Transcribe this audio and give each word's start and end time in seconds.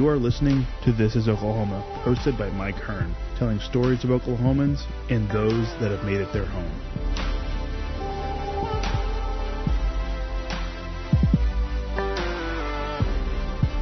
You 0.00 0.08
are 0.08 0.16
listening 0.16 0.66
to 0.84 0.92
This 0.92 1.14
is 1.14 1.28
Oklahoma, 1.28 1.84
hosted 2.06 2.38
by 2.38 2.48
Mike 2.48 2.76
Hearn, 2.76 3.14
telling 3.38 3.60
stories 3.60 4.02
of 4.02 4.08
Oklahomans 4.08 4.86
and 5.10 5.28
those 5.28 5.68
that 5.78 5.90
have 5.90 6.06
made 6.06 6.22
it 6.22 6.32
their 6.32 6.46
home. 6.46 6.72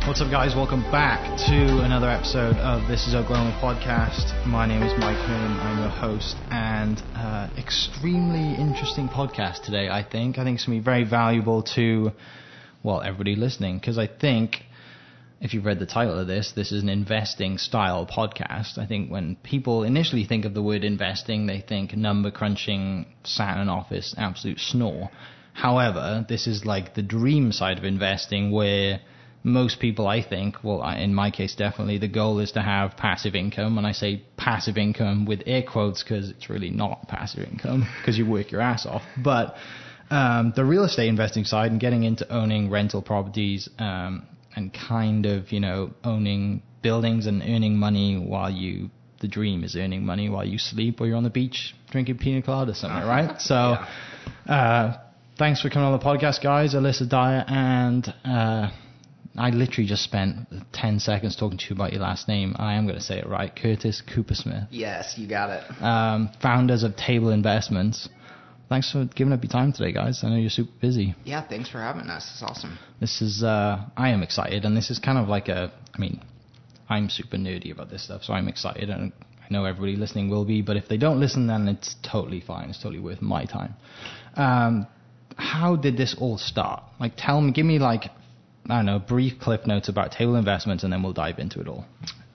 What's 0.08 0.20
up, 0.20 0.28
guys? 0.32 0.56
Welcome 0.56 0.82
back 0.90 1.38
to 1.46 1.84
another 1.84 2.10
episode 2.10 2.56
of 2.56 2.88
This 2.88 3.06
is 3.06 3.14
Oklahoma 3.14 3.56
podcast. 3.62 4.44
My 4.44 4.66
name 4.66 4.82
is 4.82 4.92
Mike 4.98 5.18
Hearn. 5.18 5.52
I'm 5.60 5.78
your 5.78 5.88
host, 5.88 6.34
and 6.50 7.00
uh, 7.14 7.48
extremely 7.56 8.60
interesting 8.60 9.08
podcast 9.08 9.62
today. 9.62 9.88
I 9.88 10.02
think. 10.02 10.36
I 10.38 10.42
think 10.42 10.56
it's 10.56 10.66
gonna 10.66 10.78
be 10.78 10.84
very 10.84 11.04
valuable 11.04 11.62
to, 11.76 12.10
well, 12.82 13.02
everybody 13.02 13.36
listening, 13.36 13.78
because 13.78 13.98
I 13.98 14.08
think 14.08 14.64
if 15.40 15.54
you've 15.54 15.64
read 15.64 15.78
the 15.78 15.86
title 15.86 16.18
of 16.18 16.26
this, 16.26 16.52
this 16.54 16.72
is 16.72 16.82
an 16.82 16.88
investing 16.88 17.58
style 17.58 18.06
podcast. 18.06 18.76
I 18.76 18.86
think 18.86 19.10
when 19.10 19.36
people 19.36 19.84
initially 19.84 20.24
think 20.24 20.44
of 20.44 20.54
the 20.54 20.62
word 20.62 20.82
investing, 20.82 21.46
they 21.46 21.60
think 21.60 21.96
number 21.96 22.30
crunching, 22.30 23.06
sat 23.24 23.54
in 23.54 23.62
an 23.62 23.68
office, 23.68 24.14
absolute 24.18 24.58
snore. 24.58 25.10
However, 25.52 26.24
this 26.28 26.46
is 26.46 26.64
like 26.64 26.94
the 26.94 27.02
dream 27.02 27.52
side 27.52 27.78
of 27.78 27.84
investing 27.84 28.50
where 28.50 29.00
most 29.44 29.78
people, 29.78 30.08
I 30.08 30.22
think, 30.22 30.56
well, 30.64 30.82
in 30.90 31.14
my 31.14 31.30
case, 31.30 31.54
definitely, 31.54 31.98
the 31.98 32.08
goal 32.08 32.40
is 32.40 32.52
to 32.52 32.62
have 32.62 32.96
passive 32.96 33.36
income. 33.36 33.78
And 33.78 33.86
I 33.86 33.92
say 33.92 34.24
passive 34.36 34.76
income 34.76 35.24
with 35.24 35.42
air 35.46 35.62
quotes 35.62 36.02
because 36.02 36.30
it's 36.30 36.50
really 36.50 36.70
not 36.70 37.06
passive 37.08 37.48
income 37.48 37.88
because 38.00 38.18
you 38.18 38.28
work 38.28 38.50
your 38.50 38.60
ass 38.60 38.86
off. 38.86 39.02
But 39.16 39.54
um, 40.10 40.52
the 40.56 40.64
real 40.64 40.84
estate 40.84 41.08
investing 41.08 41.44
side 41.44 41.70
and 41.70 41.80
getting 41.80 42.02
into 42.02 42.30
owning 42.32 42.70
rental 42.70 43.02
properties 43.02 43.68
um, 43.78 44.26
and 44.58 44.74
kind 44.74 45.24
of, 45.24 45.52
you 45.52 45.60
know, 45.60 45.92
owning 46.02 46.62
buildings 46.82 47.26
and 47.26 47.42
earning 47.42 47.76
money 47.76 48.18
while 48.18 48.50
you, 48.50 48.90
the 49.20 49.28
dream 49.28 49.62
is 49.62 49.76
earning 49.76 50.04
money 50.04 50.28
while 50.28 50.44
you 50.44 50.58
sleep 50.58 51.00
or 51.00 51.06
you're 51.06 51.16
on 51.16 51.22
the 51.22 51.30
beach 51.30 51.74
drinking 51.92 52.18
pina 52.18 52.42
colada 52.42 52.72
or 52.72 52.74
something, 52.74 53.08
right? 53.08 53.40
So, 53.40 53.76
yeah. 54.48 54.52
uh, 54.52 55.00
thanks 55.38 55.62
for 55.62 55.70
coming 55.70 55.86
on 55.86 55.98
the 55.98 56.04
podcast, 56.04 56.42
guys. 56.42 56.74
Alyssa 56.74 57.08
Dyer 57.08 57.44
and, 57.46 58.12
uh, 58.24 58.70
I 59.36 59.50
literally 59.50 59.86
just 59.86 60.02
spent 60.02 60.48
10 60.72 60.98
seconds 60.98 61.36
talking 61.36 61.58
to 61.58 61.64
you 61.70 61.76
about 61.76 61.92
your 61.92 62.02
last 62.02 62.26
name. 62.26 62.56
I 62.58 62.74
am 62.74 62.86
going 62.86 62.98
to 62.98 63.04
say 63.04 63.18
it 63.18 63.28
right. 63.28 63.54
Curtis 63.54 64.02
Cooper 64.12 64.34
Smith. 64.34 64.64
Yes, 64.70 65.14
you 65.16 65.28
got 65.28 65.50
it. 65.50 65.80
Um, 65.80 66.30
founders 66.42 66.82
of 66.82 66.96
Table 66.96 67.30
Investments. 67.30 68.08
Thanks 68.68 68.92
for 68.92 69.06
giving 69.06 69.32
up 69.32 69.42
your 69.42 69.50
time 69.50 69.72
today, 69.72 69.92
guys. 69.92 70.20
I 70.22 70.28
know 70.28 70.36
you're 70.36 70.50
super 70.50 70.72
busy. 70.80 71.14
Yeah, 71.24 71.46
thanks 71.46 71.70
for 71.70 71.78
having 71.78 72.10
us. 72.10 72.28
It's 72.34 72.42
awesome. 72.42 72.78
This 73.00 73.22
is, 73.22 73.42
uh, 73.42 73.84
I 73.96 74.10
am 74.10 74.22
excited, 74.22 74.64
and 74.64 74.76
this 74.76 74.90
is 74.90 74.98
kind 74.98 75.16
of 75.16 75.28
like 75.28 75.48
a, 75.48 75.72
I 75.94 75.98
mean, 75.98 76.20
I'm 76.88 77.08
super 77.08 77.36
nerdy 77.36 77.72
about 77.72 77.90
this 77.90 78.04
stuff, 78.04 78.22
so 78.24 78.34
I'm 78.34 78.46
excited, 78.46 78.90
and 78.90 79.12
I 79.40 79.46
know 79.50 79.64
everybody 79.64 79.96
listening 79.96 80.28
will 80.28 80.44
be, 80.44 80.60
but 80.60 80.76
if 80.76 80.86
they 80.88 80.98
don't 80.98 81.18
listen, 81.18 81.46
then 81.46 81.66
it's 81.66 81.96
totally 82.02 82.40
fine. 82.40 82.68
It's 82.68 82.82
totally 82.82 83.00
worth 83.00 83.22
my 83.22 83.46
time. 83.46 83.74
Um, 84.34 84.86
how 85.36 85.76
did 85.76 85.96
this 85.96 86.14
all 86.18 86.36
start? 86.36 86.82
Like, 87.00 87.12
tell 87.16 87.40
me, 87.40 87.52
give 87.52 87.64
me 87.64 87.78
like 87.78 88.10
I 88.68 88.76
don't 88.76 88.86
know, 88.86 88.98
brief 88.98 89.40
cliff 89.40 89.66
notes 89.66 89.88
about 89.88 90.12
table 90.12 90.36
investments, 90.36 90.84
and 90.84 90.92
then 90.92 91.02
we'll 91.02 91.14
dive 91.14 91.38
into 91.38 91.60
it 91.60 91.68
all. 91.68 91.86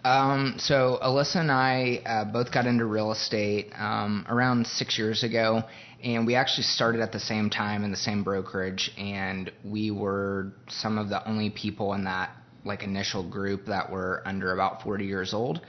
Um, 0.04 0.56
so 0.58 1.00
Alyssa 1.02 1.38
and 1.38 1.52
I 1.52 2.02
uh, 2.06 2.26
both 2.26 2.52
got 2.52 2.66
into 2.66 2.86
real 2.86 3.12
estate 3.12 3.72
um, 3.78 4.26
around 4.28 4.68
six 4.68 4.98
years 4.98 5.24
ago, 5.24 5.64
and 6.04 6.28
we 6.28 6.36
actually 6.36 6.64
started 6.64 7.00
at 7.00 7.14
the 7.14 7.20
same 7.20 7.50
time 7.50 7.86
in 7.86 7.92
the 7.92 7.98
same 7.98 8.24
brokerage, 8.24 8.92
and 8.98 9.50
we 9.64 9.92
were 9.92 10.52
some 10.68 10.98
of 10.98 11.08
the 11.08 11.26
only 11.28 11.50
people 11.50 11.94
in 11.94 12.04
that 12.04 12.32
like 12.66 12.84
initial 12.84 13.30
group 13.30 13.66
that 13.66 13.92
were 13.92 14.22
under 14.26 14.54
about 14.54 14.84
40 14.84 15.06
years 15.06 15.34
old, 15.34 15.62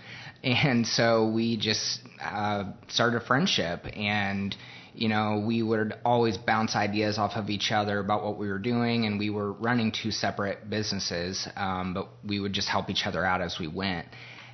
and 0.43 0.85
so 0.85 1.29
we 1.29 1.57
just 1.57 2.01
uh, 2.21 2.65
started 2.89 3.23
a 3.23 3.25
friendship 3.27 3.87
and 3.97 4.57
you 4.95 5.09
know, 5.09 5.43
we 5.45 5.63
would 5.63 5.95
always 6.05 6.39
bounce 6.39 6.77
ideas 6.77 7.19
off 7.19 7.33
of 7.35 7.51
each 7.51 7.73
other 7.73 7.99
about 7.99 8.25
what 8.25 8.39
we 8.39 8.49
were 8.49 8.61
doing, 8.61 9.07
and 9.07 9.19
we 9.19 9.29
were 9.29 9.53
running 9.53 9.91
two 9.91 10.13
separate 10.13 10.71
businesses, 10.71 11.49
um, 11.57 11.95
but 11.95 12.09
we 12.25 12.39
would 12.39 12.53
just 12.53 12.69
help 12.69 12.89
each 12.89 13.05
other 13.05 13.25
out 13.25 13.41
as 13.41 13.59
we 13.59 13.67
went. 13.67 14.07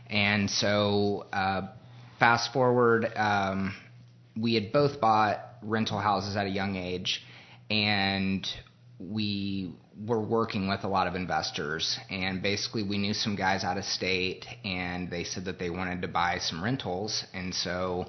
And 0.09 0.51
so, 0.51 1.27
uh, 1.33 1.69
fast 2.19 2.53
forward, 2.55 3.13
um, 3.17 3.75
we 4.35 4.55
had 4.55 4.73
both 4.73 5.01
bought 5.01 5.41
rental 5.63 5.99
houses 5.99 6.37
at 6.37 6.47
a 6.47 6.51
young 6.51 6.75
age, 6.77 7.23
and 7.71 8.47
we 8.99 9.75
were 10.07 10.21
working 10.21 10.69
with 10.69 10.85
a 10.85 10.89
lot 10.89 11.07
of 11.07 11.15
investors. 11.15 11.99
And 12.09 12.43
basically, 12.43 12.83
we 12.83 12.97
knew 12.97 13.13
some 13.13 13.37
guys 13.37 13.63
out 13.63 13.77
of 13.77 13.85
state, 13.85 14.47
and 14.65 15.11
they 15.11 15.25
said 15.25 15.45
that 15.45 15.59
they 15.59 15.69
wanted 15.69 16.01
to 16.01 16.09
buy 16.09 16.39
some 16.39 16.65
rentals, 16.65 17.25
and 17.35 17.55
so 17.55 18.07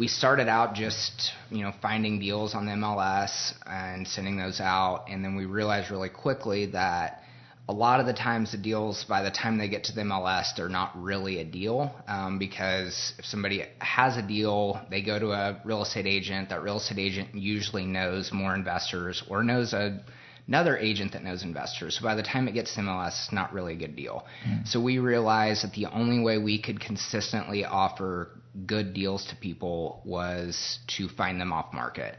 we 0.00 0.08
started 0.08 0.48
out 0.48 0.74
just 0.74 1.32
you 1.50 1.62
know 1.62 1.72
finding 1.82 2.18
deals 2.18 2.54
on 2.54 2.64
the 2.64 2.72
MLS 2.72 3.52
and 3.66 4.08
sending 4.08 4.38
those 4.38 4.58
out, 4.58 5.04
and 5.10 5.22
then 5.22 5.36
we 5.36 5.44
realized 5.44 5.90
really 5.90 6.08
quickly 6.08 6.64
that 6.72 7.22
a 7.68 7.72
lot 7.72 8.00
of 8.00 8.06
the 8.06 8.14
times 8.14 8.50
the 8.50 8.58
deals 8.58 9.04
by 9.06 9.22
the 9.22 9.30
time 9.30 9.58
they 9.58 9.68
get 9.68 9.84
to 9.84 9.92
the 9.92 10.00
MLS 10.00 10.56
they're 10.56 10.70
not 10.70 10.90
really 11.00 11.38
a 11.40 11.44
deal 11.44 11.94
um, 12.08 12.38
because 12.38 13.12
if 13.18 13.26
somebody 13.26 13.62
has 13.78 14.16
a 14.16 14.26
deal 14.26 14.80
they 14.90 15.02
go 15.02 15.18
to 15.18 15.30
a 15.30 15.60
real 15.64 15.82
estate 15.82 16.06
agent 16.06 16.48
that 16.48 16.62
real 16.62 16.78
estate 16.78 16.98
agent 16.98 17.32
usually 17.34 17.84
knows 17.84 18.32
more 18.32 18.54
investors 18.54 19.22
or 19.28 19.44
knows 19.44 19.72
a 19.74 20.02
another 20.48 20.76
agent 20.76 21.12
that 21.12 21.22
knows 21.22 21.44
investors. 21.44 21.96
So 21.96 22.02
by 22.02 22.16
the 22.16 22.24
time 22.24 22.48
it 22.48 22.54
gets 22.54 22.74
to 22.74 22.80
MLS, 22.80 23.10
it's 23.10 23.32
not 23.32 23.52
really 23.52 23.74
a 23.74 23.76
good 23.76 23.94
deal. 23.94 24.26
Mm. 24.44 24.66
So 24.66 24.80
we 24.80 24.98
realized 24.98 25.62
that 25.62 25.72
the 25.74 25.86
only 25.86 26.18
way 26.24 26.38
we 26.38 26.60
could 26.60 26.80
consistently 26.80 27.64
offer 27.64 28.30
good 28.66 28.94
deals 28.94 29.26
to 29.26 29.36
people 29.36 30.02
was 30.04 30.78
to 30.96 31.08
find 31.08 31.40
them 31.40 31.52
off 31.52 31.72
market. 31.72 32.16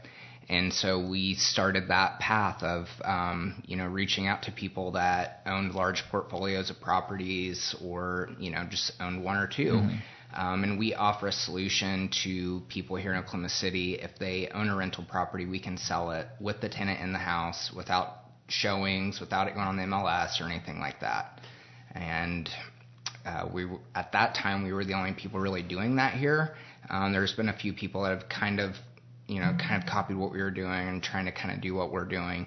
And 0.48 0.72
so 0.72 0.98
we 1.06 1.34
started 1.34 1.88
that 1.88 2.18
path 2.18 2.62
of, 2.62 2.86
um, 3.04 3.62
you 3.66 3.76
know, 3.76 3.86
reaching 3.86 4.26
out 4.26 4.42
to 4.42 4.52
people 4.52 4.92
that 4.92 5.42
owned 5.46 5.74
large 5.74 6.02
portfolios 6.10 6.68
of 6.68 6.80
properties 6.80 7.74
or, 7.82 8.30
you 8.38 8.50
know, 8.50 8.64
just 8.68 8.92
owned 9.00 9.22
one 9.22 9.36
or 9.36 9.46
2 9.46 9.62
mm-hmm. 9.62 9.96
Um, 10.34 10.64
and 10.64 10.78
we 10.78 10.94
offer 10.94 11.28
a 11.28 11.32
solution 11.32 12.08
to 12.24 12.62
people 12.68 12.96
here 12.96 13.12
in 13.12 13.18
Oklahoma 13.18 13.50
City. 13.50 13.96
If 13.96 14.18
they 14.18 14.48
own 14.48 14.68
a 14.68 14.76
rental 14.76 15.04
property, 15.04 15.44
we 15.44 15.60
can 15.60 15.76
sell 15.76 16.10
it 16.12 16.26
with 16.40 16.60
the 16.60 16.68
tenant 16.68 17.00
in 17.00 17.12
the 17.12 17.18
house 17.18 17.70
without 17.74 18.16
showings, 18.48 19.20
without 19.20 19.48
it 19.48 19.54
going 19.54 19.66
on 19.66 19.76
the 19.76 19.82
MLS 19.82 20.40
or 20.40 20.44
anything 20.44 20.80
like 20.80 21.00
that. 21.00 21.40
And 21.94 22.48
uh, 23.24 23.48
we 23.52 23.66
at 23.94 24.12
that 24.12 24.34
time 24.34 24.64
we 24.64 24.72
were 24.72 24.84
the 24.84 24.94
only 24.94 25.12
people 25.12 25.40
really 25.40 25.62
doing 25.62 25.96
that 25.96 26.14
here. 26.14 26.54
Um, 26.90 27.12
there's 27.12 27.32
been 27.32 27.48
a 27.48 27.56
few 27.56 27.72
people 27.72 28.02
that 28.02 28.18
have 28.18 28.28
kind 28.28 28.60
of 28.60 28.74
you 29.26 29.40
know 29.40 29.56
kind 29.58 29.82
of 29.82 29.88
copied 29.88 30.16
what 30.16 30.32
we 30.32 30.38
were 30.42 30.50
doing 30.50 30.88
and 30.88 31.02
trying 31.02 31.26
to 31.26 31.32
kind 31.32 31.54
of 31.54 31.60
do 31.60 31.74
what 31.74 31.92
we're 31.92 32.04
doing. 32.04 32.46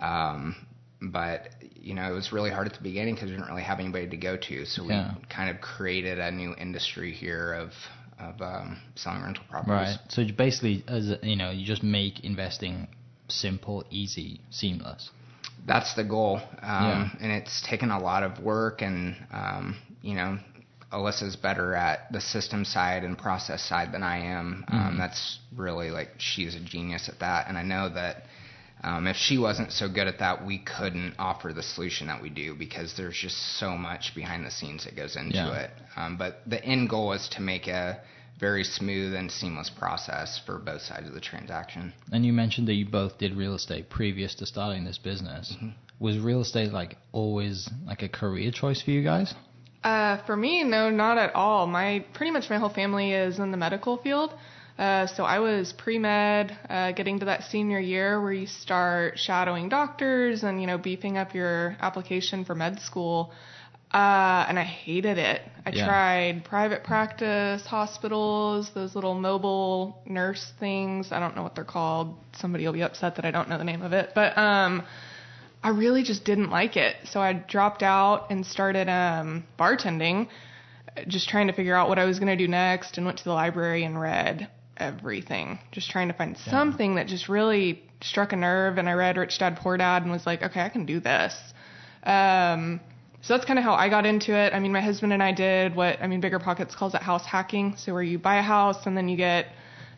Um, 0.00 0.56
but 1.00 1.50
you 1.74 1.94
know 1.94 2.10
it 2.10 2.14
was 2.14 2.32
really 2.32 2.50
hard 2.50 2.66
at 2.66 2.74
the 2.74 2.82
beginning 2.82 3.14
because 3.14 3.30
we 3.30 3.36
didn't 3.36 3.48
really 3.48 3.62
have 3.62 3.80
anybody 3.80 4.08
to 4.08 4.16
go 4.16 4.36
to. 4.36 4.64
So 4.66 4.84
yeah. 4.84 5.14
we 5.14 5.24
kind 5.28 5.50
of 5.50 5.60
created 5.60 6.18
a 6.18 6.30
new 6.30 6.54
industry 6.54 7.12
here 7.12 7.54
of 7.54 7.70
of 8.18 8.40
um, 8.40 8.80
selling 8.94 9.22
rental 9.22 9.44
properties. 9.50 9.70
Right. 9.70 9.98
So 10.08 10.24
basically, 10.36 10.84
as 10.88 11.12
you 11.22 11.36
know, 11.36 11.50
you 11.50 11.66
just 11.66 11.82
make 11.82 12.24
investing 12.24 12.88
simple, 13.28 13.84
easy, 13.90 14.40
seamless. 14.50 15.10
That's 15.66 15.94
the 15.94 16.04
goal, 16.04 16.36
um, 16.36 16.60
yeah. 16.62 17.08
and 17.20 17.32
it's 17.32 17.66
taken 17.68 17.90
a 17.90 17.98
lot 17.98 18.22
of 18.22 18.42
work 18.42 18.82
and 18.82 19.16
um, 19.32 19.76
you 20.02 20.14
know, 20.14 20.38
Alyssa's 20.92 21.36
better 21.36 21.74
at 21.74 22.12
the 22.12 22.20
system 22.20 22.64
side 22.64 23.04
and 23.04 23.18
process 23.18 23.62
side 23.62 23.92
than 23.92 24.02
I 24.02 24.18
am. 24.18 24.64
Um, 24.68 24.78
mm-hmm. 24.78 24.88
Um, 24.88 24.98
that's 24.98 25.38
really 25.54 25.90
like 25.90 26.10
she's 26.18 26.54
a 26.54 26.60
genius 26.60 27.08
at 27.08 27.18
that, 27.20 27.48
and 27.48 27.58
I 27.58 27.62
know 27.62 27.88
that 27.92 28.24
um, 28.82 29.06
if 29.06 29.16
she 29.16 29.38
wasn't 29.38 29.72
so 29.72 29.88
good 29.88 30.06
at 30.06 30.18
that, 30.18 30.46
we 30.46 30.58
couldn't 30.58 31.14
offer 31.18 31.52
the 31.52 31.62
solution 31.62 32.06
that 32.08 32.22
we 32.22 32.28
do 32.28 32.54
because 32.54 32.94
there's 32.96 33.16
just 33.16 33.58
so 33.58 33.76
much 33.76 34.14
behind 34.14 34.44
the 34.44 34.50
scenes 34.50 34.84
that 34.84 34.94
goes 34.94 35.16
into 35.16 35.36
yeah. 35.36 35.60
it. 35.60 35.70
Um, 35.96 36.16
but 36.16 36.42
the 36.46 36.62
end 36.62 36.90
goal 36.90 37.12
is 37.12 37.28
to 37.30 37.40
make 37.40 37.66
a 37.66 38.00
very 38.38 38.64
smooth 38.64 39.14
and 39.14 39.32
seamless 39.32 39.70
process 39.70 40.40
for 40.44 40.58
both 40.58 40.82
sides 40.82 41.08
of 41.08 41.14
the 41.14 41.20
transaction. 41.20 41.94
And 42.12 42.24
you 42.26 42.34
mentioned 42.34 42.68
that 42.68 42.74
you 42.74 42.84
both 42.84 43.16
did 43.18 43.34
real 43.34 43.54
estate 43.54 43.88
previous 43.88 44.34
to 44.36 44.46
starting 44.46 44.84
this 44.84 44.98
business. 44.98 45.54
Mm-hmm. 45.56 45.70
Was 45.98 46.18
real 46.18 46.42
estate 46.42 46.72
like 46.72 46.96
always 47.12 47.70
like 47.86 48.02
a 48.02 48.08
career 48.08 48.50
choice 48.50 48.82
for 48.82 48.90
you 48.90 49.02
guys? 49.02 49.34
Uh, 49.86 50.20
for 50.26 50.36
me, 50.36 50.64
no, 50.64 50.90
not 50.90 51.16
at 51.16 51.32
all. 51.36 51.68
My 51.68 52.04
pretty 52.12 52.32
much 52.32 52.50
my 52.50 52.58
whole 52.58 52.74
family 52.74 53.12
is 53.12 53.38
in 53.38 53.52
the 53.52 53.56
medical 53.56 53.98
field. 53.98 54.34
Uh, 54.76 55.06
so 55.06 55.22
I 55.22 55.38
was 55.38 55.72
pre 55.72 55.96
med, 55.96 56.58
uh, 56.68 56.90
getting 56.90 57.20
to 57.20 57.26
that 57.26 57.44
senior 57.44 57.78
year 57.78 58.20
where 58.20 58.32
you 58.32 58.48
start 58.48 59.16
shadowing 59.16 59.68
doctors 59.68 60.42
and 60.42 60.60
you 60.60 60.66
know 60.66 60.76
beefing 60.76 61.16
up 61.18 61.34
your 61.36 61.76
application 61.80 62.44
for 62.44 62.56
med 62.56 62.80
school. 62.80 63.32
Uh, 63.94 64.44
and 64.48 64.58
I 64.58 64.64
hated 64.64 65.18
it. 65.18 65.42
I 65.64 65.70
yeah. 65.70 65.86
tried 65.86 66.44
private 66.44 66.82
practice, 66.82 67.64
hospitals, 67.64 68.72
those 68.74 68.96
little 68.96 69.14
mobile 69.14 70.02
nurse 70.04 70.52
things. 70.58 71.12
I 71.12 71.20
don't 71.20 71.36
know 71.36 71.44
what 71.44 71.54
they're 71.54 71.64
called. 71.64 72.16
Somebody 72.40 72.66
will 72.66 72.72
be 72.72 72.82
upset 72.82 73.14
that 73.16 73.24
I 73.24 73.30
don't 73.30 73.48
know 73.48 73.56
the 73.56 73.64
name 73.64 73.82
of 73.82 73.92
it. 73.92 74.10
But 74.16 74.36
um, 74.36 74.82
I 75.66 75.70
really 75.70 76.04
just 76.04 76.24
didn't 76.24 76.50
like 76.50 76.76
it. 76.76 76.94
So 77.10 77.18
I 77.18 77.32
dropped 77.32 77.82
out 77.82 78.30
and 78.30 78.46
started 78.46 78.88
um, 78.88 79.42
bartending, 79.58 80.28
just 81.08 81.28
trying 81.28 81.48
to 81.48 81.52
figure 81.52 81.74
out 81.74 81.88
what 81.88 81.98
I 81.98 82.04
was 82.04 82.20
going 82.20 82.28
to 82.28 82.36
do 82.36 82.46
next, 82.46 82.96
and 82.96 83.04
went 83.04 83.18
to 83.18 83.24
the 83.24 83.32
library 83.32 83.82
and 83.82 84.00
read 84.00 84.48
everything, 84.76 85.58
just 85.72 85.90
trying 85.90 86.06
to 86.06 86.14
find 86.14 86.36
yeah. 86.36 86.52
something 86.52 86.94
that 86.94 87.08
just 87.08 87.28
really 87.28 87.82
struck 88.00 88.32
a 88.32 88.36
nerve. 88.36 88.78
And 88.78 88.88
I 88.88 88.92
read 88.92 89.16
Rich 89.16 89.40
Dad 89.40 89.56
Poor 89.56 89.76
Dad 89.76 90.04
and 90.04 90.12
was 90.12 90.24
like, 90.24 90.40
okay, 90.40 90.60
I 90.60 90.68
can 90.68 90.86
do 90.86 91.00
this. 91.00 91.36
Um, 92.04 92.78
so 93.22 93.34
that's 93.34 93.44
kind 93.44 93.58
of 93.58 93.64
how 93.64 93.74
I 93.74 93.88
got 93.88 94.06
into 94.06 94.36
it. 94.36 94.54
I 94.54 94.60
mean, 94.60 94.70
my 94.70 94.80
husband 94.80 95.12
and 95.12 95.20
I 95.20 95.32
did 95.32 95.74
what 95.74 96.00
I 96.00 96.06
mean, 96.06 96.20
Bigger 96.20 96.38
Pockets 96.38 96.76
calls 96.76 96.94
it 96.94 97.02
house 97.02 97.26
hacking. 97.26 97.74
So 97.76 97.92
where 97.92 98.04
you 98.04 98.20
buy 98.20 98.36
a 98.36 98.42
house 98.42 98.86
and 98.86 98.96
then 98.96 99.08
you 99.08 99.16
get 99.16 99.46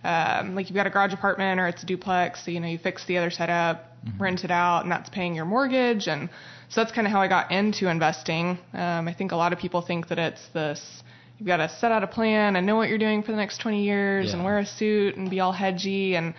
um, 0.03 0.55
like 0.55 0.70
you've 0.70 0.76
got 0.76 0.87
a 0.87 0.91
garage 0.91 1.12
apartment 1.12 1.61
or 1.61 1.69
it's 1.69 1.82
a 1.82 1.87
duplex, 1.87 2.43
so 2.43 2.50
you 2.50 2.59
know 2.59 2.69
you 2.69 2.79
fix 2.79 3.05
the 3.05 3.19
other 3.19 3.31
side 3.31 3.50
up, 3.50 3.88
mm-hmm. 4.06 4.23
rent 4.23 4.45
it 4.45 4.50
out, 4.50 4.83
and 4.83 4.93
that's 4.93 5.09
paying 5.11 5.35
your 5.35 5.45
mortgage. 5.45 6.09
And 6.09 6.29
so 6.69 6.81
that's 6.83 6.93
kind 6.93 7.06
of 7.06 7.12
how 7.12 7.21
I 7.21 7.29
got 7.29 7.50
into 7.50 7.89
investing. 7.89 8.59
Um, 8.73 9.09
I 9.09 9.15
think 9.15 9.33
a 9.33 9.37
lot 9.37 9.53
of 9.53 9.59
people 9.59 9.83
think 9.83 10.09
that 10.09 10.19
it's 10.19 10.47
this 10.55 11.03
you've 11.39 11.47
got 11.47 11.59
to 11.59 11.69
set 11.69 11.93
out 11.93 12.03
a 12.03 12.06
plan 12.06 12.56
and 12.56 12.67
know 12.67 12.77
what 12.77 12.89
you're 12.89 12.99
doing 12.99 13.23
for 13.23 13.31
the 13.31 13.37
next 13.37 13.59
20 13.59 13.85
years 13.85 14.27
yeah. 14.27 14.33
and 14.35 14.45
wear 14.45 14.59
a 14.59 14.67
suit 14.67 15.17
and 15.17 15.31
be 15.31 15.41
all 15.41 15.53
hedgy 15.53 16.17
and 16.17 16.35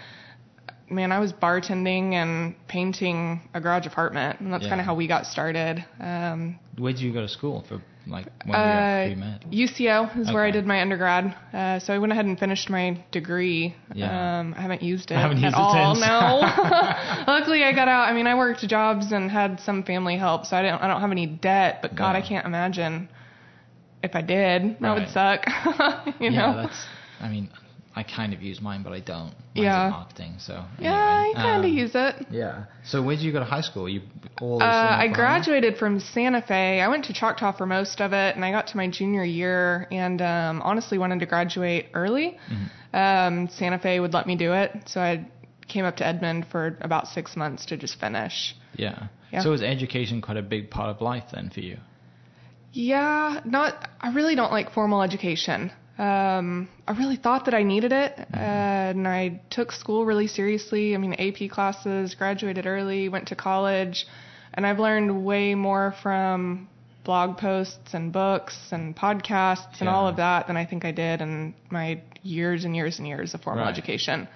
man, 0.92 1.12
I 1.12 1.20
was 1.20 1.34
bartending 1.34 2.14
and 2.14 2.56
painting 2.68 3.42
a 3.54 3.62
garage 3.62 3.86
apartment, 3.86 4.40
and 4.40 4.52
that's 4.52 4.64
yeah. 4.64 4.70
kind 4.70 4.82
of 4.82 4.86
how 4.86 4.96
we 4.96 5.08
got 5.08 5.26
started. 5.26 5.86
Um, 6.00 6.60
Where 6.78 6.92
did 6.92 7.02
you 7.02 7.14
go 7.14 7.22
to 7.22 7.28
school 7.28 7.64
for 7.68 7.82
like 8.08 8.28
when 8.46 8.56
uh, 8.56 9.08
you 9.10 9.16
met? 9.16 9.50
UCO 9.52 10.18
is 10.18 10.28
okay. 10.28 10.34
where 10.34 10.44
I 10.44 10.52
did 10.52 10.66
my 10.66 10.82
undergrad. 10.82 11.36
Uh, 11.54 11.80
so 11.80 11.94
I 11.94 12.00
went 12.00 12.12
ahead 12.12 12.26
and 12.26 12.38
finished 12.40 12.70
my 12.70 13.04
degree. 13.12 13.76
Yeah. 13.94 14.40
Um, 14.40 14.56
I 14.58 14.62
haven't 14.62 14.82
used 14.82 15.12
it 15.12 15.16
I 15.16 15.22
haven't 15.22 15.38
used 15.38 15.56
at 15.56 15.60
all. 15.60 15.96
Since. 15.96 16.06
No. 16.06 16.42
Luckily, 17.28 17.64
I 17.64 17.74
got 17.74 17.88
out. 17.88 18.10
I 18.10 18.14
mean, 18.14 18.28
I 18.28 18.36
worked 18.36 18.68
jobs 18.68 19.12
and 19.12 19.30
had 19.30 19.60
some 19.62 19.84
family 19.84 20.18
help, 20.18 20.46
so 20.46 20.58
I 20.58 20.62
don't. 20.62 20.82
I 20.82 20.88
don't 20.88 21.02
have 21.02 21.12
any 21.12 21.28
debt. 21.28 21.80
But 21.82 21.96
God, 21.96 22.14
no. 22.14 22.20
I 22.20 22.22
can't 22.28 22.46
imagine 22.46 23.10
if 24.04 24.16
I 24.16 24.22
did. 24.22 24.78
That 24.80 24.82
right. 24.82 25.00
would 25.00 25.10
suck. 25.10 25.46
you 26.20 26.32
yeah, 26.32 26.52
know. 26.52 26.62
That's. 26.64 26.86
I 27.22 27.30
mean, 27.30 27.50
I 28.00 28.04
kind 28.04 28.34
of 28.34 28.42
use 28.42 28.62
mine, 28.62 28.82
but 28.82 28.94
I 28.94 29.02
don't. 29.02 29.34
Mine's 29.54 29.66
yeah. 29.66 29.90
marketing, 29.90 30.36
so. 30.40 30.54
Anyway. 30.54 30.66
Yeah, 30.80 30.94
I 30.96 31.34
kind 31.36 31.66
of 31.66 31.70
um, 31.70 31.78
use 31.78 31.92
it. 31.94 32.28
Yeah. 32.32 32.64
So 32.86 33.04
where 33.04 33.18
did 33.18 33.26
you 33.26 33.34
go 33.34 33.40
to 33.40 33.46
high 33.46 33.60
school? 33.60 33.90
You 33.90 34.04
all. 34.40 34.64
Uh, 34.64 34.66
I 34.66 35.10
graduated 35.10 35.78
from 35.78 36.00
Santa 36.00 36.42
Fe. 36.42 36.80
I 36.80 36.88
went 36.88 37.04
to 37.06 37.14
Choctaw 37.14 37.52
for 37.58 37.66
most 37.66 38.00
of 38.00 38.14
it, 38.14 38.36
and 38.38 38.46
I 38.46 38.52
got 38.52 38.68
to 38.68 38.78
my 38.78 38.88
junior 38.88 39.26
year, 39.26 39.86
and 39.92 40.22
um, 40.22 40.62
honestly 40.62 40.98
wanted 40.98 41.20
to 41.20 41.26
graduate 41.26 41.88
early. 41.94 42.38
Mm-hmm. 42.50 42.96
Um, 42.96 43.50
Santa 43.50 43.80
Fe 43.80 44.00
would 44.00 44.14
let 44.14 44.28
me 44.28 44.38
do 44.38 44.54
it, 44.54 44.72
so 44.86 45.02
I 45.02 45.28
came 45.68 45.84
up 45.84 45.98
to 45.98 46.08
Edmond 46.08 46.48
for 46.50 46.78
about 46.80 47.08
six 47.08 47.36
months 47.36 47.66
to 47.66 47.76
just 47.76 48.00
finish. 48.00 48.56
Yeah. 48.78 49.08
yeah. 49.34 49.42
So 49.42 49.52
was 49.52 49.62
education 49.62 50.22
quite 50.22 50.38
a 50.38 50.42
big 50.42 50.72
part 50.72 50.90
of 50.90 51.02
life 51.02 51.26
then 51.34 51.50
for 51.50 51.60
you? 51.60 51.78
Yeah, 52.72 53.42
not. 53.44 53.90
I 54.00 54.14
really 54.14 54.36
don't 54.36 54.52
like 54.52 54.72
formal 54.72 55.02
education. 55.02 55.74
Um, 56.00 56.70
I 56.88 56.94
really 56.94 57.18
thought 57.18 57.46
that 57.46 57.54
I 57.54 57.64
needed 57.64 57.92
it, 57.92 58.18
uh, 58.18 58.38
and 58.38 59.06
I 59.06 59.42
took 59.50 59.74
school 59.74 60.06
really 60.06 60.28
seriously. 60.28 60.96
I 60.96 60.98
mean, 60.98 61.14
AP 61.14 61.52
classes, 61.52 62.16
graduated 62.16 62.66
early, 62.66 63.10
went 63.10 63.28
to 63.28 63.36
college, 63.36 64.08
and 64.54 64.66
I've 64.66 64.80
learned 64.80 65.26
way 65.26 65.56
more 65.56 65.94
from 66.02 66.70
blog 67.04 67.38
posts 67.38 67.94
and 67.94 68.14
books 68.14 68.56
and 68.72 68.96
podcasts 68.96 69.74
yeah. 69.74 69.80
and 69.82 69.90
all 69.90 70.08
of 70.08 70.16
that 70.18 70.48
than 70.48 70.56
I 70.56 70.66
think 70.66 70.86
I 70.86 70.92
did 70.92 71.20
in 71.20 71.54
my 71.70 72.02
years 72.24 72.64
and 72.64 72.76
years 72.76 73.00
and 73.00 73.08
years 73.08 73.34
of 73.34 73.42
formal 73.42 73.66
right. 73.66 73.72
education. 73.72 74.30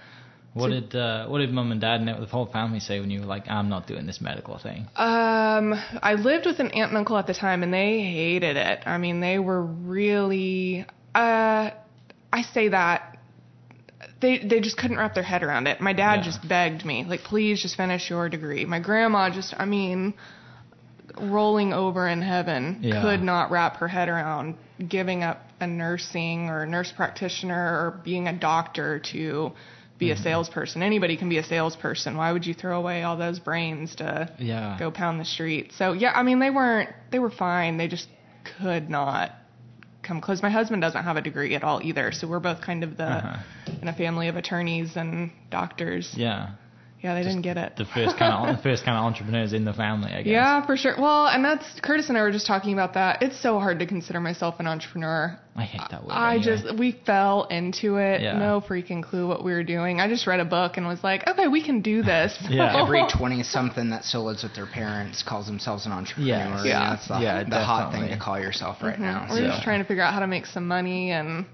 What 0.53 0.69
so, 0.69 0.79
did 0.81 0.95
uh, 0.95 1.27
what 1.27 1.39
did 1.39 1.51
mom 1.51 1.71
and 1.71 1.79
dad 1.79 2.01
and 2.01 2.09
the 2.09 2.25
whole 2.25 2.45
family 2.45 2.81
say 2.81 2.99
when 2.99 3.09
you 3.09 3.21
were 3.21 3.25
like, 3.25 3.47
I'm 3.49 3.69
not 3.69 3.87
doing 3.87 4.05
this 4.05 4.19
medical 4.19 4.57
thing? 4.57 4.87
Um, 4.97 5.73
I 6.01 6.15
lived 6.19 6.45
with 6.45 6.59
an 6.59 6.71
aunt 6.71 6.89
and 6.89 6.97
uncle 6.97 7.17
at 7.17 7.25
the 7.25 7.33
time, 7.33 7.63
and 7.63 7.73
they 7.73 8.01
hated 8.01 8.57
it. 8.57 8.83
I 8.85 8.97
mean, 8.97 9.21
they 9.21 9.39
were 9.39 9.63
really 9.63 10.85
uh, 11.15 11.71
I 12.31 12.41
say 12.53 12.69
that 12.69 13.17
they 14.21 14.39
they 14.39 14.59
just 14.61 14.77
couldn't 14.77 14.97
wrap 14.97 15.13
their 15.13 15.23
head 15.23 15.43
around 15.43 15.67
it. 15.67 15.81
My 15.81 15.93
dad 15.93 16.15
yeah. 16.15 16.23
just 16.23 16.47
begged 16.47 16.85
me, 16.85 17.05
like, 17.07 17.21
please 17.21 17.61
just 17.61 17.75
finish 17.75 18.09
your 18.09 18.29
degree. 18.29 18.65
My 18.65 18.79
grandma 18.79 19.29
just, 19.29 19.53
I 19.57 19.65
mean, 19.65 20.13
rolling 21.19 21.73
over 21.73 22.07
in 22.07 22.21
heaven, 22.21 22.79
yeah. 22.81 23.01
could 23.01 23.21
not 23.21 23.51
wrap 23.51 23.77
her 23.77 23.87
head 23.87 24.09
around 24.09 24.55
giving 24.87 25.23
up 25.23 25.41
a 25.59 25.67
nursing 25.67 26.49
or 26.49 26.63
a 26.63 26.67
nurse 26.67 26.91
practitioner 26.91 27.55
or 27.55 28.01
being 28.03 28.27
a 28.27 28.33
doctor 28.37 28.99
to 29.11 29.51
be 29.99 30.07
mm-hmm. 30.07 30.19
a 30.19 30.23
salesperson. 30.23 30.81
Anybody 30.81 31.17
can 31.17 31.29
be 31.29 31.37
a 31.37 31.43
salesperson. 31.43 32.17
Why 32.17 32.31
would 32.31 32.45
you 32.45 32.53
throw 32.53 32.79
away 32.79 33.03
all 33.03 33.17
those 33.17 33.39
brains 33.39 33.95
to 33.95 34.33
yeah. 34.39 34.77
go 34.79 34.89
pound 34.89 35.19
the 35.19 35.25
street? 35.25 35.71
So 35.77 35.93
yeah, 35.93 36.11
I 36.15 36.23
mean 36.23 36.39
they 36.39 36.49
weren't 36.49 36.89
they 37.11 37.19
were 37.19 37.29
fine. 37.29 37.77
They 37.77 37.87
just 37.87 38.07
could 38.57 38.89
not 38.89 39.31
come 40.03 40.21
close. 40.21 40.41
My 40.41 40.49
husband 40.49 40.81
doesn't 40.81 41.03
have 41.03 41.17
a 41.17 41.21
degree 41.21 41.55
at 41.55 41.63
all 41.63 41.81
either, 41.81 42.11
so 42.11 42.27
we're 42.27 42.39
both 42.39 42.61
kind 42.61 42.83
of 42.83 42.97
the 42.97 43.05
uh-huh. 43.05 43.37
in 43.81 43.87
a 43.87 43.93
family 43.93 44.27
of 44.27 44.35
attorneys 44.35 44.95
and 44.95 45.31
doctors. 45.49 46.13
Yeah. 46.15 46.51
Yeah, 47.03 47.15
they 47.15 47.23
Just 47.23 47.35
didn't 47.35 47.43
get 47.43 47.57
it. 47.57 47.75
The 47.75 47.83
first 47.83 48.17
kind 48.17 48.49
of 48.49 48.55
the 48.55 48.63
first 48.63 48.85
kind 48.85 48.97
of 48.97 49.03
entrepreneurs 49.03 49.51
in 49.51 49.65
the 49.65 49.73
family, 49.73 50.13
I 50.13 50.23
guess. 50.23 50.31
Yeah, 50.31 50.65
for 50.65 50.77
sure. 50.77 50.95
Well, 50.97 51.27
and 51.27 51.43
that's 51.43 51.65
Curtis 51.81 52.07
and 52.07 52.17
I 52.17 52.21
were 52.21 52.31
just 52.31 52.47
talking 52.47 52.71
about 52.71 52.93
that. 52.93 53.21
It's 53.21 53.37
so 53.41 53.59
hard 53.59 53.79
to 53.79 53.85
consider 53.85 54.21
myself 54.21 54.55
an 54.59 54.67
entrepreneur. 54.67 55.37
I 55.53 55.63
hate 55.63 55.81
that 55.91 56.01
word. 56.01 56.13
I 56.13 56.35
anyway. 56.35 56.45
just 56.45 56.79
we 56.79 56.97
fell 57.05 57.43
into 57.51 57.97
it. 57.97 58.21
Yeah. 58.21 58.39
No 58.39 58.61
freaking 58.61 59.03
clue 59.03 59.27
what 59.27 59.43
we 59.43 59.51
were 59.51 59.65
doing. 59.65 59.99
I 59.99 60.07
just 60.07 60.25
read 60.25 60.39
a 60.39 60.45
book 60.45 60.77
and 60.77 60.87
was 60.87 61.03
like, 61.03 61.27
okay, 61.27 61.49
we 61.49 61.61
can 61.61 61.81
do 61.81 62.03
this. 62.03 62.41
yeah. 62.49 62.81
Every 62.81 63.03
twenty 63.17 63.43
something 63.43 63.89
that 63.89 64.05
still 64.05 64.23
lives 64.23 64.43
with 64.43 64.55
their 64.55 64.67
parents 64.67 65.23
calls 65.27 65.45
themselves 65.45 65.85
an 65.85 65.91
entrepreneur. 65.91 66.29
Yes. 66.29 66.61
Yeah. 66.63 66.89
That's 66.89 67.07
the, 67.09 67.19
yeah, 67.19 67.43
the 67.43 67.65
hot 67.65 67.91
thing 67.91 68.07
to 68.07 68.17
call 68.17 68.39
yourself 68.39 68.77
right 68.81 68.93
mm-hmm. 68.93 69.03
now. 69.03 69.27
We're 69.29 69.39
so. 69.39 69.47
just 69.47 69.63
trying 69.63 69.81
to 69.81 69.85
figure 69.85 70.03
out 70.03 70.13
how 70.13 70.21
to 70.21 70.27
make 70.27 70.45
some 70.45 70.69
money 70.69 71.11
and 71.11 71.45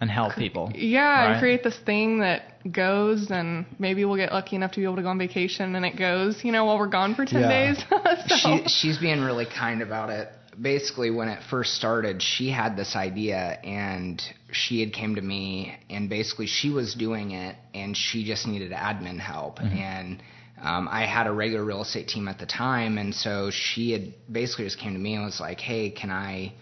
and 0.00 0.08
help 0.08 0.36
people. 0.36 0.70
Yeah, 0.72 1.00
right? 1.02 1.32
and 1.32 1.40
create 1.40 1.64
this 1.64 1.78
thing 1.84 2.20
that 2.20 2.53
goes, 2.72 3.30
and 3.30 3.66
maybe 3.78 4.04
we'll 4.04 4.16
get 4.16 4.32
lucky 4.32 4.56
enough 4.56 4.72
to 4.72 4.80
be 4.80 4.84
able 4.84 4.96
to 4.96 5.02
go 5.02 5.08
on 5.08 5.18
vacation, 5.18 5.74
and 5.74 5.84
it 5.84 5.96
goes, 5.96 6.42
you 6.42 6.52
know, 6.52 6.64
while 6.64 6.78
we're 6.78 6.86
gone 6.86 7.14
for 7.14 7.24
ten 7.24 7.42
yeah. 7.42 7.74
days. 7.74 7.84
so. 8.26 8.36
She 8.36 8.68
she's 8.68 8.98
being 8.98 9.20
really 9.20 9.46
kind 9.46 9.82
about 9.82 10.10
it. 10.10 10.28
Basically, 10.60 11.10
when 11.10 11.28
it 11.28 11.40
first 11.50 11.74
started, 11.74 12.22
she 12.22 12.48
had 12.48 12.76
this 12.76 12.94
idea, 12.94 13.58
and 13.64 14.22
she 14.52 14.80
had 14.80 14.92
came 14.92 15.16
to 15.16 15.22
me, 15.22 15.76
and 15.90 16.08
basically 16.08 16.46
she 16.46 16.70
was 16.70 16.94
doing 16.94 17.32
it, 17.32 17.56
and 17.74 17.96
she 17.96 18.24
just 18.24 18.46
needed 18.46 18.72
admin 18.72 19.18
help, 19.18 19.58
mm-hmm. 19.58 19.76
and. 19.76 20.22
Um, 20.62 20.88
I 20.90 21.04
had 21.04 21.26
a 21.26 21.32
regular 21.32 21.62
real 21.62 21.82
estate 21.82 22.08
team 22.08 22.26
at 22.26 22.38
the 22.38 22.46
time, 22.46 22.96
and 22.96 23.14
so 23.14 23.50
she 23.52 23.90
had 23.90 24.14
basically 24.32 24.64
just 24.64 24.78
came 24.78 24.94
to 24.94 24.98
me 24.98 25.14
and 25.14 25.24
was 25.24 25.38
like, 25.38 25.60
"Hey, 25.60 25.90
can 25.90 26.10
I 26.10 26.54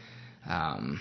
um, 0.49 1.01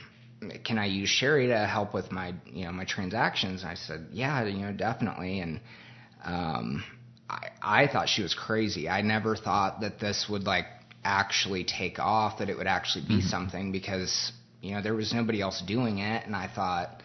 can 0.64 0.78
I 0.80 0.86
use 0.86 1.10
Sherry 1.10 1.48
to 1.48 1.68
help 1.68 1.94
with 1.94 2.12
my, 2.12 2.34
you 2.46 2.66
know, 2.66 2.72
my 2.72 2.86
transactions? 2.86 3.62
And 3.62 3.72
I 3.72 3.76
said, 3.76 4.08
yeah, 4.12 4.44
you 4.46 4.66
know, 4.66 4.72
definitely. 4.72 5.40
And, 5.40 5.60
um, 6.24 6.84
I, 7.30 7.50
I 7.62 7.88
thought 7.88 8.10
she 8.10 8.24
was 8.24 8.34
crazy. 8.34 8.90
I 8.90 9.02
never 9.02 9.36
thought 9.36 9.82
that 9.82 10.00
this 10.00 10.28
would 10.30 10.44
like 10.44 10.66
actually 11.04 11.64
take 11.64 12.00
off, 12.00 12.40
that 12.40 12.50
it 12.50 12.58
would 12.58 12.68
actually 12.68 13.06
be 13.08 13.20
mm-hmm. 13.20 13.28
something 13.28 13.72
because, 13.72 14.32
you 14.62 14.74
know, 14.74 14.82
there 14.82 14.96
was 14.96 15.14
nobody 15.14 15.42
else 15.42 15.62
doing 15.66 16.00
it. 16.00 16.26
And 16.26 16.36
I 16.36 16.50
thought, 16.54 17.02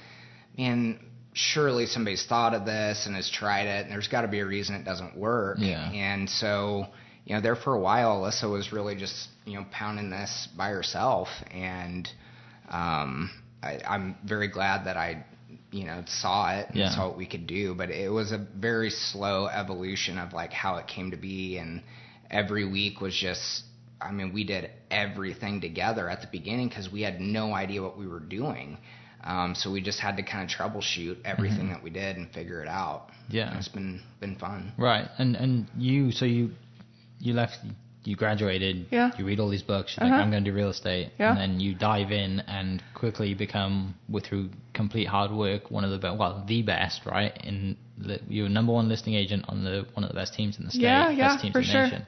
man, 0.56 0.98
surely 1.32 1.86
somebody's 1.86 2.26
thought 2.26 2.54
of 2.54 2.64
this 2.64 3.06
and 3.06 3.14
has 3.14 3.30
tried 3.30 3.66
it 3.66 3.84
and 3.84 3.92
there's 3.92 4.08
got 4.08 4.22
to 4.22 4.28
be 4.28 4.40
a 4.40 4.46
reason 4.46 4.74
it 4.74 4.84
doesn't 4.84 5.16
work. 5.16 5.58
Yeah. 5.60 5.90
And 5.92 6.28
so, 6.28 6.86
you 7.24 7.34
know, 7.34 7.42
there 7.42 7.56
for 7.56 7.74
a 7.74 7.80
while, 7.80 8.22
Alyssa 8.22 8.50
was 8.50 8.72
really 8.72 8.96
just, 8.96 9.28
you 9.44 9.58
know, 9.58 9.66
pounding 9.70 10.10
this 10.10 10.48
by 10.56 10.70
herself 10.70 11.28
and, 11.50 12.08
um, 12.68 13.30
I, 13.62 13.80
I'm 13.86 14.16
very 14.24 14.48
glad 14.48 14.86
that 14.86 14.96
I, 14.96 15.24
you 15.70 15.84
know, 15.84 16.02
saw 16.06 16.56
it 16.56 16.68
and 16.68 16.76
yeah. 16.76 16.94
saw 16.94 17.08
what 17.08 17.16
we 17.16 17.26
could 17.26 17.46
do. 17.46 17.74
But 17.74 17.90
it 17.90 18.10
was 18.10 18.32
a 18.32 18.38
very 18.38 18.90
slow 18.90 19.46
evolution 19.46 20.18
of 20.18 20.32
like 20.32 20.52
how 20.52 20.76
it 20.76 20.86
came 20.86 21.10
to 21.10 21.16
be, 21.16 21.58
and 21.58 21.82
every 22.30 22.68
week 22.68 23.00
was 23.00 23.14
just. 23.14 23.64
I 23.98 24.12
mean, 24.12 24.34
we 24.34 24.44
did 24.44 24.70
everything 24.90 25.62
together 25.62 26.10
at 26.10 26.20
the 26.20 26.26
beginning 26.30 26.68
because 26.68 26.92
we 26.92 27.00
had 27.00 27.18
no 27.18 27.54
idea 27.54 27.82
what 27.82 27.96
we 27.96 28.06
were 28.06 28.20
doing. 28.20 28.76
Um, 29.24 29.54
so 29.54 29.72
we 29.72 29.80
just 29.80 30.00
had 30.00 30.18
to 30.18 30.22
kind 30.22 30.48
of 30.48 30.54
troubleshoot 30.54 31.16
everything 31.24 31.64
mm-hmm. 31.64 31.72
that 31.72 31.82
we 31.82 31.90
did 31.90 32.16
and 32.16 32.30
figure 32.30 32.62
it 32.62 32.68
out. 32.68 33.08
Yeah, 33.28 33.48
and 33.48 33.58
it's 33.58 33.68
been 33.68 34.02
been 34.20 34.36
fun. 34.36 34.72
Right, 34.78 35.08
and 35.18 35.34
and 35.34 35.66
you 35.76 36.12
so 36.12 36.26
you 36.26 36.50
you 37.18 37.32
left 37.32 37.58
you 38.06 38.16
graduated, 38.16 38.86
yeah. 38.90 39.10
you 39.18 39.26
read 39.26 39.40
all 39.40 39.48
these 39.48 39.62
books, 39.62 39.96
you're 39.98 40.06
uh-huh. 40.06 40.16
like, 40.16 40.24
I'm 40.24 40.30
going 40.30 40.44
to 40.44 40.50
do 40.50 40.56
real 40.56 40.70
estate, 40.70 41.12
yeah. 41.18 41.30
and 41.30 41.40
then 41.40 41.60
you 41.60 41.74
dive 41.74 42.12
in 42.12 42.40
and 42.40 42.82
quickly 42.94 43.34
become, 43.34 43.94
with 44.08 44.26
through 44.26 44.50
complete 44.74 45.06
hard 45.06 45.30
work, 45.32 45.70
one 45.70 45.84
of 45.84 45.90
the 45.90 45.98
best, 45.98 46.18
well, 46.18 46.44
the 46.46 46.62
best, 46.62 47.06
right? 47.06 47.36
In 47.44 47.76
the, 47.98 48.20
you're 48.28 48.48
number 48.48 48.72
one 48.72 48.88
listing 48.88 49.14
agent 49.14 49.44
on 49.48 49.64
the 49.64 49.86
one 49.94 50.04
of 50.04 50.10
the 50.10 50.14
best 50.14 50.34
teams 50.34 50.58
in 50.58 50.64
the 50.64 50.70
state, 50.70 50.82
yeah, 50.82 51.08
best 51.08 51.18
yeah, 51.18 51.36
teams 51.38 51.52
for 51.52 51.58
in 51.60 51.64
the 51.64 51.70
sure. 51.70 51.82
nation. 51.84 52.06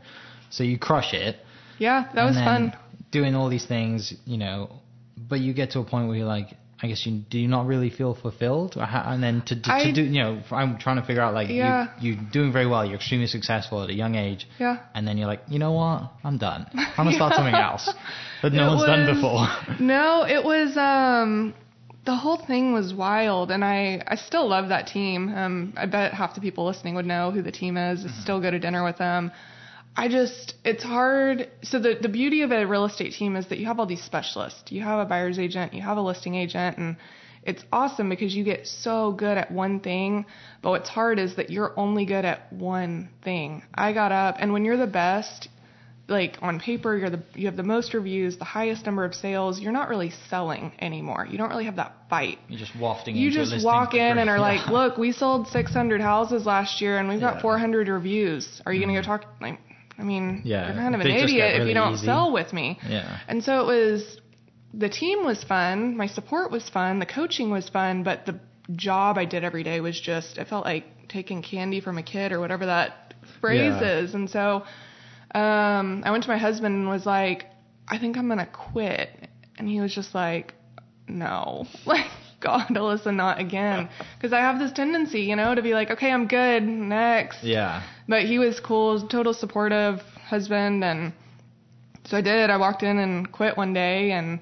So 0.50 0.64
you 0.64 0.78
crush 0.78 1.14
it. 1.14 1.36
Yeah, 1.78 2.10
that 2.14 2.24
was 2.24 2.36
fun. 2.36 2.72
Doing 3.10 3.34
all 3.34 3.48
these 3.48 3.66
things, 3.66 4.12
you 4.26 4.36
know, 4.36 4.80
but 5.16 5.40
you 5.40 5.54
get 5.54 5.70
to 5.72 5.80
a 5.80 5.84
point 5.84 6.08
where 6.08 6.16
you're 6.16 6.26
like, 6.26 6.57
I 6.80 6.86
guess 6.86 7.04
you 7.06 7.12
do 7.28 7.38
you 7.38 7.48
not 7.48 7.66
really 7.66 7.90
feel 7.90 8.14
fulfilled, 8.14 8.76
and 8.78 9.20
then 9.22 9.42
to, 9.46 9.54
to, 9.56 9.60
to 9.62 9.72
I- 9.72 9.90
do 9.92 10.02
you 10.02 10.22
know 10.22 10.40
I'm 10.52 10.78
trying 10.78 10.96
to 11.00 11.04
figure 11.04 11.22
out 11.22 11.34
like 11.34 11.48
Yeah. 11.48 11.88
you 12.00 12.12
you're 12.14 12.22
doing 12.32 12.52
very 12.52 12.66
well, 12.66 12.84
you're 12.84 12.96
extremely 12.96 13.26
successful 13.26 13.82
at 13.82 13.90
a 13.90 13.94
young 13.94 14.14
age, 14.14 14.46
Yeah. 14.60 14.78
and 14.94 15.06
then 15.06 15.18
you're 15.18 15.26
like 15.26 15.42
you 15.48 15.58
know 15.58 15.72
what 15.72 16.10
I'm 16.22 16.38
done, 16.38 16.66
I'm 16.74 17.04
gonna 17.06 17.12
start 17.12 17.34
something 17.34 17.54
else 17.54 17.84
that 18.42 18.52
no 18.52 18.64
It 18.72 18.76
one's 18.76 18.86
done 18.86 19.06
was- 19.06 19.16
before. 19.16 19.46
No, 19.80 20.24
it 20.36 20.44
was 20.44 20.76
um 20.76 21.54
the 22.04 22.14
whole 22.14 22.38
thing 22.50 22.72
was 22.72 22.94
wild 22.94 23.50
and 23.50 23.64
I 23.64 24.02
I 24.06 24.14
still 24.14 24.46
love 24.48 24.68
that 24.70 24.86
team. 24.86 25.28
Um 25.34 25.72
I 25.76 25.86
bet 25.86 26.14
half 26.14 26.34
the 26.36 26.40
people 26.40 26.64
listening 26.66 26.94
would 26.94 27.06
know 27.06 27.30
who 27.32 27.42
the 27.42 27.52
team 27.52 27.76
is. 27.76 28.04
I 28.06 28.10
still 28.22 28.40
go 28.40 28.50
to 28.50 28.58
dinner 28.58 28.84
with 28.84 28.98
them. 28.98 29.32
I 29.98 30.06
just 30.06 30.54
it's 30.64 30.84
hard 30.84 31.50
so 31.64 31.80
the 31.80 31.98
the 32.00 32.08
beauty 32.08 32.42
of 32.42 32.52
a 32.52 32.64
real 32.64 32.84
estate 32.84 33.14
team 33.14 33.34
is 33.34 33.48
that 33.48 33.58
you 33.58 33.66
have 33.66 33.80
all 33.80 33.86
these 33.86 34.04
specialists. 34.04 34.70
You 34.70 34.82
have 34.82 35.00
a 35.00 35.04
buyer's 35.04 35.40
agent, 35.40 35.74
you 35.74 35.82
have 35.82 35.96
a 35.96 36.00
listing 36.00 36.36
agent 36.36 36.78
and 36.78 36.96
it's 37.42 37.64
awesome 37.72 38.08
because 38.08 38.32
you 38.32 38.44
get 38.44 38.68
so 38.68 39.10
good 39.10 39.36
at 39.36 39.50
one 39.50 39.80
thing, 39.80 40.24
but 40.62 40.70
what's 40.70 40.88
hard 40.88 41.18
is 41.18 41.34
that 41.34 41.50
you're 41.50 41.72
only 41.76 42.04
good 42.04 42.24
at 42.24 42.52
one 42.52 43.08
thing. 43.24 43.64
I 43.74 43.92
got 43.92 44.12
up 44.12 44.36
and 44.38 44.52
when 44.52 44.64
you're 44.64 44.76
the 44.76 44.86
best, 44.86 45.48
like 46.06 46.38
on 46.42 46.60
paper 46.60 46.96
you're 46.96 47.10
the 47.10 47.22
you 47.34 47.46
have 47.46 47.56
the 47.56 47.64
most 47.64 47.92
reviews, 47.92 48.36
the 48.36 48.44
highest 48.44 48.86
number 48.86 49.04
of 49.04 49.16
sales, 49.16 49.58
you're 49.58 49.72
not 49.72 49.88
really 49.88 50.12
selling 50.30 50.70
anymore. 50.78 51.26
You 51.28 51.38
don't 51.38 51.50
really 51.50 51.64
have 51.64 51.76
that 51.76 51.92
fight. 52.08 52.38
You're 52.46 52.60
just 52.60 52.76
wafting. 52.78 53.16
You 53.16 53.32
just 53.32 53.64
walk 53.64 53.94
in 53.94 54.18
and 54.18 54.30
are 54.30 54.36
Yeah. 54.36 54.42
like, 54.42 54.68
"Look, 54.68 54.96
we 54.96 55.10
sold 55.10 55.48
600 55.48 56.00
houses 56.00 56.46
last 56.46 56.80
year 56.80 56.98
and 56.98 57.08
we've 57.08 57.18
got 57.18 57.36
Yeah. 57.36 57.42
400 57.42 57.88
reviews. 57.88 58.62
Are 58.64 58.72
you 58.72 58.78
going 58.78 58.94
to 58.94 59.02
go 59.02 59.08
mm-hmm. 59.08 59.22
talk 59.22 59.40
like 59.40 59.58
I 59.98 60.02
mean, 60.04 60.42
Yeah, 60.44 60.66
you're 60.68 60.76
kind 60.76 60.94
of 60.94 61.00
an 61.00 61.06
they 61.08 61.20
just 61.20 61.26
get 61.34 61.46
idiot 61.54 61.62
if 61.62 61.68
you 61.68 61.74
don't 61.74 61.94
easy. 61.94 62.06
sell 62.06 62.32
with 62.32 62.52
me." 62.52 62.78
yeah, 62.88 63.18
And 63.28 63.42
so 63.42 63.60
it 63.62 63.66
was 63.66 64.20
the 64.74 64.88
team 64.88 65.24
was 65.24 65.42
fun, 65.44 65.96
my 65.96 66.06
support 66.06 66.50
was 66.50 66.68
fun, 66.68 66.98
the 66.98 67.06
coaching 67.06 67.50
was 67.50 67.68
fun, 67.68 68.02
but 68.04 68.26
the 68.26 68.38
job 68.76 69.16
I 69.18 69.24
did 69.24 69.42
every 69.44 69.62
day 69.62 69.80
was 69.80 69.98
just 69.98 70.36
it 70.38 70.46
felt 70.48 70.64
like 70.64 71.08
taking 71.08 71.42
candy 71.42 71.80
from 71.80 71.96
a 71.98 72.02
kid 72.02 72.32
or 72.32 72.38
whatever 72.40 72.66
that 72.66 73.14
phrase 73.40 73.74
Yeah. 73.80 73.98
is. 74.00 74.14
And 74.14 74.28
so 74.30 74.62
um 75.34 76.02
I 76.04 76.10
went 76.10 76.24
to 76.24 76.30
my 76.30 76.38
husband 76.38 76.74
and 76.74 76.88
was 76.88 77.06
like, 77.06 77.46
I 77.88 77.98
think 77.98 78.16
I'm 78.16 78.26
going 78.26 78.38
to 78.38 78.46
quit. 78.46 79.10
And 79.56 79.68
he 79.68 79.80
was 79.80 79.94
just 79.94 80.14
like, 80.14 80.54
no. 81.08 81.66
Like 81.86 82.06
God, 82.40 82.68
Alyssa, 82.70 83.14
not 83.14 83.40
again. 83.40 83.88
Because 84.16 84.32
I 84.32 84.38
have 84.40 84.58
this 84.58 84.72
tendency, 84.72 85.22
you 85.22 85.36
know, 85.36 85.54
to 85.54 85.62
be 85.62 85.74
like, 85.74 85.90
okay, 85.90 86.10
I'm 86.12 86.26
good, 86.28 86.62
next. 86.62 87.42
yeah, 87.42 87.82
But 88.08 88.22
he 88.22 88.38
was 88.38 88.60
cool, 88.60 89.06
total 89.08 89.34
supportive 89.34 90.00
husband, 90.26 90.84
and 90.84 91.12
so 92.04 92.16
I 92.16 92.20
did. 92.20 92.50
I 92.50 92.56
walked 92.56 92.82
in 92.82 92.98
and 92.98 93.30
quit 93.30 93.56
one 93.56 93.72
day 93.74 94.12
and 94.12 94.40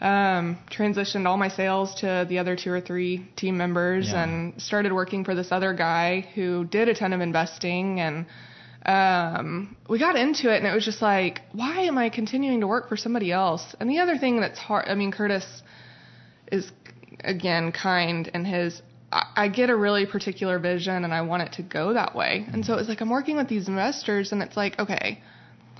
um, 0.00 0.58
transitioned 0.70 1.26
all 1.26 1.36
my 1.36 1.48
sales 1.48 1.94
to 1.96 2.26
the 2.28 2.38
other 2.38 2.56
two 2.56 2.70
or 2.72 2.80
three 2.80 3.26
team 3.36 3.56
members 3.56 4.08
Yeah. 4.10 4.22
and 4.24 4.60
started 4.60 4.92
working 4.92 5.24
for 5.24 5.34
this 5.34 5.52
other 5.52 5.74
guy 5.74 6.26
who 6.34 6.64
did 6.64 6.88
a 6.88 6.94
ton 6.94 7.12
of 7.12 7.20
investing 7.20 8.00
and 8.00 8.26
um, 8.84 9.76
we 9.88 10.00
got 10.00 10.16
into 10.16 10.52
it 10.52 10.56
and 10.58 10.66
it 10.66 10.74
was 10.74 10.84
just 10.84 11.00
like, 11.02 11.42
why 11.52 11.82
am 11.82 11.98
I 11.98 12.08
continuing 12.08 12.60
to 12.60 12.66
work 12.66 12.88
for 12.88 12.96
somebody 12.96 13.30
else? 13.30 13.76
And 13.78 13.88
the 13.88 13.98
other 14.00 14.18
thing 14.18 14.40
that's 14.40 14.58
hard, 14.58 14.88
I 14.88 14.94
mean, 14.96 15.12
Curtis 15.12 15.62
is 16.50 16.70
again 17.24 17.72
kind 17.72 18.30
and 18.34 18.46
his 18.46 18.82
I, 19.12 19.48
get 19.48 19.68
a 19.68 19.76
really 19.76 20.06
particular 20.06 20.58
vision 20.58 21.04
and 21.04 21.12
I 21.12 21.20
want 21.20 21.42
it 21.42 21.52
to 21.54 21.62
go 21.62 21.92
that 21.92 22.14
way. 22.14 22.46
And 22.50 22.64
so 22.64 22.74
it's 22.74 22.88
like 22.88 23.02
I'm 23.02 23.10
working 23.10 23.36
with 23.36 23.48
these 23.48 23.68
investors 23.68 24.32
and 24.32 24.42
it's 24.42 24.56
like, 24.56 24.78
okay, 24.78 25.20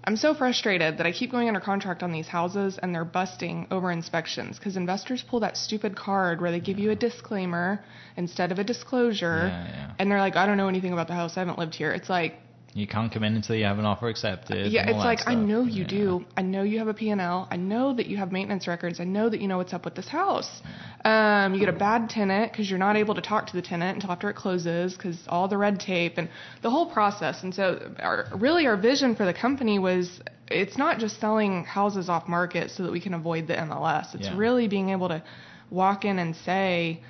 I'm 0.05 0.17
so 0.17 0.35
frustrated 0.35 0.99
that 0.99 1.07
I 1.07 1.13
keep 1.13 1.31
going 1.31 1.49
under 1.49 1.61
contract 1.61 2.03
on 2.03 2.13
these 2.13 2.29
houses 2.29 2.79
and 2.83 2.95
they're 2.95 3.05
busting 3.05 3.69
over 3.71 3.91
inspections 3.91 4.59
because 4.59 4.77
investors 4.77 5.25
pull 5.27 5.41
that 5.41 5.57
stupid 5.57 5.97
card 5.97 6.41
where 6.41 6.51
they 6.51 6.61
give 6.61 6.79
you 6.79 6.91
a 6.91 6.97
disclaimer 6.97 7.83
instead 8.17 8.53
of 8.53 8.59
a 8.59 8.65
disclosure. 8.65 9.47
Yeah, 9.49 9.69
yeah. 9.69 9.93
And 9.99 10.11
they're 10.11 10.21
like, 10.21 10.37
I 10.37 10.45
don't 10.45 10.57
know 10.57 10.69
anything 10.69 10.93
about 10.93 11.07
the 11.07 11.15
house. 11.15 11.37
I 11.37 11.41
haven't 11.41 11.59
lived 11.59 11.75
here. 11.75 11.93
It's 11.93 12.11
like, 12.11 12.35
you 12.75 12.87
can't 12.87 13.13
come 13.13 13.23
in 13.23 13.37
until 13.37 13.55
you 13.55 13.65
have 13.65 13.79
an 13.79 13.85
offer 13.85 14.09
accepted. 14.09 14.73
yeah, 14.73 14.89
it's 14.89 14.99
like 14.99 15.21
I 15.27 15.35
know 15.35 15.63
you 15.63 15.83
Yeah. 15.83 15.89
do. 15.89 16.25
I 16.37 16.43
know 16.43 16.63
you 16.63 16.79
have 16.79 16.89
a 16.89 16.95
P&L. 16.95 17.49
I 17.51 17.57
know 17.57 17.93
that 17.93 18.07
you 18.07 18.17
have 18.17 18.33
maintenance 18.33 18.67
records. 18.67 18.99
I 18.99 19.05
know 19.05 19.29
that 19.29 19.41
you 19.43 19.49
know 19.49 19.59
what's 19.59 19.75
up 19.75 19.85
with 19.85 19.95
this 19.95 20.09
house. 20.09 20.63
Um, 21.05 21.53
you 21.53 21.61
get 21.61 21.69
a 21.69 21.73
bad 21.79 22.09
tenant 22.09 22.51
because 22.51 22.71
you're 22.71 22.79
not 22.79 22.97
able 22.97 23.15
to 23.15 23.21
talk 23.21 23.47
to 23.49 23.53
the 23.57 23.63
tenant 23.63 23.97
until 23.97 24.11
after 24.13 24.31
it 24.31 24.37
closes 24.37 24.95
because 24.95 25.19
all 25.29 25.49
the 25.49 25.59
red 25.59 25.81
tape 25.81 26.15
and 26.17 26.31
the 26.63 26.71
whole 26.71 26.87
process. 26.87 27.43
And 27.43 27.55
so, 27.55 27.93
our, 27.99 28.27
really, 28.35 28.67
our 28.67 28.77
vision 28.79 29.15
for 29.17 29.27
the 29.27 29.35
company 29.35 29.79
was 29.79 30.21
it's 30.49 30.79
not 30.79 30.99
just 30.99 31.21
selling 31.21 31.65
houses 31.65 32.09
off 32.09 32.27
market 32.27 32.71
so 32.71 32.83
that 32.85 32.93
we 32.93 33.01
can 33.01 33.13
avoid 33.15 33.47
the 33.49 33.55
MLS. 33.55 34.15
It's 34.15 34.25
Yeah. 34.25 34.37
really 34.37 34.67
being 34.69 34.91
able 34.91 35.09
to 35.09 35.23
walk 35.71 36.05
in 36.07 36.19
and 36.19 36.35
say, 36.37 37.01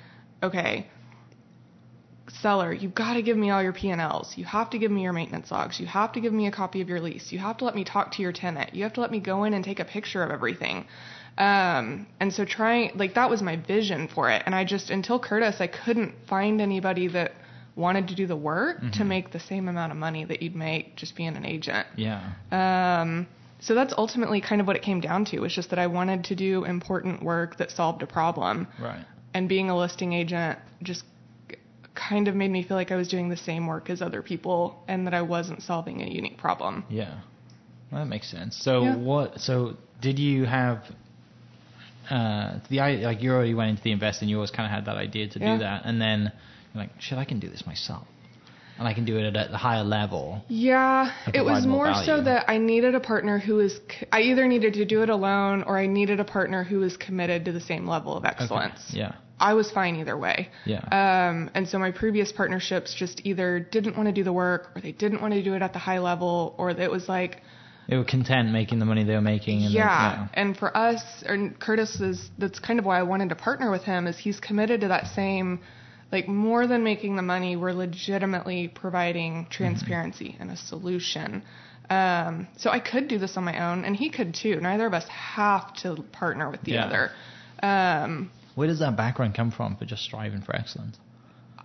okay, 0.41 0.87
seller, 2.41 2.73
you've 2.73 2.95
got 2.95 3.13
to 3.13 3.21
give 3.21 3.37
me 3.37 3.49
all 3.49 3.61
your 3.61 3.73
P&Ls. 3.73 4.37
You 4.37 4.45
have 4.45 4.69
to 4.71 4.79
give 4.79 4.91
me 4.91 5.03
your 5.03 5.13
maintenance 5.13 5.51
logs. 5.51 5.79
You 5.79 5.85
have 5.87 6.13
to 6.13 6.19
give 6.19 6.33
me 6.33 6.47
a 6.47 6.51
copy 6.51 6.81
of 6.81 6.89
your 6.89 6.99
lease. 6.99 7.31
You 7.31 7.39
have 7.39 7.57
to 7.57 7.65
let 7.65 7.75
me 7.75 7.83
talk 7.83 8.11
to 8.13 8.21
your 8.21 8.31
tenant. 8.31 8.73
You 8.73 8.83
have 8.83 8.93
to 8.93 9.01
let 9.01 9.11
me 9.11 9.19
go 9.19 9.43
in 9.43 9.53
and 9.53 9.63
take 9.63 9.79
a 9.79 9.85
picture 9.85 10.23
of 10.23 10.31
everything. 10.31 10.85
Um, 11.37 12.07
and 12.19 12.31
so 12.31 12.45
trying, 12.45 12.91
like 12.95 13.15
that 13.15 13.29
was 13.29 13.41
my 13.41 13.55
vision 13.55 14.07
for 14.07 14.29
it. 14.29 14.43
And 14.45 14.53
I 14.53 14.65
just, 14.65 14.89
until 14.89 15.19
Curtis, 15.19 15.57
I 15.59 15.67
couldn't 15.67 16.13
find 16.27 16.61
anybody 16.61 17.07
that 17.09 17.33
wanted 17.75 18.07
to 18.09 18.15
do 18.15 18.27
the 18.27 18.35
work 18.35 18.77
to 18.93 19.03
make 19.03 19.31
the 19.31 19.39
same 19.39 19.67
amount 19.67 19.91
of 19.91 19.97
money 19.97 20.23
that 20.25 20.43
you'd 20.43 20.55
make 20.55 20.95
just 20.95 21.15
being 21.15 21.35
an 21.35 21.45
agent. 21.45 21.87
Yeah, 21.95 22.33
Um, 22.51 23.27
so 23.59 23.73
that's 23.73 23.93
ultimately 23.97 24.41
kind 24.41 24.59
of 24.59 24.67
what 24.67 24.75
it 24.75 24.81
came 24.81 24.99
down 24.99 25.25
to. 25.25 25.43
It's 25.45 25.55
just 25.55 25.69
that 25.69 25.79
I 25.79 25.87
wanted 25.87 26.25
to 26.25 26.35
do 26.35 26.65
important 26.65 27.23
work 27.23 27.57
that 27.57 27.71
solved 27.71 28.03
a 28.03 28.07
problem 28.07 28.67
right. 28.79 29.05
and 29.33 29.47
being 29.47 29.69
a 29.69 29.77
listing 29.77 30.11
agent 30.11 30.59
just 30.83 31.03
kind 32.09 32.27
of 32.27 32.35
made 32.35 32.51
me 32.51 32.63
feel 32.63 32.77
like 32.77 32.91
I 32.91 32.95
was 32.95 33.07
doing 33.07 33.29
the 33.29 33.37
same 33.37 33.67
work 33.67 33.89
as 33.89 34.01
other 34.01 34.21
people 34.21 34.83
and 34.87 35.05
that 35.07 35.13
I 35.13 35.21
wasn't 35.21 35.61
solving 35.61 36.01
a 36.01 36.07
unique 36.07 36.37
problem. 36.37 36.83
Yeah, 36.89 37.19
well, 37.91 38.01
that 38.03 38.09
makes 38.09 38.29
sense. 38.29 38.57
So 38.57 38.83
Yeah. 38.83 38.95
what? 38.97 39.39
So 39.39 39.75
did 40.01 40.19
you 40.19 40.45
have 40.45 40.83
uh, 42.09 42.59
the 42.69 42.79
i- 42.81 42.95
like 42.95 43.21
you 43.21 43.31
already 43.31 43.53
went 43.53 43.69
into 43.71 43.83
the 43.83 43.91
investing, 43.91 44.27
you 44.29 44.35
always 44.35 44.51
kind 44.51 44.65
of 44.65 44.71
had 44.71 44.85
that 44.85 44.97
idea 44.97 45.27
to 45.29 45.39
Yeah. 45.39 45.53
do 45.53 45.59
that, 45.59 45.83
and 45.85 46.01
then 46.01 46.31
you're 46.73 46.83
like, 46.83 46.89
shit, 46.99 47.17
I 47.17 47.23
can 47.25 47.39
do 47.39 47.47
this 47.49 47.65
myself, 47.65 48.05
and 48.77 48.85
I 48.87 48.93
can 48.93 49.05
do 49.05 49.17
it 49.17 49.35
at 49.35 49.51
the 49.51 49.57
higher 49.57 49.83
level. 49.85 50.43
Yeah, 50.49 51.11
it 51.33 51.45
was 51.45 51.65
more 51.65 51.85
more 51.91 52.03
so 52.03 52.21
that 52.21 52.45
I 52.49 52.57
needed 52.57 52.93
a 52.95 52.99
partner 52.99 53.39
who 53.39 53.55
was 53.55 53.79
I 54.11 54.21
either 54.21 54.47
needed 54.47 54.73
to 54.73 54.85
do 54.85 55.01
it 55.01 55.09
alone 55.09 55.63
or 55.63 55.77
I 55.77 55.85
needed 55.87 56.19
a 56.19 56.25
partner 56.25 56.63
who 56.65 56.79
was 56.79 56.97
committed 56.97 57.45
to 57.45 57.51
the 57.53 57.61
same 57.61 57.87
level 57.87 58.17
of 58.17 58.25
excellence. 58.25 58.81
Yeah, 58.93 59.13
I 59.39 59.53
was 59.55 59.71
fine 59.71 59.95
either 59.97 60.17
way. 60.17 60.49
yeah, 60.65 60.79
Um, 60.91 61.49
and 61.53 61.67
so 61.67 61.79
my 61.79 61.91
previous 61.91 62.31
partnerships 62.31 62.93
just 62.93 63.21
either 63.25 63.59
didn't 63.59 63.97
want 63.97 64.07
to 64.07 64.13
do 64.13 64.23
the 64.23 64.31
work 64.33 64.71
or 64.75 64.81
they 64.81 64.91
didn't 64.91 65.21
want 65.21 65.33
to 65.33 65.43
do 65.43 65.53
it 65.55 65.61
at 65.61 65.73
the 65.73 65.79
high 65.79 65.99
level 65.99 66.55
or 66.57 66.69
it 66.69 66.91
was 66.91 67.09
like 67.09 67.41
they 67.87 67.97
were 67.97 68.05
content 68.05 68.49
making 68.51 68.79
the 68.79 68.85
money 68.85 69.03
they 69.03 69.13
were 69.13 69.21
making. 69.21 69.63
And 69.65 69.73
yeah. 69.73 70.27
And 70.33 70.55
for 70.55 70.75
us, 70.75 71.01
and 71.25 71.59
Curtis 71.59 71.99
is, 71.99 72.29
that's 72.37 72.59
kind 72.59 72.79
of 72.79 72.85
why 72.85 72.99
I 72.99 73.03
wanted 73.03 73.29
to 73.29 73.35
partner 73.35 73.69
with 73.71 73.83
him, 73.83 74.07
is 74.07 74.17
he's 74.17 74.39
committed 74.39 74.81
to 74.81 74.87
that 74.87 75.07
same, 75.07 75.59
like 76.11 76.27
more 76.27 76.65
than 76.65 76.83
making 76.83 77.17
the 77.17 77.21
money, 77.21 77.57
we're 77.57 77.73
legitimately 77.73 78.69
providing 78.69 79.47
transparency 79.49 80.37
and 80.39 80.49
a 80.49 80.55
solution. 80.55 81.43
Um, 81.89 82.47
so 82.57 82.69
I 82.69 82.79
could 82.79 83.09
do 83.09 83.17
this 83.17 83.35
on 83.35 83.43
my 83.43 83.71
own, 83.71 83.83
and 83.83 83.95
he 83.95 84.09
could 84.09 84.33
too. 84.33 84.61
Neither 84.61 84.85
of 84.85 84.93
us 84.93 85.05
have 85.09 85.73
to 85.77 86.01
partner 86.13 86.49
with 86.49 86.61
the 86.61 86.73
Yeah. 86.73 86.85
other. 86.85 87.11
Um, 87.61 88.31
Where 88.55 88.67
does 88.67 88.79
that 88.79 88.95
background 88.95 89.35
come 89.35 89.51
from 89.51 89.75
for 89.77 89.85
just 89.85 90.03
striving 90.03 90.41
for 90.41 90.55
excellence? 90.55 90.97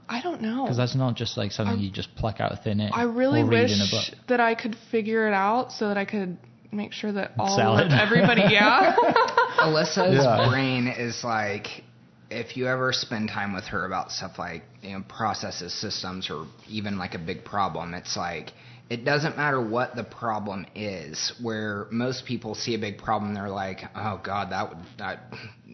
I 0.09 0.23
don't 0.23 0.41
know. 0.41 0.63
Because 0.65 0.79
that's 0.79 0.95
not 0.95 1.17
just 1.17 1.37
like 1.37 1.53
something 1.53 1.77
I- 1.79 1.83
you 1.83 1.91
just 1.91 2.15
pluck 2.17 2.41
out 2.41 2.53
of 2.53 2.63
thin 2.63 2.81
air. 2.81 2.91
I 2.93 3.03
really 3.03 3.43
or 3.43 3.47
read 3.47 3.71
in 3.71 3.79
a 3.81 3.85
wish 3.93 4.11
book. 4.11 4.19
that 4.29 4.41
I 4.41 4.55
could 4.55 4.75
figure 4.91 5.29
it 5.29 5.35
out 5.35 5.71
so 5.73 5.89
that 5.89 5.99
I 5.99 6.05
could 6.07 6.39
make 6.73 6.93
sure 6.93 7.13
that 7.13 7.33
all 7.39 7.57
Sell 7.57 7.79
of 7.79 7.87
it. 7.87 7.93
everybody, 8.01 8.43
yeah. 8.49 8.97
Alyssa's 9.61 10.25
Yeah. 10.25 10.49
brain 10.51 10.87
is 10.89 11.25
like, 11.25 11.85
if 12.31 12.57
you 12.57 12.67
ever 12.69 12.93
spend 12.93 13.29
time 13.29 13.55
with 13.55 13.65
her 13.65 13.85
about 13.87 14.11
stuff 14.13 14.39
like 14.39 14.63
you 14.83 14.91
know 14.93 15.03
processes, 15.09 15.73
systems, 15.75 16.31
or 16.31 16.47
even 16.69 16.99
like 16.99 17.15
a 17.15 17.19
big 17.19 17.45
problem, 17.45 17.95
it's 17.95 18.17
like 18.17 18.53
it 18.91 19.05
doesn't 19.05 19.37
matter 19.37 19.61
what 19.61 19.95
the 19.97 20.05
problem 20.05 20.67
is. 20.75 21.33
Where 21.43 21.87
most 21.91 22.25
people 22.25 22.55
see 22.55 22.75
a 22.75 22.79
big 22.79 22.99
problem, 22.99 23.35
they're 23.35 23.49
like, 23.49 23.81
"Oh 23.95 24.21
God, 24.23 24.51
that 24.51 24.69
would 24.69 24.79
that 24.99 25.33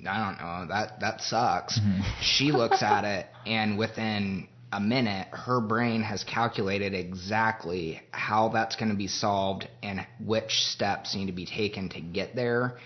I 0.09 0.25
don't 0.25 0.41
know 0.41 0.67
that 0.69 1.01
that 1.01 1.21
sucks." 1.21 1.79
Mm-hmm. 1.79 2.03
She 2.23 2.53
looks 2.53 2.83
at 2.83 3.05
it, 3.05 3.27
and 3.47 3.79
within 3.79 4.49
a 4.73 4.81
minute, 4.81 5.29
her 5.31 5.61
brain 5.61 6.03
has 6.03 6.25
calculated 6.25 6.95
exactly 6.95 8.03
how 8.11 8.49
that's 8.49 8.75
going 8.75 8.91
to 8.91 8.97
be 8.97 9.07
solved 9.07 9.69
and 9.85 10.05
which 10.19 10.51
steps 10.51 11.15
need 11.15 11.27
to 11.27 11.33
be 11.33 11.47
taken 11.47 11.89
to 11.91 12.01
get 12.01 12.35
there. 12.35 12.79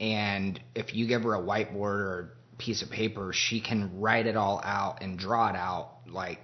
And 0.00 0.58
if 0.74 0.92
you 0.92 1.06
give 1.06 1.22
her 1.22 1.34
a 1.34 1.40
whiteboard 1.40 2.00
or 2.00 2.36
a 2.52 2.56
piece 2.56 2.82
of 2.82 2.90
paper, 2.90 3.30
she 3.32 3.60
can 3.60 4.00
write 4.00 4.26
it 4.26 4.36
all 4.36 4.60
out 4.64 5.02
and 5.02 5.16
draw 5.16 5.48
it 5.48 5.54
out 5.54 5.92
like 6.08 6.40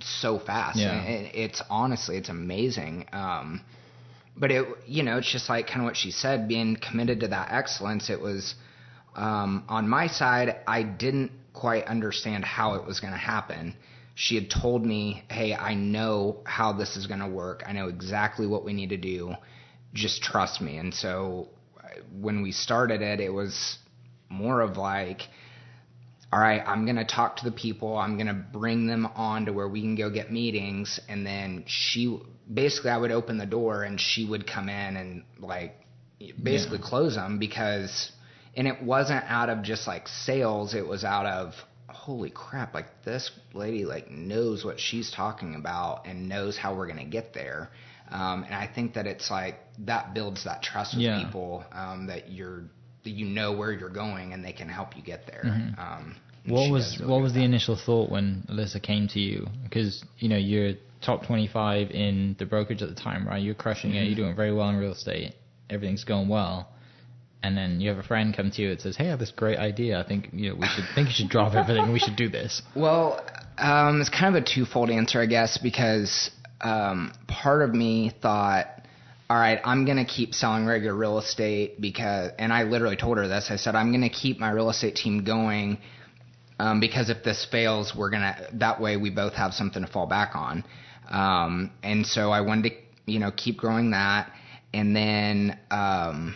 so 0.00 0.38
fast. 0.38 0.78
Yeah. 0.78 0.92
And 0.92 1.26
it, 1.26 1.34
it's 1.34 1.62
honestly, 1.70 2.16
it's 2.16 2.28
amazing. 2.28 3.06
Um, 3.12 3.62
but 4.36 4.50
it, 4.50 4.66
you 4.86 5.02
know, 5.02 5.18
it's 5.18 5.30
just 5.30 5.48
like 5.48 5.66
kind 5.66 5.80
of 5.80 5.84
what 5.84 5.96
she 5.96 6.10
said, 6.10 6.48
being 6.48 6.76
committed 6.76 7.20
to 7.20 7.28
that 7.28 7.52
excellence. 7.52 8.10
It 8.10 8.20
was, 8.20 8.54
um, 9.14 9.64
on 9.68 9.88
my 9.88 10.08
side, 10.08 10.56
I 10.66 10.82
didn't 10.82 11.32
quite 11.54 11.84
understand 11.84 12.44
how 12.44 12.74
it 12.74 12.86
was 12.86 13.00
going 13.00 13.14
to 13.14 13.18
happen. 13.18 13.74
She 14.14 14.34
had 14.34 14.50
told 14.50 14.84
me, 14.84 15.24
"Hey, 15.30 15.54
I 15.54 15.74
know 15.74 16.38
how 16.44 16.72
this 16.72 16.96
is 16.96 17.06
going 17.06 17.20
to 17.20 17.28
work. 17.28 17.62
I 17.66 17.72
know 17.72 17.88
exactly 17.88 18.46
what 18.46 18.64
we 18.64 18.72
need 18.72 18.90
to 18.90 18.96
do. 18.96 19.34
Just 19.94 20.22
trust 20.22 20.60
me." 20.60 20.78
And 20.78 20.94
so 20.94 21.48
when 22.18 22.42
we 22.42 22.52
started 22.52 23.02
it, 23.02 23.20
it 23.20 23.30
was 23.30 23.78
more 24.28 24.60
of 24.60 24.76
like, 24.76 25.22
all 26.36 26.42
right, 26.42 26.62
I'm 26.66 26.84
going 26.84 26.96
to 26.96 27.04
talk 27.06 27.36
to 27.36 27.46
the 27.46 27.50
people. 27.50 27.96
I'm 27.96 28.16
going 28.16 28.26
to 28.26 28.34
bring 28.34 28.86
them 28.86 29.06
on 29.06 29.46
to 29.46 29.54
where 29.54 29.66
we 29.66 29.80
can 29.80 29.94
go 29.94 30.10
get 30.10 30.30
meetings. 30.30 31.00
And 31.08 31.24
then 31.24 31.64
she, 31.66 32.20
basically, 32.52 32.90
I 32.90 32.98
would 32.98 33.10
open 33.10 33.38
the 33.38 33.46
door 33.46 33.84
and 33.84 33.98
she 33.98 34.26
would 34.26 34.46
come 34.46 34.68
in 34.68 34.98
and 34.98 35.22
like 35.38 35.80
basically 36.42 36.76
yeah. 36.76 36.84
close 36.84 37.14
them 37.14 37.38
because, 37.38 38.12
and 38.54 38.68
it 38.68 38.82
wasn't 38.82 39.24
out 39.26 39.48
of 39.48 39.62
just 39.62 39.86
like 39.86 40.08
sales, 40.08 40.74
it 40.74 40.86
was 40.86 41.04
out 41.04 41.24
of, 41.24 41.54
holy 41.88 42.28
crap, 42.28 42.74
like 42.74 43.02
this 43.02 43.30
lady 43.54 43.86
like 43.86 44.10
knows 44.10 44.62
what 44.62 44.78
she's 44.78 45.10
talking 45.10 45.54
about 45.54 46.06
and 46.06 46.28
knows 46.28 46.58
how 46.58 46.76
we're 46.76 46.86
going 46.86 46.98
to 46.98 47.10
get 47.10 47.32
there. 47.32 47.70
Um, 48.10 48.44
and 48.44 48.54
I 48.54 48.66
think 48.66 48.92
that 48.92 49.06
it's 49.06 49.30
like 49.30 49.58
that 49.86 50.12
builds 50.12 50.44
that 50.44 50.62
trust 50.62 50.96
with 50.96 51.04
yeah. 51.04 51.24
people 51.24 51.64
um, 51.72 52.08
that 52.08 52.30
you're 52.30 52.64
that 53.04 53.10
you 53.12 53.24
know 53.24 53.52
where 53.52 53.72
you're 53.72 53.88
going 53.88 54.34
and 54.34 54.44
they 54.44 54.52
can 54.52 54.68
help 54.68 54.96
you 54.96 55.02
get 55.02 55.26
there. 55.26 55.44
Mm-hmm. 55.46 55.80
Um, 55.80 56.16
what 56.48 56.70
was 56.70 56.98
really 56.98 57.12
what 57.12 57.22
was 57.22 57.32
the 57.34 57.44
initial 57.44 57.76
thought 57.76 58.10
when 58.10 58.46
Alyssa 58.50 58.82
came 58.82 59.08
to 59.08 59.20
you? 59.20 59.46
Because 59.64 60.04
you 60.18 60.28
know 60.28 60.36
you're 60.36 60.74
top 61.02 61.26
25 61.26 61.90
in 61.90 62.36
the 62.38 62.46
brokerage 62.46 62.82
at 62.82 62.88
the 62.88 62.94
time, 62.94 63.26
right? 63.26 63.42
You're 63.42 63.54
crushing 63.54 63.90
mm-hmm. 63.90 64.00
it. 64.00 64.04
You're 64.06 64.16
doing 64.16 64.36
very 64.36 64.52
well 64.52 64.68
in 64.68 64.76
real 64.76 64.92
estate. 64.92 65.34
Everything's 65.70 66.04
going 66.04 66.28
well. 66.28 66.68
And 67.42 67.56
then 67.56 67.80
you 67.80 67.90
have 67.90 67.98
a 67.98 68.02
friend 68.02 68.34
come 68.34 68.50
to 68.50 68.62
you 68.62 68.70
and 68.70 68.80
says, 68.80 68.96
"Hey, 68.96 69.06
I 69.06 69.10
have 69.10 69.18
this 69.18 69.30
great 69.30 69.58
idea. 69.58 70.00
I 70.00 70.06
think 70.06 70.30
you 70.32 70.50
know 70.50 70.56
we 70.56 70.66
should 70.66 70.84
think 70.94 71.08
you 71.08 71.14
should 71.14 71.28
drop 71.28 71.54
everything. 71.54 71.92
we 71.92 71.98
should 71.98 72.16
do 72.16 72.28
this." 72.28 72.62
Well, 72.74 73.24
um, 73.58 74.00
it's 74.00 74.10
kind 74.10 74.36
of 74.36 74.42
a 74.42 74.46
twofold 74.46 74.90
answer, 74.90 75.20
I 75.20 75.26
guess, 75.26 75.58
because 75.58 76.30
um, 76.60 77.12
part 77.26 77.62
of 77.62 77.74
me 77.74 78.12
thought, 78.20 78.66
all 79.28 79.36
right, 79.36 79.60
I'm 79.64 79.84
going 79.84 79.96
to 79.98 80.04
keep 80.04 80.34
selling 80.34 80.66
regular 80.66 80.94
real 80.94 81.18
estate 81.18 81.80
because, 81.80 82.32
and 82.38 82.52
I 82.52 82.64
literally 82.64 82.96
told 82.96 83.18
her 83.18 83.26
this. 83.28 83.48
I 83.50 83.56
said, 83.56 83.74
I'm 83.74 83.90
going 83.90 84.02
to 84.02 84.14
keep 84.14 84.38
my 84.38 84.50
real 84.50 84.70
estate 84.70 84.96
team 84.96 85.24
going 85.24 85.78
um, 86.58 86.80
because 86.80 87.10
if 87.10 87.22
this 87.22 87.46
fails, 87.50 87.94
we're 87.96 88.10
to, 88.10 88.48
that 88.54 88.80
way 88.80 88.96
we 88.96 89.10
both 89.10 89.34
have 89.34 89.52
something 89.52 89.84
to 89.84 89.90
fall 89.90 90.06
back 90.06 90.34
on. 90.34 90.64
Um, 91.08 91.70
and 91.82 92.06
so 92.06 92.30
I 92.30 92.40
wanted 92.40 92.70
to, 92.70 93.12
you 93.12 93.18
know, 93.18 93.30
keep 93.36 93.58
growing 93.58 93.90
that. 93.90 94.32
And 94.72 94.94
then 94.94 95.58
um, 95.70 96.34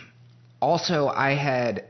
also, 0.61 1.07
I 1.07 1.35
had 1.35 1.85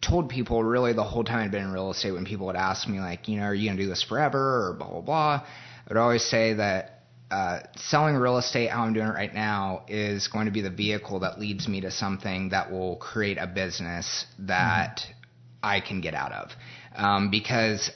told 0.00 0.28
people 0.28 0.62
really 0.62 0.92
the 0.92 1.04
whole 1.04 1.24
time 1.24 1.38
I'd 1.44 1.50
been 1.50 1.64
in 1.64 1.72
real 1.72 1.90
estate 1.90 2.12
when 2.12 2.26
people 2.26 2.46
would 2.46 2.56
ask 2.56 2.86
me, 2.88 3.00
like, 3.00 3.28
you 3.28 3.38
know, 3.38 3.44
are 3.44 3.54
you 3.54 3.70
to 3.70 3.76
do 3.76 3.88
this 3.88 4.02
forever 4.02 4.68
or 4.68 4.74
blah, 4.74 4.90
blah, 4.90 5.00
blah. 5.00 5.42
I 5.42 5.42
would 5.88 5.96
always 5.96 6.24
say 6.24 6.54
that 6.54 6.94
uh, 7.30 7.60
selling 7.76 8.14
real 8.14 8.38
estate 8.38 8.70
how 8.70 8.84
I'm 8.84 8.92
doing 8.92 9.06
it 9.06 9.12
right 9.12 9.34
now 9.34 9.84
is 9.88 10.28
going 10.28 10.46
to 10.46 10.52
be 10.52 10.60
the 10.60 10.70
vehicle 10.70 11.20
that 11.20 11.40
leads 11.40 11.66
me 11.66 11.80
to 11.80 11.90
something 11.90 12.50
that 12.50 12.70
will 12.70 12.96
create 12.96 13.38
a 13.38 13.46
business 13.46 14.26
that 14.40 15.00
mm-hmm. 15.00 15.23
I 15.64 15.80
can 15.80 16.00
get 16.00 16.14
out 16.14 16.32
of. 16.32 16.50
Um, 16.94 17.30
because, 17.30 17.90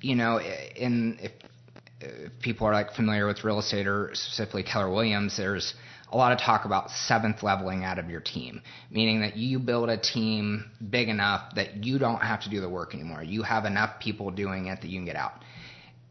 you 0.00 0.14
know, 0.14 0.40
in 0.40 1.18
if, 1.20 1.32
if 2.00 2.32
people 2.40 2.66
are 2.66 2.72
like 2.72 2.92
familiar 2.94 3.26
with 3.26 3.44
real 3.44 3.58
estate 3.58 3.86
or 3.86 4.10
specifically 4.14 4.62
Keller 4.62 4.90
Williams, 4.90 5.36
there's 5.36 5.74
a 6.10 6.16
lot 6.16 6.32
of 6.32 6.38
talk 6.38 6.66
about 6.66 6.90
seventh 6.90 7.42
leveling 7.42 7.84
out 7.84 7.98
of 7.98 8.10
your 8.10 8.20
team, 8.20 8.60
meaning 8.90 9.22
that 9.22 9.36
you 9.36 9.58
build 9.58 9.88
a 9.88 9.96
team 9.96 10.70
big 10.90 11.08
enough 11.08 11.54
that 11.54 11.84
you 11.84 11.98
don't 11.98 12.20
have 12.20 12.42
to 12.42 12.50
do 12.50 12.60
the 12.60 12.68
work 12.68 12.94
anymore. 12.94 13.22
You 13.22 13.42
have 13.42 13.64
enough 13.64 13.98
people 14.00 14.30
doing 14.30 14.66
it 14.66 14.82
that 14.82 14.88
you 14.88 14.98
can 14.98 15.06
get 15.06 15.16
out 15.16 15.42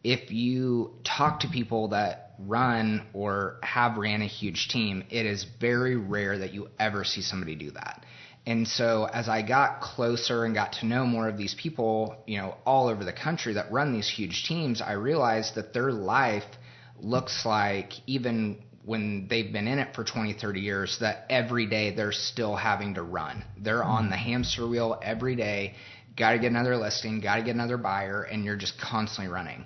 if 0.04 0.32
you 0.32 0.94
talk 1.04 1.42
to 1.42 1.48
people 1.48 1.90
that 1.90 2.34
run 2.40 3.06
or 3.13 3.58
have 3.62 3.98
ran 3.98 4.22
a 4.22 4.28
huge 4.28 4.68
team, 4.70 5.04
it 5.10 5.25
is 5.25 5.46
very 5.60 5.96
rare 5.96 6.40
that 6.40 6.53
you 6.53 6.70
ever 6.79 7.03
see 7.03 7.22
somebody 7.22 7.55
do 7.55 7.72
that. 7.72 8.03
And 8.46 8.68
so 8.68 9.08
as 9.12 9.30
I 9.30 9.44
got 9.44 9.82
closer 9.82 10.46
and 10.46 10.56
got 10.56 10.74
to 10.74 10.86
know 10.86 11.06
more 11.06 11.27
of 11.27 11.38
these 11.38 11.54
people, 11.54 12.18
you 12.25 12.38
know, 12.38 12.56
all 12.66 12.88
over 12.88 13.04
the 13.04 13.14
country 13.14 13.54
that 13.54 13.72
run 13.72 13.94
these 13.94 14.10
huge 14.10 14.46
teams, 14.48 14.82
I 14.82 14.94
realized 14.94 15.56
that 15.56 15.74
their 15.74 15.92
life 15.92 16.46
looks 17.00 17.46
like 17.46 17.94
even 18.08 18.58
when 18.84 19.27
they've 19.30 19.54
been 19.54 19.68
in 19.68 19.77
it 19.77 19.94
for 19.94 20.04
20, 20.04 20.34
30 20.34 20.60
years, 20.60 20.98
that 21.01 21.25
every 21.30 21.68
day 21.68 21.94
they're 21.94 22.12
still 22.12 22.56
having 22.56 22.96
to 22.96 23.04
run. 23.04 23.44
They're 23.58 23.84
on 23.84 24.10
the 24.10 24.18
hamster 24.18 24.68
wheel 24.68 25.00
every 25.04 25.36
day 25.36 25.75
got 26.16 26.32
to 26.34 26.40
get 26.40 26.51
another 26.51 26.77
listing, 26.77 27.22
got 27.22 27.38
to 27.38 27.44
get 27.44 27.56
another 27.56 27.77
buyer, 27.77 28.24
and 28.24 28.44
you're 28.44 28.56
just 28.56 28.80
constantly 28.80 29.32
running. 29.32 29.66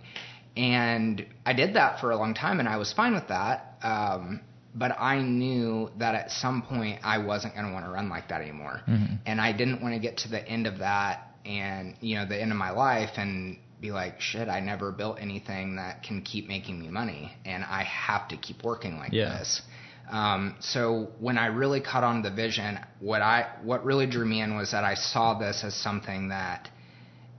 And 0.55 1.25
I 1.45 1.53
did 1.53 1.75
that 1.75 1.99
for 1.99 2.11
a 2.11 2.17
long 2.17 2.33
time, 2.33 2.59
and 2.59 2.69
I 2.69 2.77
was 2.77 2.93
fine 2.93 3.13
with 3.13 3.27
that. 3.27 3.77
Um, 3.83 4.41
but 4.75 4.99
I 4.99 5.21
knew 5.21 5.89
that 5.97 6.15
at 6.15 6.31
some 6.31 6.61
point 6.61 6.99
I 7.03 7.17
wasn't 7.17 7.55
going 7.55 7.65
to 7.65 7.73
want 7.73 7.85
to 7.85 7.91
run 7.91 8.09
like 8.09 8.29
that 8.29 8.41
anymore, 8.41 8.81
mm-hmm. 8.87 9.15
and 9.25 9.39
I 9.39 9.53
didn't 9.53 9.81
want 9.81 9.93
to 9.95 9.99
get 9.99 10.17
to 10.19 10.29
the 10.29 10.45
end 10.45 10.67
of 10.67 10.79
that 10.79 11.31
and 11.45 11.95
you 12.01 12.15
know 12.15 12.25
the 12.25 12.39
end 12.39 12.51
of 12.51 12.57
my 12.57 12.71
life 12.71 13.11
and 13.17 13.57
be 13.79 13.91
like, 13.91 14.19
shit, 14.19 14.47
I 14.47 14.59
never 14.61 14.91
built 14.91 15.17
anything 15.19 15.75
that 15.75 16.01
can 16.03 16.21
keep 16.21 16.47
making 16.47 16.79
me 16.79 16.89
money, 16.89 17.33
and 17.45 17.63
I 17.63 17.83
have 17.83 18.27
to 18.29 18.37
keep 18.37 18.63
working 18.63 18.97
like 18.97 19.13
yeah. 19.13 19.37
this. 19.37 19.61
Um, 20.09 20.55
so 20.59 21.11
when 21.19 21.37
I 21.37 21.47
really 21.47 21.81
caught 21.81 22.03
on 22.03 22.21
the 22.21 22.31
vision, 22.31 22.79
what 22.99 23.21
I 23.21 23.47
what 23.63 23.83
really 23.85 24.07
drew 24.07 24.25
me 24.25 24.41
in 24.41 24.55
was 24.55 24.71
that 24.71 24.83
I 24.83 24.95
saw 24.95 25.37
this 25.37 25.63
as 25.63 25.73
something 25.73 26.29
that 26.29 26.69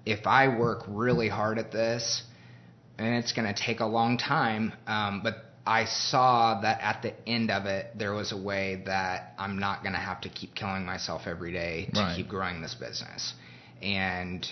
if 0.05 0.27
I 0.27 0.57
work 0.57 0.85
really 0.89 1.29
hard 1.29 1.59
at 1.59 1.73
this, 1.73 2.23
and 2.99 3.15
it's 3.17 3.33
going 3.33 3.53
to 3.53 3.61
take 3.61 3.81
a 3.81 3.87
long 3.87 4.19
time, 4.19 4.73
um, 4.87 5.21
but 5.23 5.46
I 5.67 5.85
saw 5.87 6.61
that 6.61 6.81
at 6.81 7.03
the 7.03 7.13
end 7.29 7.51
of 7.51 7.67
it, 7.67 7.91
there 7.99 8.13
was 8.13 8.31
a 8.31 8.37
way 8.37 8.83
that 8.87 9.35
I'm 9.37 9.59
not 9.59 9.83
going 9.83 9.95
to 9.95 9.99
have 9.99 10.21
to 10.21 10.29
keep 10.29 10.55
killing 10.55 10.87
myself 10.87 11.23
every 11.27 11.53
day 11.53 11.91
to 11.93 12.01
right. 12.01 12.17
keep 12.17 12.29
growing 12.29 12.63
this 12.63 12.75
business. 12.75 13.35
And 13.83 14.47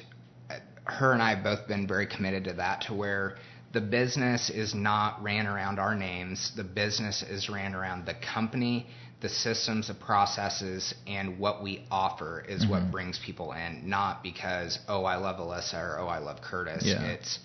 uh, 0.51 0.57
her 0.85 1.13
and 1.13 1.23
I 1.23 1.37
have 1.37 1.45
both 1.45 1.69
been 1.69 1.87
very 1.87 2.07
committed 2.07 2.45
to 2.45 2.55
that, 2.55 2.83
to 2.89 2.95
where 2.95 3.37
the 3.73 3.81
business 3.81 4.51
is 4.51 4.75
not 4.75 5.23
ran 5.23 5.47
around 5.47 5.79
our 5.79 5.95
names. 5.95 6.53
The 6.57 6.65
business 6.65 7.23
is 7.23 7.49
ran 7.49 7.75
around 7.75 8.07
the 8.07 8.15
company, 8.15 8.89
the 9.21 9.29
systems, 9.29 9.89
the 9.89 9.95
processes, 9.95 10.95
and 11.07 11.39
what 11.39 11.63
we 11.63 11.85
offer 11.91 12.45
is 12.49 12.63
mm-hmm. 12.63 12.71
what 12.71 12.91
brings 12.91 13.21
people 13.25 13.53
in. 13.53 13.89
Not 13.89 14.23
because 14.23 14.79
oh 14.89 15.05
I 15.05 15.17
love 15.17 15.37
Alyssa 15.37 15.75
or 15.75 15.99
oh 16.01 16.09
I 16.09 16.19
love 16.19 16.41
Curtis. 16.41 16.85
Yeah. 16.85 17.03
It's 17.03 17.39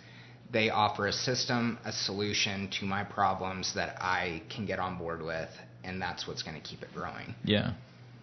they 0.51 0.69
offer 0.69 1.07
a 1.07 1.13
system, 1.13 1.77
a 1.85 1.91
solution 1.91 2.69
to 2.79 2.85
my 2.85 3.03
problems 3.03 3.73
that 3.75 3.97
I 4.01 4.41
can 4.49 4.65
get 4.65 4.79
on 4.79 4.97
board 4.97 5.21
with, 5.21 5.49
and 5.83 6.01
that's 6.01 6.27
what's 6.27 6.43
going 6.43 6.59
to 6.59 6.67
keep 6.67 6.81
it 6.81 6.89
growing. 6.93 7.35
Yeah. 7.43 7.73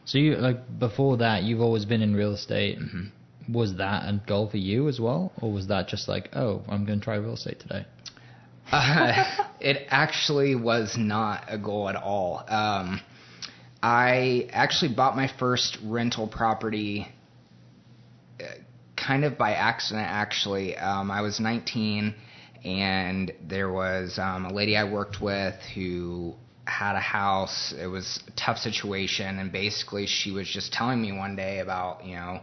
So 0.05 0.19
you 0.19 0.37
like 0.37 0.79
before 0.79 1.17
that, 1.19 1.43
you've 1.43 1.61
always 1.61 1.85
been 1.85 2.03
in 2.03 2.15
real 2.15 2.33
estate. 2.33 2.79
Mm-hmm 2.79 3.07
was 3.49 3.77
that 3.77 4.03
a 4.05 4.21
goal 4.27 4.49
for 4.49 4.57
you 4.57 4.89
as 4.89 5.01
well, 5.01 5.33
or 5.41 5.53
was 5.53 5.69
that 5.69 5.89
just 5.89 6.09
like, 6.09 6.31
oh, 6.35 6.63
I'm 6.69 6.85
going 6.85 6.99
to 6.99 7.05
try 7.05 7.17
real 7.17 7.35
estate 7.35 7.61
today? 7.61 7.87
Uh, 8.71 9.25
it 9.61 9.87
actually 9.89 10.55
was 10.55 10.97
not 10.99 11.45
a 11.49 11.59
goal 11.59 11.89
at 11.89 11.97
all. 11.97 12.45
Um, 12.49 13.01
I 13.83 14.49
actually 14.53 14.95
bought 14.95 15.17
my 15.17 15.31
first 15.39 15.79
rental 15.85 16.27
property 16.27 17.09
kind 19.07 19.25
of 19.25 19.39
by 19.39 19.53
accident, 19.53 20.07
actually. 20.09 20.77
Um, 20.77 21.11
I 21.11 21.21
was 21.21 21.39
19, 21.39 22.15
and 22.65 23.33
there 23.47 23.71
was 23.71 24.19
um, 24.19 24.47
a 24.47 24.53
lady 24.53 24.77
I 24.77 24.85
worked 24.85 25.21
with 25.21 25.55
who 25.75 26.35
had 26.67 26.97
a 26.97 27.01
house. 27.01 27.73
It 27.79 27.87
was 27.87 28.23
a 28.27 28.31
tough 28.33 28.59
situation, 28.59 29.39
and 29.39 29.53
basically, 29.53 30.07
she 30.07 30.33
was 30.33 30.49
just 30.49 30.73
telling 30.73 31.01
me 31.01 31.13
one 31.13 31.37
day 31.37 31.61
about, 31.61 32.05
you 32.05 32.17
know, 32.17 32.41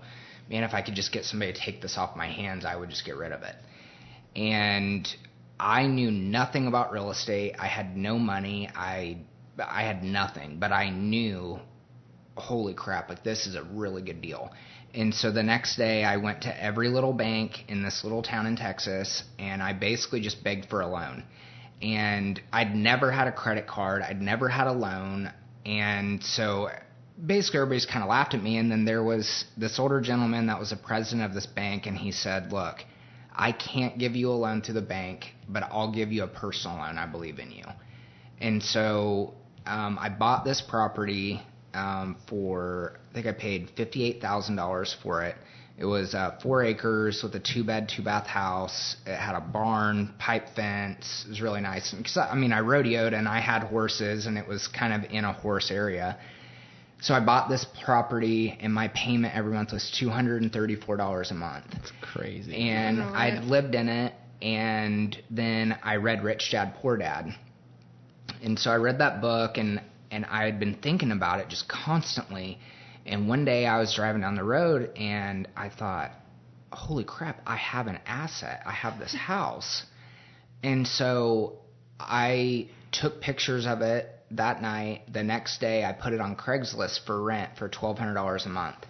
man, 0.50 0.64
if 0.64 0.74
I 0.74 0.82
could 0.82 0.96
just 0.96 1.12
get 1.12 1.26
somebody 1.26 1.54
to 1.54 1.60
take 1.60 1.82
this 1.82 1.98
off 1.98 2.16
my 2.16 2.28
hands, 2.28 2.66
I 2.66 2.76
would 2.76 2.90
just 2.90 3.06
get 3.06 3.18
rid 3.18 3.32
of 3.32 3.42
it. 3.44 3.56
And 4.36 5.08
I 5.60 5.86
knew 5.88 6.12
nothing 6.12 6.68
about 6.68 6.92
real 6.92 7.12
estate. 7.12 7.56
I 7.60 7.68
had 7.68 7.98
no 7.98 8.18
money. 8.18 8.70
I 8.74 9.18
I 9.60 9.84
had 9.84 10.04
nothing, 10.04 10.58
but 10.60 10.72
I 10.72 10.90
knew 10.90 11.60
holy 12.36 12.74
crap, 12.74 13.10
like 13.10 13.24
this 13.24 13.46
is 13.46 13.56
a 13.56 13.64
really 13.64 14.02
good 14.02 14.22
deal. 14.22 14.52
And 14.94 15.14
so 15.14 15.32
the 15.32 15.44
next 15.44 15.76
day 15.76 16.04
I 16.04 16.18
went 16.18 16.44
to 16.44 16.64
every 16.64 16.90
little 16.90 17.14
bank 17.14 17.66
in 17.68 17.82
this 17.82 18.04
little 18.04 18.22
town 18.22 18.46
in 18.46 18.56
Texas 18.56 19.24
and 19.40 19.62
I 19.62 19.74
basically 19.74 20.22
just 20.22 20.44
begged 20.44 20.70
for 20.70 20.82
a 20.82 20.88
loan. 20.88 21.24
And 21.82 22.40
I'd 22.52 22.76
never 22.76 23.12
had 23.12 23.28
a 23.28 23.32
credit 23.32 23.68
card, 23.68 24.02
I'd 24.02 24.22
never 24.22 24.48
had 24.48 24.68
a 24.68 24.72
loan. 24.72 25.32
And 25.66 26.24
so 26.24 26.70
basically 27.26 27.60
everybody's 27.60 27.86
kind 27.86 28.04
of 28.04 28.10
laughed 28.10 28.34
at 28.34 28.44
me. 28.44 28.58
And 28.58 28.72
then 28.72 28.86
there 28.86 29.04
was 29.04 29.46
this 29.58 29.80
older 29.80 30.02
gentleman 30.02 30.48
that 30.48 30.60
was 30.60 30.70
the 30.70 30.78
president 30.78 31.24
of 31.24 31.34
this 31.34 31.46
bank, 31.46 31.86
and 31.86 31.98
he 31.98 32.12
said, 32.12 32.52
Look, 32.52 32.78
I 33.34 33.52
can't 33.52 33.98
give 33.98 34.16
you 34.16 34.30
a 34.30 34.34
loan 34.34 34.62
to 34.64 34.74
the 34.74 34.82
bank, 34.82 35.26
but 35.48 35.64
I'll 35.64 35.92
give 35.92 36.12
you 36.12 36.24
a 36.24 36.28
personal 36.28 36.78
loan. 36.78 36.98
I 36.98 37.06
believe 37.06 37.40
in 37.40 37.52
you. 37.52 37.66
And 38.40 38.62
so 38.62 39.34
um, 39.66 39.98
I 40.00 40.10
bought 40.10 40.46
this 40.46 40.62
property 40.62 41.42
um, 41.74 42.18
for 42.28 42.98
I 43.12 43.14
think 43.14 43.28
I 43.28 43.32
paid 43.32 43.72
fifty 43.76 44.04
eight 44.04 44.22
thousand 44.22 44.56
dollars 44.56 44.96
for 45.04 45.24
it. 45.24 45.36
It 45.78 45.86
was 45.86 46.14
uh, 46.14 46.38
four 46.42 46.64
acres 46.64 47.22
with 47.24 47.34
a 47.34 47.40
two 47.40 47.64
bed, 47.64 47.92
two 47.96 48.04
bath 48.04 48.28
house. 48.28 48.96
It 49.08 49.18
had 49.18 49.36
a 49.36 49.42
barn, 49.42 50.14
pipe 50.20 50.50
fence. 50.56 51.24
It 51.26 51.30
was 51.30 51.42
really 51.42 51.62
nice. 51.62 51.92
Because 51.92 52.16
I 52.18 52.36
mean, 52.36 52.54
I 52.54 52.60
rodeoed 52.60 53.18
and 53.18 53.28
I 53.28 53.40
had 53.40 53.64
horses, 53.64 54.28
and 54.28 54.38
it 54.38 54.48
was 54.48 54.68
kind 54.68 54.94
of 54.94 55.12
in 55.12 55.26
a 55.26 55.34
horse 55.34 55.72
area. 55.72 56.20
So 57.02 57.14
I 57.14 57.20
bought 57.20 57.50
this 57.50 57.66
property, 57.84 58.58
and 58.62 58.74
my 58.74 58.88
payment 58.90 59.36
every 59.36 59.54
month 59.54 59.74
was 59.74 59.92
two 60.00 60.10
hundred 60.10 60.44
and 60.44 60.54
thirty 60.54 60.76
four 60.76 60.96
dollars 60.96 61.32
a 61.32 61.34
month. 61.34 61.66
It's 61.74 61.92
crazy. 62.02 62.56
And 62.56 63.02
I? 63.02 63.30
I'd 63.30 63.44
lived 63.44 63.74
in 63.74 63.90
it, 63.90 64.14
and 64.44 65.18
then 65.32 65.78
I 65.84 65.96
read 65.96 66.24
Rich 66.24 66.50
Dad 66.52 66.76
Poor 66.82 66.98
Dad, 66.98 67.34
and 68.44 68.60
so 68.60 68.70
I 68.70 68.76
read 68.76 69.00
that 69.00 69.22
book, 69.22 69.58
and 69.58 69.82
and 70.14 70.26
I 70.26 70.46
had 70.46 70.60
been 70.60 70.76
thinking 70.76 71.12
about 71.12 71.40
it 71.40 71.50
just 71.50 71.68
constantly. 71.68 72.60
And 73.06 73.28
one 73.28 73.46
day 73.46 73.66
I 73.66 73.80
was 73.80 73.94
driving 73.96 74.22
down 74.22 74.36
the 74.36 74.44
road, 74.44 74.92
and 74.96 75.48
I 75.58 75.70
thought, 75.70 76.12
"Holy 76.72 77.04
crap! 77.04 77.42
I 77.48 77.58
have 77.58 77.88
an 77.88 78.00
asset. 78.06 78.62
I 78.66 78.72
have 78.72 79.00
this 79.00 79.14
house." 79.34 79.84
And 80.62 80.88
so 80.88 81.58
I 82.00 82.70
took 82.92 83.20
pictures 83.20 83.66
of 83.66 83.82
it 83.82 84.08
that 84.32 84.62
night. 84.62 85.02
The 85.12 85.24
next 85.24 85.60
day, 85.60 85.84
I 85.84 85.92
put 85.92 86.14
it 86.14 86.22
on 86.22 86.36
Craigslist 86.36 87.06
for 87.06 87.22
rent 87.22 87.58
for 87.58 87.68
twelve 87.68 87.98
hundred 87.98 88.14
dollars 88.14 88.46
a 88.46 88.50
month. 88.50 88.86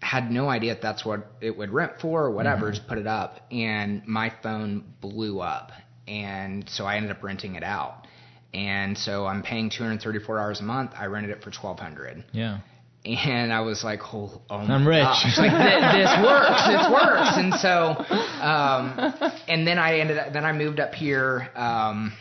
Had 0.00 0.30
no 0.30 0.48
idea 0.48 0.72
if 0.72 0.82
that's 0.82 1.04
what 1.04 1.26
it 1.40 1.56
would 1.56 1.70
rent 1.70 1.92
for 2.00 2.24
or 2.24 2.30
whatever. 2.30 2.66
Mm-hmm. 2.66 2.74
Just 2.74 2.88
put 2.88 2.98
it 2.98 3.06
up, 3.06 3.40
and 3.52 4.06
my 4.06 4.32
phone 4.42 4.84
blew 5.00 5.40
up, 5.40 5.70
and 6.08 6.68
so 6.68 6.84
I 6.84 6.96
ended 6.96 7.12
up 7.12 7.22
renting 7.22 7.54
it 7.54 7.62
out. 7.62 8.05
And 8.54 8.96
so 8.96 9.26
I'm 9.26 9.42
paying 9.42 9.70
two 9.70 9.82
hundred 9.82 10.00
thirty-four 10.02 10.36
dollars 10.36 10.60
a 10.60 10.64
month. 10.64 10.92
I 10.96 11.06
rented 11.06 11.30
it 11.30 11.42
for 11.42 11.50
twelve 11.50 11.78
hundred 11.78 12.24
yeah. 12.32 12.60
and 13.06 13.52
I 13.52 13.60
was 13.60 13.84
like, 13.84 14.00
"Oh, 14.12 14.40
oh 14.50 14.56
I'm 14.56 14.86
rich." 14.86 15.04
Like 15.38 15.50
th- 15.50 15.92
this 15.92 16.12
works, 16.22 16.62
it 16.66 16.90
works." 16.90 17.36
And 17.36 17.54
so, 17.54 17.96
um, 18.42 19.32
and 19.48 19.66
then 19.66 19.78
I 19.78 19.98
ended 19.98 20.18
up, 20.18 20.32
then 20.32 20.44
I 20.44 20.52
moved 20.52 20.80
up 20.80 20.94
here, 20.94 21.50
um, 21.54 22.12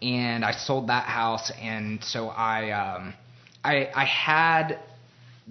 and 0.00 0.44
I 0.44 0.52
sold 0.52 0.88
that 0.88 1.04
house, 1.04 1.50
and 1.60 2.02
so 2.02 2.28
I, 2.28 2.70
um, 2.70 3.14
I, 3.64 3.90
I 3.94 4.04
had 4.04 4.78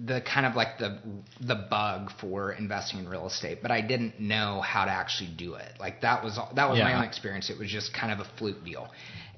the 0.06 0.20
kind 0.20 0.46
of 0.46 0.54
like 0.54 0.78
the 0.78 0.98
the 1.40 1.54
bug 1.54 2.10
for 2.20 2.52
investing 2.52 3.00
in 3.00 3.08
real 3.08 3.26
estate, 3.26 3.58
but 3.62 3.70
I 3.70 3.80
didn't 3.80 4.20
know 4.20 4.60
how 4.60 4.84
to 4.84 4.90
actually 4.90 5.30
do 5.36 5.54
it. 5.54 5.72
Like 5.78 6.02
that 6.02 6.22
was 6.22 6.38
all, 6.38 6.50
that 6.54 6.68
was 6.70 6.78
my 6.78 6.94
own 6.94 7.04
experience. 7.04 7.50
It 7.50 7.58
was 7.58 7.68
just 7.68 7.92
kind 7.92 8.12
of 8.12 8.20
a 8.20 8.30
fluke 8.38 8.64
deal. 8.64 8.88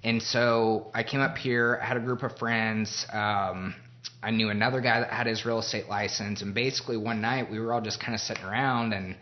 And 0.03 0.23
so 0.23 0.91
I 0.95 1.03
came 1.03 1.21
up 1.21 1.37
here, 1.37 1.79
I 1.83 1.87
had 1.87 1.97
a 1.97 2.01
group 2.01 2.23
of 2.23 2.37
friends. 2.39 3.07
Um, 3.13 3.75
I 4.23 4.31
knew 4.31 4.49
another 4.49 4.81
guy 4.81 5.01
that 5.01 5.11
had 5.11 5.27
his 5.27 5.45
real 5.45 5.59
estate 5.59 5.89
license, 5.89 6.43
and 6.43 6.55
basically 6.55 6.97
one 6.97 7.21
night 7.21 7.51
we 7.51 7.59
were 7.59 7.73
all 7.73 7.81
just 7.81 8.01
kind 8.01 8.15
of 8.15 8.21
sitting 8.21 8.45
around, 8.45 8.93
and 8.93 9.17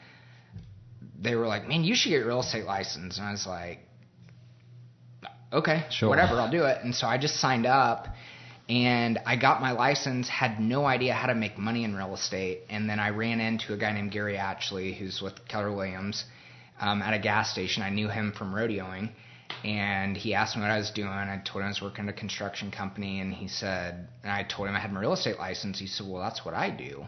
they 1.21 1.35
were 1.35 1.47
like, 1.47 1.67
"Man, 1.69 1.83
you 1.85 1.95
should 1.95 2.11
get 2.11 2.19
your 2.19 2.29
real 2.29 2.41
estate 2.41 2.65
license." 2.65 3.19
And 3.19 3.27
I 3.27 3.33
was 3.33 3.47
like, 3.47 3.81
"Okay, 5.53 5.85
Sure. 5.91 6.09
whatever, 6.09 6.41
I'll 6.41 6.51
do 6.51 6.65
it." 6.65 6.83
And 6.85 6.95
so 6.95 7.07
I 7.07 7.19
just 7.19 7.37
signed 7.41 7.67
up, 7.67 8.09
and 8.69 9.19
I 9.27 9.37
got 9.37 9.61
my 9.61 9.73
license. 9.73 10.29
Had 10.29 10.61
no 10.61 10.85
idea 10.87 11.13
how 11.15 11.27
to 11.27 11.35
make 11.35 11.59
money 11.59 11.85
in 11.85 11.95
real 11.97 12.15
estate, 12.15 12.63
and 12.71 12.89
then 12.89 13.01
I 13.01 13.11
ran 13.11 13.41
into 13.41 13.73
a 13.75 13.77
guy 13.77 13.93
named 13.93 14.13
Gary 14.13 14.37
Atchley, 14.37 14.97
who's 14.97 15.21
with 15.21 15.47
Keller 15.49 15.73
Williams, 15.73 16.25
um, 16.81 17.03
at 17.03 17.15
a 17.15 17.19
gas 17.19 17.51
station. 17.51 17.83
I 17.83 17.91
knew 17.91 18.09
him 18.09 18.33
from 18.33 18.53
rodeoing, 18.53 19.11
and 19.65 20.17
he 20.17 20.35
asked 20.35 20.57
me 20.57 20.63
what 20.63 20.71
I 20.71 20.79
was 20.79 20.91
doing. 20.91 21.09
I 21.09 21.41
told 21.45 21.63
him 21.63 21.67
I 21.67 21.69
was 21.69 21.83
working 21.83 22.09
at 22.09 22.15
a 22.15 22.19
construction 22.19 22.71
company, 22.71 23.21
and 23.21 23.33
he 23.33 23.49
said, 23.49 24.09
and 24.23 24.33
I 24.33 24.43
told 24.45 24.69
him 24.69 24.77
I 24.77 24.81
had 24.81 24.93
my 24.93 25.01
real 25.01 25.13
estate 25.13 25.39
license. 25.39 25.79
He 25.79 25.87
said, 25.87 26.07
"Well, 26.09 26.23
that's 26.23 26.45
what 26.45 26.55
I 26.55 26.71
do." 26.71 27.07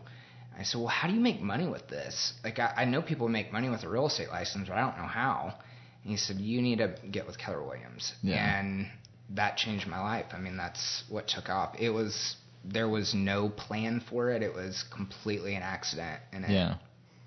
I 0.58 0.62
said, 0.64 0.78
"Well, 0.78 0.88
how 0.88 1.08
do 1.08 1.14
you 1.14 1.20
make 1.20 1.40
money 1.40 1.66
with 1.66 1.88
this? 1.88 2.34
Like, 2.44 2.58
I, 2.58 2.72
I 2.78 2.84
know 2.84 3.00
people 3.02 3.28
make 3.28 3.52
money 3.52 3.68
with 3.68 3.84
a 3.84 3.88
real 3.88 4.06
estate 4.06 4.28
license, 4.28 4.68
but 4.68 4.76
I 4.76 4.80
don't 4.80 4.98
know 4.98 5.06
how." 5.08 5.54
And 6.02 6.10
he 6.10 6.16
said, 6.16 6.36
"You 6.36 6.60
need 6.60 6.78
to 6.78 6.94
get 7.10 7.26
with 7.26 7.38
Keller 7.38 7.62
Williams," 7.62 8.14
Yeah. 8.22 8.58
and 8.58 8.88
that 9.30 9.56
changed 9.56 9.86
my 9.86 10.00
life. 10.00 10.26
I 10.32 10.38
mean, 10.38 10.56
that's 10.56 11.04
what 11.08 11.28
took 11.28 11.48
off. 11.48 11.76
It 11.78 11.90
was 11.90 12.36
there 12.64 12.88
was 12.88 13.14
no 13.14 13.48
plan 13.48 14.00
for 14.10 14.30
it. 14.30 14.42
It 14.42 14.52
was 14.54 14.84
completely 14.94 15.54
an 15.54 15.62
accident, 15.62 16.20
and 16.32 16.44
it 16.44 16.50
Yeah. 16.50 16.74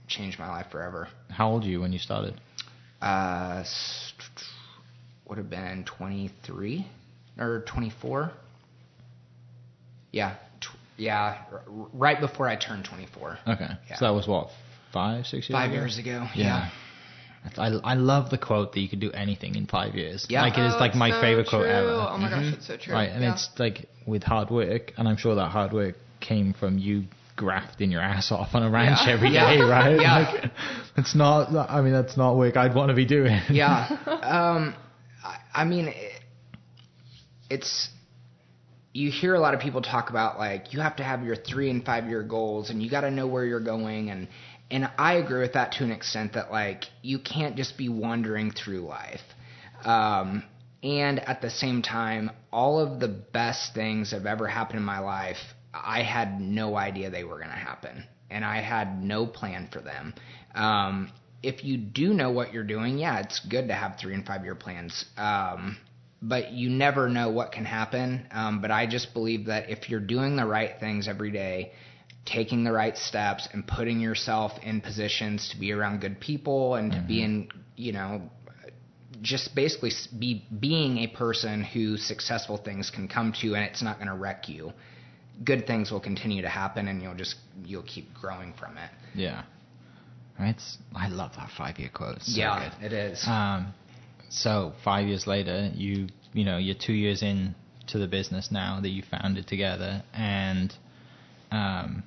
changed 0.08 0.38
my 0.38 0.48
life 0.48 0.68
forever. 0.72 1.08
How 1.30 1.50
old 1.50 1.64
were 1.64 1.70
you 1.70 1.82
when 1.82 1.92
you 1.94 2.00
started? 2.00 2.40
Uh, 3.02 3.64
would 5.28 5.38
have 5.38 5.50
been 5.50 5.86
23 5.86 6.88
or 7.40 7.64
24. 7.68 8.32
Yeah, 10.12 10.36
tw- 10.62 10.68
yeah, 10.98 11.38
r- 11.52 11.62
right 11.94 12.20
before 12.20 12.48
I 12.48 12.56
turned 12.56 12.86
24. 12.86 13.40
Okay. 13.48 13.68
Yeah. 13.90 13.96
So 13.98 14.06
that 14.06 14.14
was 14.14 14.28
what, 14.28 14.50
five, 14.92 15.26
six 15.26 15.50
years 15.50 15.58
Five 15.58 15.72
ago? 15.72 15.80
years 15.80 15.98
ago. 15.98 16.28
Yeah. 16.36 16.70
I, 17.58 17.68
I 17.84 17.96
love 17.96 18.30
the 18.30 18.38
quote 18.38 18.72
that 18.74 18.80
you 18.80 18.88
could 18.88 19.02
do 19.02 19.12
anything 19.12 19.56
in 19.56 19.66
five 19.66 19.96
years. 19.96 20.26
Yeah. 20.30 20.44
Like 20.44 20.58
it 20.58 20.66
is 20.66 20.74
Oh, 20.76 20.80
like 20.80 20.96
my 20.96 21.10
so 21.12 21.20
favorite 21.22 21.48
quote 21.50 21.66
ever. 21.66 21.90
Oh 21.90 22.18
my 22.18 22.30
gosh, 22.30 22.44
Mhm. 22.46 22.54
it's 22.54 22.68
so 22.68 22.78
true. 22.78 22.94
Right, 22.94 23.10
and 23.10 23.22
yeah. 23.24 23.34
it's 23.34 23.50
like 23.58 23.90
with 24.06 24.24
hard 24.24 24.50
work, 24.50 24.94
and 24.98 25.08
I'm 25.10 25.18
sure 25.18 25.36
that 25.36 25.50
hard 25.50 25.74
work 25.74 25.96
came 26.22 26.54
from 26.54 26.78
you 26.78 27.04
grafting 27.36 27.92
your 27.92 28.00
ass 28.02 28.32
off 28.32 28.54
on 28.56 28.64
a 28.64 28.70
ranch 28.70 29.00
Yeah. 29.06 29.14
every 29.14 29.30
Yeah. 29.32 29.50
day, 29.56 29.62
right? 29.62 30.00
Yeah. 30.00 30.32
Like, 30.32 30.52
it's 30.98 31.16
not. 31.16 31.54
I 31.70 31.82
mean, 31.82 31.92
that's 31.92 32.16
not 32.16 32.38
work 32.38 32.56
I'd 32.56 32.76
want 32.76 32.90
to 32.90 32.96
be 32.96 33.06
doing. 33.06 33.42
yeah. 33.50 33.90
Um, 34.24 34.76
I, 35.54 35.64
mean, 35.64 35.88
it, 35.88 36.12
it's 37.50 37.90
you 38.94 39.12
hear 39.12 39.36
a 39.36 39.40
lot 39.40 39.54
of 39.54 39.60
people 39.60 39.82
talk 39.82 40.10
about 40.10 40.38
like 40.38 40.74
you 40.74 40.82
have 40.82 40.98
to 40.98 41.04
have 41.04 41.24
your 41.24 41.36
three 41.36 41.70
and 41.70 41.84
five 41.84 42.08
year 42.08 42.24
goals, 42.24 42.70
and 42.70 42.82
you 42.82 42.90
got 42.90 43.02
to 43.02 43.12
know 43.12 43.28
where 43.28 43.46
you're 43.46 43.60
going, 43.60 44.10
and 44.10 44.28
and 44.70 44.90
I 44.98 45.16
agree 45.16 45.42
with 45.42 45.54
that 45.54 45.74
to 45.74 45.84
an 45.84 45.92
extent 45.92 46.34
that 46.34 46.52
like 46.52 46.86
you 47.02 47.20
can't 47.20 47.56
just 47.56 47.78
be 47.78 47.90
wandering 47.90 48.52
through 48.52 48.82
life. 48.82 49.22
Um, 49.84 50.44
and 50.84 51.20
at 51.20 51.42
the 51.42 51.50
same 51.50 51.82
time, 51.82 52.30
all 52.52 52.80
of 52.80 53.00
the 53.00 53.08
best 53.08 53.74
things 53.74 54.12
have 54.12 54.26
ever 54.26 54.48
happened 54.48 54.80
in 54.80 54.86
my 54.86 55.00
life, 55.00 55.38
I 55.74 56.04
had 56.04 56.42
no 56.42 56.76
idea 56.76 57.10
they 57.10 57.24
were 57.24 57.38
going 57.38 57.50
to 57.50 57.56
happen. 57.56 58.04
And 58.30 58.44
I 58.44 58.62
had 58.62 59.02
no 59.02 59.26
plan 59.26 59.70
for 59.72 59.80
them. 59.80 60.14
Um, 60.56 61.12
if 61.44 61.64
you 61.64 61.78
do 61.78 62.14
know 62.14 62.32
what 62.32 62.54
you're 62.54 62.64
doing, 62.64 62.98
yeah, 62.98 63.20
it's 63.20 63.40
good 63.42 63.68
to 63.68 63.76
have 63.76 63.98
three 64.00 64.14
and 64.14 64.26
five 64.26 64.44
year 64.44 64.56
plans. 64.56 65.06
Um, 65.18 65.78
but 66.22 66.54
you 66.54 66.70
never 66.70 67.10
know 67.10 67.30
what 67.30 67.52
can 67.52 67.66
happen. 67.66 68.26
Um, 68.32 68.62
but 68.62 68.72
I 68.72 68.88
just 68.88 69.14
believe 69.14 69.48
that 69.48 69.70
if 69.70 69.90
you're 69.90 70.00
doing 70.00 70.38
the 70.38 70.46
right 70.46 70.72
things 70.80 71.10
every 71.10 71.32
day, 71.32 71.74
taking 72.26 72.64
the 72.64 72.72
right 72.72 72.98
steps 72.98 73.50
and 73.52 73.68
putting 73.68 74.00
yourself 74.00 74.54
in 74.64 74.80
positions 74.80 75.50
to 75.50 75.60
be 75.60 75.74
around 75.74 76.00
good 76.00 76.22
people 76.22 76.76
and 76.76 76.94
to 76.94 77.04
be 77.06 77.22
in, 77.22 77.50
you 77.76 77.92
know, 77.92 78.22
just 79.22 79.54
basically 79.54 79.92
be 80.18 80.46
being 80.60 81.00
a 81.00 81.08
person 81.08 81.62
who 81.62 81.98
successful 81.98 82.58
things 82.58 82.90
can 82.90 83.10
come 83.10 83.34
to 83.42 83.56
and 83.56 83.66
it's 83.66 83.84
not 83.84 83.98
going 83.98 84.08
to 84.08 84.16
wreck 84.16 84.48
you. 84.48 84.72
Good 85.44 85.68
things 85.68 85.92
will 85.92 86.00
continue 86.00 86.42
to 86.42 86.50
happen 86.50 86.88
and 86.88 87.02
you'll 87.02 87.16
just 87.16 87.36
you'll 87.66 87.84
keep 87.84 88.14
growing 88.14 88.54
from 88.54 88.78
it. 88.78 88.90
Yeah. 89.14 89.44
Right. 90.40 90.56
It's, 90.56 90.78
I 90.96 91.10
love 91.10 91.32
that 91.36 91.50
five 91.56 91.78
year 91.78 91.90
quote. 91.94 92.18
It's 92.18 92.34
so 92.34 92.40
yeah, 92.40 92.74
good. 92.80 92.92
it 92.92 92.94
is. 92.94 93.24
Um, 93.28 93.74
so 94.30 94.74
five 94.84 95.08
years 95.08 95.28
later, 95.28 95.72
you 95.76 96.08
you 96.34 96.44
know 96.44 96.58
you're 96.58 96.76
two 96.76 96.94
years 96.94 97.22
in 97.22 97.56
to 97.88 98.00
the 98.00 98.08
business 98.08 98.50
now 98.52 98.80
that 98.82 98.90
you 98.90 99.04
founded 99.10 99.48
together, 99.48 100.04
and 100.14 100.74
um, 101.52 102.04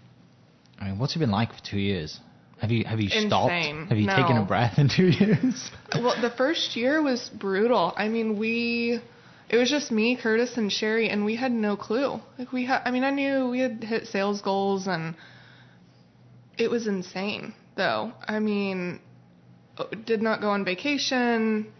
I 0.78 0.86
mean, 0.86 0.98
what's 0.98 1.14
it 1.14 1.20
been 1.20 1.30
like 1.30 1.52
for 1.54 1.62
two 1.62 1.78
years? 1.78 2.18
Have 2.60 2.70
you 2.70 2.84
have 2.84 3.00
you 3.00 3.10
stopped? 3.10 3.52
Have 3.52 3.98
you 3.98 4.06
taken 4.06 4.38
a 4.38 4.44
breath 4.44 4.78
in 4.78 4.88
two 4.88 5.06
years? 5.10 5.70
well, 5.94 6.20
the 6.20 6.32
first 6.36 6.74
year 6.74 7.02
was 7.02 7.28
brutal. 7.28 7.92
I 7.96 8.08
mean, 8.08 8.38
we 8.38 9.00
it 9.48 9.56
was 9.56 9.70
just 9.70 9.92
me, 9.92 10.16
Curtis, 10.20 10.56
and 10.56 10.72
Sherry, 10.72 11.08
and 11.08 11.24
we 11.24 11.36
had 11.36 11.52
no 11.52 11.76
clue. 11.76 12.18
Like 12.38 12.52
we 12.52 12.64
had, 12.64 12.82
I 12.84 12.90
mean, 12.90 13.04
I 13.04 13.10
knew 13.10 13.48
we 13.48 13.60
had 13.60 13.84
hit 13.84 14.06
sales 14.06 14.40
goals, 14.40 14.88
and 14.88 15.14
it 16.58 16.70
was 16.70 16.86
insane. 16.86 17.54
Though, 17.76 18.12
I 18.26 18.38
mean, 18.38 19.00
uh, 19.78 19.84
did 20.04 20.22
not 20.22 20.40
go 20.40 20.50
on 20.50 20.64
vacation, 20.64 21.72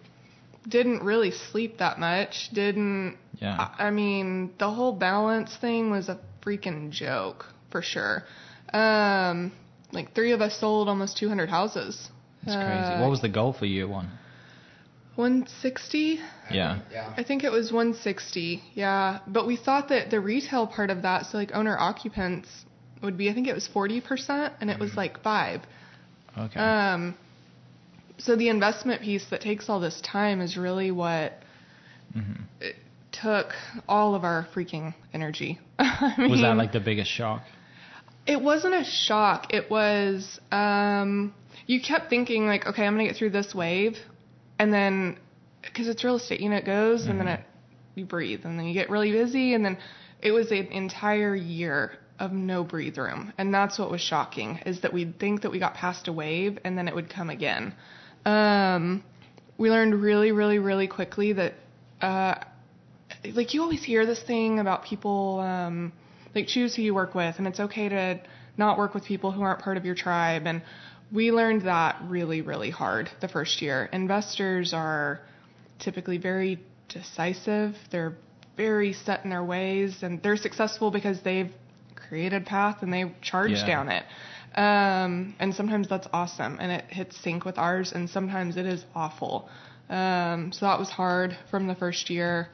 didn't 0.69 1.03
really 1.03 1.31
sleep 1.31 1.79
that 1.79 1.99
much, 1.99 2.51
didn't. 2.53 3.17
Yeah. 3.41 3.71
I 3.79 3.87
I 3.87 3.91
mean, 3.91 4.53
the 4.59 4.71
whole 4.71 4.93
balance 4.93 5.57
thing 5.57 5.91
was 5.91 6.09
a 6.09 6.19
freaking 6.43 6.91
joke 6.91 7.47
for 7.71 7.83
sure. 7.83 8.25
Um, 8.73 9.53
like 9.93 10.15
three 10.15 10.33
of 10.33 10.41
us 10.41 10.59
sold 10.59 10.89
almost 10.89 11.17
200 11.17 11.49
houses. 11.49 12.11
That's 12.45 12.57
crazy. 12.57 12.93
Uh, 12.93 13.01
What 13.01 13.11
was 13.11 13.21
the 13.21 13.29
goal 13.29 13.53
for 13.53 13.67
year 13.67 13.89
one? 13.89 14.11
160 15.17 16.21
Yeah. 16.51 16.81
yeah. 16.93 17.15
I 17.17 17.23
think 17.23 17.43
it 17.43 17.51
was 17.51 17.73
160. 17.73 18.63
Yeah, 18.75 19.21
but 19.27 19.47
we 19.47 19.57
thought 19.57 19.89
that 19.89 20.11
the 20.11 20.21
retail 20.21 20.67
part 20.67 20.91
of 20.91 21.03
that, 21.03 21.27
so 21.27 21.39
like 21.39 21.53
owner 21.55 21.77
occupants, 21.79 22.49
would 23.03 23.17
be 23.17 23.31
I 23.31 23.35
think 23.35 23.49
it 23.49 23.55
was 23.55 23.67
40%, 23.69 24.53
and 24.61 24.71
it 24.71 24.79
was 24.79 24.95
like 24.97 25.23
five. 25.23 25.63
Okay. 26.39 26.61
Um, 26.61 27.15
so 28.19 28.37
the 28.37 28.49
investment 28.49 29.03
piece 29.03 29.27
that 29.31 29.41
takes 29.41 29.69
all 29.69 29.81
this 29.81 30.01
time 30.01 30.41
is 30.41 30.57
really 30.57 30.91
what 30.91 31.35
Mm-hmm. 32.17 32.43
it 32.61 32.77
took 33.13 33.53
all 33.89 34.15
of 34.15 34.25
our 34.25 34.47
freaking 34.55 34.95
energy. 35.13 35.59
I 35.79 36.15
mean, 36.17 36.31
Was 36.31 36.41
that 36.41 36.57
like 36.57 36.73
the 36.73 36.81
biggest 36.81 37.11
shock? 37.11 37.43
It 38.27 38.41
wasn't 38.41 38.75
a 38.75 38.85
shock. 38.85 39.53
It 39.53 39.71
was 39.71 40.41
um 40.51 41.35
you 41.67 41.81
kept 41.81 42.09
thinking 42.09 42.47
like, 42.47 42.67
okay, 42.67 42.87
I'm 42.87 42.95
going 42.95 43.07
to 43.07 43.13
get 43.13 43.19
through 43.19 43.31
this 43.31 43.55
wave 43.55 43.99
and 44.59 44.73
then 44.73 45.19
cuz 45.75 45.89
it's 45.89 46.05
real 46.05 46.17
estate, 46.17 46.41
you 46.41 46.49
know, 46.49 46.57
it 46.57 46.65
goes 46.65 47.07
and 47.07 47.21
then 47.21 47.29
it 47.29 47.41
you 47.95 48.05
breathe 48.05 48.45
and 48.45 48.59
then 48.59 48.67
you 48.67 48.75
get 48.75 48.89
really 48.89 49.13
busy 49.13 49.55
and 49.55 49.65
then 49.65 49.77
it 50.23 50.31
was 50.33 50.51
an 50.51 50.67
entire 50.69 51.35
year 51.35 51.99
of 52.19 52.33
no 52.33 52.65
breathe 52.65 52.99
room. 52.99 53.33
And 53.39 53.53
that's 53.53 53.79
what 53.79 53.91
was 53.91 54.01
shocking 54.01 54.61
is 54.67 54.81
that 54.81 54.93
we'd 54.93 55.19
think 55.19 55.43
that 55.43 55.51
we 55.51 55.59
got 55.59 55.75
past 55.75 56.09
a 56.09 56.13
wave 56.13 56.59
and 56.65 56.77
then 56.77 56.89
it 56.89 56.95
would 56.95 57.11
come 57.11 57.31
again. 57.31 57.75
Um 58.25 59.05
we 59.59 59.71
learned 59.71 59.95
really 59.95 60.33
really 60.33 60.59
really 60.59 60.87
quickly 60.87 61.33
that 61.33 61.55
uh 62.01 62.35
like 63.35 63.55
you 63.55 63.63
always 63.63 63.83
hear 63.83 64.07
this 64.07 64.23
thing 64.23 64.59
about 64.59 64.85
people 64.85 65.41
um 65.41 65.93
like 66.35 66.47
choose 66.47 66.75
who 66.75 66.83
you 66.83 66.95
work 66.95 67.15
with 67.15 67.37
and 67.39 67.47
it's 67.47 67.61
okay 67.61 67.89
to 67.89 68.21
not 68.57 68.79
work 68.79 68.95
with 68.95 69.05
people 69.05 69.33
who 69.33 69.43
aren't 69.43 69.61
part 69.61 69.77
of 69.77 69.85
your 69.85 69.95
tribe 69.95 70.43
and 70.47 70.63
we 71.13 71.31
learned 71.31 71.63
that 71.63 71.97
really 72.05 72.43
really 72.43 72.71
hard 72.71 73.09
the 73.21 73.29
first 73.29 73.63
year 73.63 73.89
investors 73.93 74.75
are 74.75 75.21
typically 75.79 76.19
very 76.19 76.59
decisive 76.89 77.75
they're 77.91 78.17
very 78.57 78.93
set 78.93 79.23
in 79.25 79.31
their 79.31 79.45
ways 79.45 80.03
and 80.03 80.23
they're 80.23 80.37
successful 80.37 80.91
because 80.91 81.21
they've 81.23 81.53
created 82.09 82.47
path 82.47 82.83
and 82.83 82.93
they 82.93 83.05
charge 83.23 83.53
Yeah. 83.53 83.67
down 83.67 83.89
it 83.89 84.05
um, 84.57 85.35
and 85.39 85.55
sometimes 85.55 85.89
that's 85.89 86.09
awesome 86.13 86.59
and 86.61 86.73
it 86.73 86.85
hits 86.89 87.17
sync 87.23 87.45
with 87.45 87.59
ours 87.59 87.93
and 87.93 88.09
sometimes 88.09 88.57
it 88.57 88.67
is 88.67 88.85
awful 88.95 89.49
um, 89.91 90.51
so 90.53 90.67
that 90.67 90.79
was 90.79 90.91
hard 90.91 91.37
from 91.51 91.67
the 91.67 91.75
first 91.75 92.11
year 92.11 92.49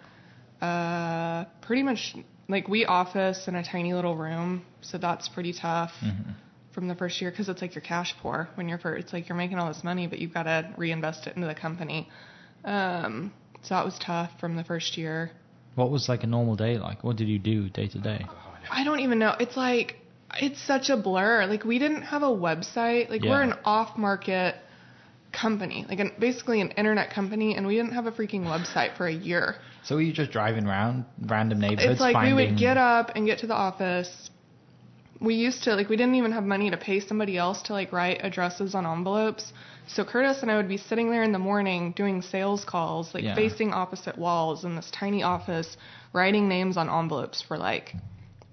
uh, 0.61 1.45
pretty 1.61 1.83
much 1.83 2.15
like 2.49 2.69
we 2.69 2.85
office 2.85 3.49
in 3.49 3.55
a 3.57 3.65
tiny 3.65 3.95
little 3.95 4.17
room, 4.17 4.65
so 4.81 4.99
that's 4.99 5.29
pretty 5.29 5.53
tough 5.53 5.93
from 6.73 6.89
the 6.89 6.95
first 6.95 7.21
year 7.21 7.31
because 7.31 7.49
it's 7.49 7.61
like 7.61 7.75
you're 7.75 7.83
cash 7.83 8.15
poor 8.21 8.49
when 8.55 8.69
you're 8.69 8.79
first. 8.79 9.05
It's 9.05 9.13
like 9.13 9.29
you're 9.29 9.37
making 9.37 9.59
all 9.59 9.69
this 9.69 9.83
money, 9.83 10.07
but 10.07 10.19
you've 10.19 10.35
got 10.35 10.45
to 10.45 10.73
reinvest 10.77 11.27
it 11.27 11.35
into 11.37 11.49
the 11.49 11.55
company. 11.55 12.09
Um, 12.65 13.33
so 13.63 13.75
that 13.75 13.85
was 13.85 13.99
tough 13.99 14.31
from 14.39 14.57
the 14.57 14.65
first 14.65 14.97
year. 14.97 15.31
What 15.75 15.91
was 15.91 16.09
like 16.09 16.23
a 16.23 16.27
normal 16.27 16.57
day 16.57 16.79
like? 16.79 17.03
What 17.03 17.17
did 17.17 17.29
you 17.29 17.39
do 17.39 17.69
day 17.69 17.89
to 17.89 17.99
day? 17.99 18.27
I 18.71 18.85
don't 18.85 19.01
even 19.01 19.19
know. 19.19 19.35
It's 19.39 19.57
like 19.57 19.97
it's 20.41 20.61
such 20.63 20.91
a 20.91 20.97
blur. 20.97 21.47
Like 21.47 21.65
we 21.65 21.79
didn't 21.79 22.03
have 22.03 22.23
a 22.23 22.27
website. 22.27 23.11
Like 23.11 23.23
we're 23.23 23.43
an 23.43 23.55
off-market 23.65 24.57
company, 25.33 25.87
like 25.89 25.99
an, 25.99 26.13
basically 26.19 26.61
an 26.61 26.71
internet 26.71 27.11
company, 27.11 27.57
and 27.57 27.67
we 27.67 27.77
didn't 27.77 27.93
have 27.93 28.07
a 28.07 28.13
freaking 28.13 28.45
website 28.45 28.97
for 28.97 29.07
a 29.07 29.13
year. 29.13 29.57
So 29.83 29.97
were 29.97 30.03
you 30.03 30.13
just 30.13 30.31
driving 30.31 30.67
around 30.67 31.05
random 31.21 31.61
neighborhoods? 31.61 31.93
It's 31.93 32.01
like 32.01 32.15
finding... 32.15 32.37
we 32.37 32.47
would 32.47 32.59
get 32.59 32.77
up 32.77 33.13
and 33.15 33.27
get 33.27 33.39
to 33.41 33.47
the 33.47 33.55
office. 33.55 34.31
We 35.21 35.35
used 35.35 35.63
to 35.65 35.75
like 35.75 35.89
we 35.89 35.97
didn't 35.97 36.17
even 36.17 36.33
have 36.33 36.45
money 36.45 36.71
to 36.71 36.77
pay 36.77 37.01
somebody 37.01 37.37
else 37.39 37.63
to 37.63 37.73
like 37.73 37.93
write 37.93 38.21
addresses 38.23 38.75
on 38.75 38.87
envelopes. 38.87 39.53
So 39.87 40.05
Curtis 40.05 40.43
and 40.43 40.51
I 40.51 40.57
would 40.57 40.69
be 40.69 40.77
sitting 40.77 41.11
there 41.11 41.23
in 41.23 41.33
the 41.33 41.39
morning 41.39 41.93
doing 41.93 42.23
sales 42.23 42.65
calls, 42.65 43.15
like 43.15 43.25
Yeah. 43.25 43.35
facing 43.35 43.73
opposite 43.73 44.17
walls 44.17 44.65
in 44.65 44.77
this 44.77 44.91
tiny 44.91 45.23
office, 45.23 45.77
writing 46.13 46.49
names 46.49 46.77
on 46.77 46.89
envelopes 46.89 47.43
for 47.43 47.57
like 47.57 47.95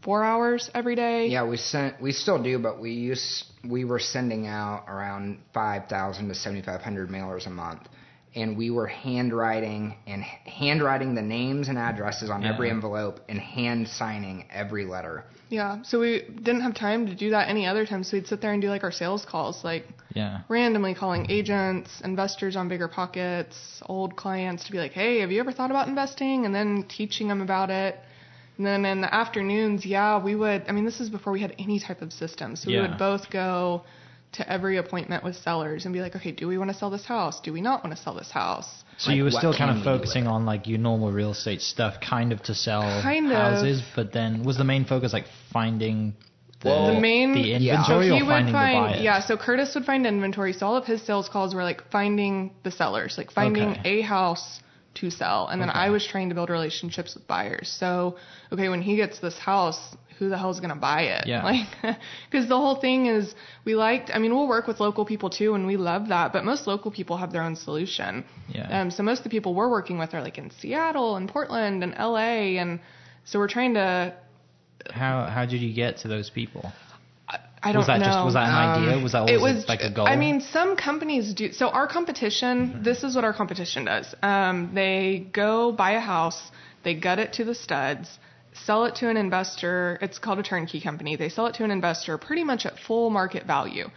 four 0.02 0.24
hours 0.24 0.70
every 0.74 0.96
day. 0.96 1.28
Yeah, 1.28 1.48
we 1.48 1.58
sent. 1.58 2.02
We 2.02 2.12
still 2.12 2.42
do, 2.42 2.60
but 2.60 2.80
we 2.80 2.92
use. 2.92 3.46
We 3.68 3.86
were 3.86 4.00
sending 4.00 4.48
out 4.48 4.86
around 4.88 5.40
five 5.54 5.88
thousand 5.88 6.30
to 6.30 6.36
seventy 6.36 6.62
five 6.62 6.82
hundred 6.82 7.10
mailers 7.10 7.46
a 7.48 7.50
month, 7.50 7.88
and 8.36 8.58
we 8.58 8.72
were 8.72 8.88
handwriting 8.88 9.96
and 10.08 10.24
handwriting 10.24 11.16
the 11.16 11.22
names 11.22 11.68
and 11.68 11.78
addresses 11.78 12.30
on 12.30 12.46
every 12.46 12.70
envelope 12.70 13.20
and 13.28 13.40
hand 13.40 13.88
signing 13.88 14.46
every 14.52 14.86
letter. 14.86 15.26
Yeah. 15.50 15.82
So 15.82 16.00
we 16.00 16.22
didn't 16.22 16.62
have 16.62 16.76
time 16.76 17.08
to 17.08 17.16
do 17.16 17.32
that 17.32 17.50
any 17.50 17.66
other 17.66 17.84
time. 17.86 18.04
So 18.04 18.18
we'd 18.18 18.28
sit 18.28 18.40
there 18.40 18.54
and 18.54 18.62
do 18.62 18.70
like 18.70 18.84
our 18.84 18.92
sales 18.92 19.26
calls, 19.26 19.64
like 19.64 19.88
Yeah. 20.14 20.42
randomly 20.48 20.94
calling 20.94 21.26
agents, 21.30 22.02
investors 22.04 22.56
on 22.56 22.70
bigger 22.70 22.88
pockets, 22.88 23.82
old 23.88 24.16
clients 24.16 24.66
to 24.66 24.72
be 24.72 24.78
like, 24.78 24.92
hey, 24.92 25.22
have 25.22 25.32
you 25.32 25.40
ever 25.40 25.52
thought 25.52 25.72
about 25.72 25.88
investing? 25.88 26.46
And 26.46 26.54
then 26.54 26.86
teaching 26.88 27.28
them 27.28 27.42
about 27.42 27.72
it. 27.72 28.00
And 28.60 28.66
then 28.68 28.84
in 28.86 29.00
the 29.00 29.12
afternoons, 29.14 29.86
yeah, 29.86 30.22
we 30.22 30.36
would, 30.36 30.66
I 30.68 30.74
mean, 30.74 30.84
this 30.84 31.00
is 31.00 31.10
before 31.10 31.32
we 31.32 31.40
had 31.40 31.56
any 31.58 31.80
type 31.80 32.02
of 32.02 32.12
system. 32.12 32.58
So 32.58 32.70
we 32.70 32.78
would 32.82 32.98
both 32.98 33.30
go 33.32 33.84
to 34.34 34.52
every 34.52 34.76
appointment 34.76 35.24
with 35.24 35.38
sellers 35.38 35.86
and 35.86 35.94
be 35.94 36.02
like, 36.02 36.14
okay, 36.18 36.32
do 36.32 36.46
we 36.46 36.58
want 36.58 36.70
to 36.70 36.76
sell 36.78 36.90
this 36.90 37.06
house? 37.06 37.40
Do 37.40 37.54
we 37.54 37.62
not 37.62 37.86
want 37.86 37.96
to 37.96 38.04
sell 38.04 38.14
this 38.14 38.30
house? 38.30 38.84
So 38.98 39.12
Like, 39.12 39.16
you 39.18 39.24
were 39.24 39.32
still 39.32 39.54
kind 39.58 39.72
of 39.72 39.78
we 39.78 39.84
do 39.84 39.90
with 39.92 40.00
focusing 40.02 40.28
on 40.28 40.46
like 40.46 40.68
your 40.68 40.78
normal 40.78 41.10
real 41.10 41.32
estate 41.32 41.62
stuff, 41.62 42.02
kind 42.02 42.34
of 42.34 42.44
to 42.44 42.54
sell 42.54 42.82
Kind 43.02 43.28
of. 43.32 43.38
houses, 43.38 43.82
but 43.96 44.12
then 44.12 44.44
was 44.44 44.58
the 44.58 44.66
main 44.66 44.84
focus 44.84 45.14
like 45.14 45.28
finding 45.54 46.14
the, 46.60 46.68
Well, 46.70 46.96
The 46.96 47.00
main- 47.00 47.32
the 47.32 47.40
yeah. 47.40 47.56
inventory 47.80 48.10
so 48.10 48.16
he 48.18 48.24
would 48.24 48.52
find, 48.52 49.02
yeah. 49.02 49.22
So 49.22 49.38
Curtis 49.38 49.74
would 49.76 49.86
find 49.86 50.06
inventory. 50.06 50.52
So 50.52 50.68
all 50.68 50.76
of 50.76 50.84
his 50.86 51.02
sales 51.02 51.30
calls 51.30 51.56
were 51.56 51.64
like 51.64 51.90
finding 51.90 52.52
the 52.64 52.72
sellers, 52.72 53.18
like 53.18 53.32
finding 53.32 53.70
Okay. 53.70 54.00
a 54.00 54.02
house 54.02 54.60
to 55.00 55.10
sell, 55.10 55.48
and 55.48 55.62
then 55.62 55.70
Okay. 55.70 55.80
I 55.80 55.90
was 55.90 56.06
trying 56.06 56.30
to 56.30 56.36
build 56.36 56.50
relationships 56.50 57.16
with 57.16 57.26
buyers. 57.28 57.68
So 57.80 58.16
okay, 58.52 58.70
when 58.70 58.82
he 58.82 58.96
gets 58.96 59.20
this 59.20 59.38
house, 59.38 59.96
who 60.18 60.28
the 60.30 60.38
hell's 60.38 60.60
gonna 60.60 60.76
buy 60.76 61.02
it? 61.18 61.28
Yeah. 61.28 61.44
Like, 61.50 61.98
because 62.30 62.48
the 62.50 62.58
whole 62.58 62.76
thing 62.76 63.06
is 63.08 63.34
we 63.66 63.74
liked. 63.76 64.12
I 64.14 64.20
mean, 64.20 64.34
we'll 64.36 64.48
work 64.48 64.68
with 64.68 64.80
local 64.80 65.06
people 65.06 65.30
too, 65.30 65.54
and 65.56 65.66
we 65.66 65.78
love 65.78 66.10
that. 66.10 66.34
But 66.34 66.44
most 66.44 66.68
local 66.68 66.92
people 66.92 67.16
have 67.18 67.32
their 67.32 67.44
own 67.44 67.56
solution. 67.56 68.26
Yeah. 68.50 68.82
Um. 68.82 68.92
So 68.92 69.04
most 69.04 69.20
of 69.20 69.24
the 69.24 69.30
people 69.30 69.54
we're 69.56 69.70
working 69.70 69.98
with 69.98 70.14
are 70.14 70.22
like 70.22 70.38
in 70.38 70.52
Seattle 70.60 71.16
and 71.16 71.28
Portland 71.30 71.84
and 71.84 71.94
L.A. 71.96 72.58
and 72.58 72.80
so 73.26 73.40
we're 73.40 73.48
trying 73.48 73.74
to. 73.76 74.14
How 74.92 75.26
how 75.26 75.46
did 75.46 75.62
you 75.62 75.74
get 75.74 75.98
to 76.00 76.08
those 76.08 76.30
people? 76.30 76.72
I 77.62 77.72
don't 77.72 77.80
Was 77.82 77.88
that 77.88 78.00
know. 78.00 78.06
just 78.06 78.26
was 78.26 78.34
that 78.36 78.48
an 78.48 78.56
Um, 78.56 78.84
idea? 78.84 79.04
Was 79.04 79.12
that 79.14 79.20
always 79.20 79.36
it 79.36 79.42
was 79.42 79.68
like 79.68 79.82
a 79.82 79.90
goal? 79.92 80.08
I 80.08 80.16
mean, 80.16 80.40
some 80.42 80.76
companies 80.76 81.34
do. 81.34 81.52
So 81.52 81.70
our 81.70 81.88
competition, 81.88 82.82
this 82.84 83.04
is 83.04 83.16
what 83.16 83.24
our 83.26 83.34
competition 83.34 83.86
does. 83.86 84.16
Um, 84.22 84.72
they 84.74 85.28
go 85.34 85.72
buy 85.72 85.92
a 85.92 86.00
house, 86.00 86.40
they 86.84 86.94
gut 86.96 87.20
it 87.20 87.34
to 87.34 87.44
the 87.44 87.56
studs, 87.56 88.20
sell 88.54 88.86
it 88.86 88.96
to 88.96 89.10
an 89.10 89.18
investor. 89.18 89.98
It's 90.02 90.20
called 90.20 90.40
a 90.40 90.44
turnkey 90.44 90.80
company. 90.80 91.16
They 91.16 91.30
sell 91.30 91.48
it 91.48 91.56
to 91.56 91.64
an 91.64 91.72
investor 91.72 92.18
pretty 92.18 92.44
much 92.44 92.66
at 92.66 92.80
full 92.80 93.10
market 93.10 93.46
value. 93.46 93.90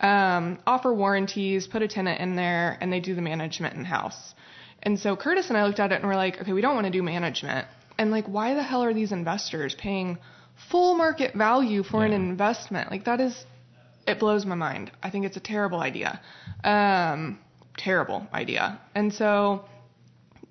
Um, 0.00 0.58
offer 0.66 0.94
warranties, 0.94 1.66
put 1.66 1.82
a 1.82 1.88
tenant 1.88 2.20
in 2.20 2.34
there, 2.36 2.78
and 2.80 2.90
they 2.90 3.00
do 3.00 3.14
the 3.14 3.20
management 3.20 3.74
in 3.76 3.84
house. 3.84 4.34
And 4.82 4.98
so 4.98 5.14
Curtis 5.14 5.50
and 5.50 5.58
I 5.58 5.66
looked 5.66 5.78
at 5.78 5.92
it 5.92 5.96
and 5.96 6.06
we're 6.08 6.16
like, 6.16 6.40
okay, 6.40 6.54
we 6.54 6.62
don't 6.62 6.74
want 6.74 6.86
to 6.86 6.90
do 6.90 7.02
management. 7.02 7.66
And 7.98 8.10
like, 8.10 8.26
why 8.26 8.54
the 8.54 8.62
hell 8.62 8.82
are 8.82 8.94
these 8.94 9.12
investors 9.12 9.74
paying 9.74 10.16
full 10.68 10.94
market 10.94 11.34
value 11.34 11.82
for 11.82 12.04
an 12.04 12.12
investment? 12.12 12.90
Like 12.90 13.04
that 13.04 13.20
is 13.20 13.46
it 14.06 14.18
blows 14.18 14.44
my 14.44 14.54
mind. 14.54 14.90
I 15.02 15.10
think 15.10 15.24
it's 15.26 15.36
a 15.36 15.40
terrible 15.40 15.80
idea. 15.80 16.20
Um, 16.64 17.38
terrible 17.76 18.26
idea. 18.32 18.80
And 18.94 19.12
so 19.12 19.64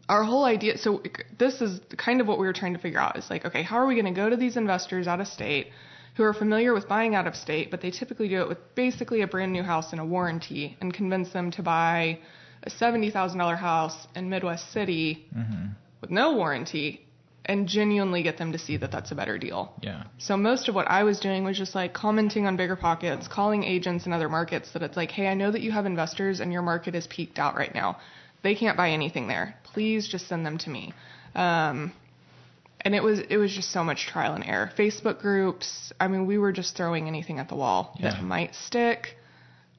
our 0.08 0.24
whole 0.24 0.46
idea, 0.46 0.78
so 0.78 1.04
this 1.38 1.62
is 1.62 1.80
kind 1.98 2.22
of 2.22 2.28
what 2.28 2.40
we 2.40 2.48
were 2.48 2.54
trying 2.54 2.74
to 2.74 2.80
figure 2.80 3.00
out 3.00 3.18
is 3.18 3.30
like, 3.30 3.46
okay, 3.46 3.64
how 3.64 3.78
are 3.78 3.86
we 3.86 3.96
going 3.96 4.14
to 4.14 4.20
go 4.20 4.30
to 4.30 4.36
these 4.36 4.58
investors 4.58 5.08
out 5.08 5.20
of 5.20 5.28
state 5.28 5.68
who 6.16 6.24
are 6.24 6.34
familiar 6.34 6.74
with 6.74 6.88
buying 6.88 7.16
out 7.16 7.28
of 7.28 7.36
state, 7.36 7.70
but 7.70 7.82
they 7.82 7.92
typically 7.92 8.28
do 8.28 8.42
it 8.42 8.48
with 8.48 8.58
basically 8.76 9.22
a 9.22 9.28
brand 9.28 9.52
new 9.52 9.64
house 9.64 9.92
and 9.92 10.02
a 10.02 10.06
warranty 10.06 10.76
and 10.82 10.94
convince 10.94 11.32
them 11.32 11.52
to 11.52 11.62
buy 11.62 12.20
a 12.64 12.70
$70,000 12.70 13.58
house 13.58 14.08
in 14.16 14.30
Midwest 14.30 14.72
City 14.74 15.28
with 16.02 16.10
no 16.10 16.34
warranty 16.34 17.06
and 17.50 17.68
genuinely 17.68 18.22
get 18.24 18.38
them 18.38 18.52
to 18.54 18.58
see 18.60 18.78
that 18.78 18.92
that's 18.92 19.12
a 19.12 19.16
better 19.16 19.38
deal. 19.38 19.74
yeah. 19.82 20.04
So 20.20 20.38
most 20.38 20.70
of 20.70 20.76
what 20.76 20.88
I 20.88 21.04
was 21.04 21.20
doing 21.20 21.44
was 21.44 21.58
just 21.58 21.74
like 21.76 21.92
commenting 21.94 22.46
on 22.46 22.56
bigger 22.56 22.76
pockets, 22.76 23.28
calling 23.28 23.64
agents 23.64 24.06
in 24.06 24.14
other 24.14 24.30
markets 24.30 24.72
that 24.74 24.84
it's 24.84 24.96
like, 24.96 25.12
hey, 25.12 25.28
I 25.28 25.34
know 25.34 25.52
that 25.52 25.62
you 25.62 25.72
have 25.72 25.86
investors 25.88 26.40
and 26.40 26.54
your 26.54 26.62
market 26.62 26.94
is 26.96 27.08
peaked 27.08 27.40
out 27.40 27.56
right 27.56 27.74
now. 27.74 27.98
They 28.44 28.56
can't 28.56 28.78
buy 28.78 28.92
anything 28.92 29.28
there. 29.28 29.56
Please 29.74 30.08
just 30.08 30.28
send 30.28 30.46
them 30.46 30.58
to 30.60 30.70
me. 30.70 30.94
Um, 31.36 31.92
and 32.86 32.96
it 32.96 33.04
was 33.04 33.20
it 33.30 33.38
was 33.38 33.52
just 33.52 33.72
so 33.72 33.84
much 33.84 34.06
trial 34.08 34.36
and 34.36 34.44
error. 34.46 34.72
Facebook 34.78 35.20
groups. 35.20 35.92
I 36.00 36.08
mean, 36.08 36.26
we 36.28 36.38
were 36.38 36.54
just 36.54 36.78
throwing 36.78 37.08
anything 37.08 37.40
at 37.40 37.50
the 37.50 37.56
wall 37.56 37.98
Yeah. 38.00 38.12
that 38.12 38.24
might 38.24 38.54
stick. 38.56 39.18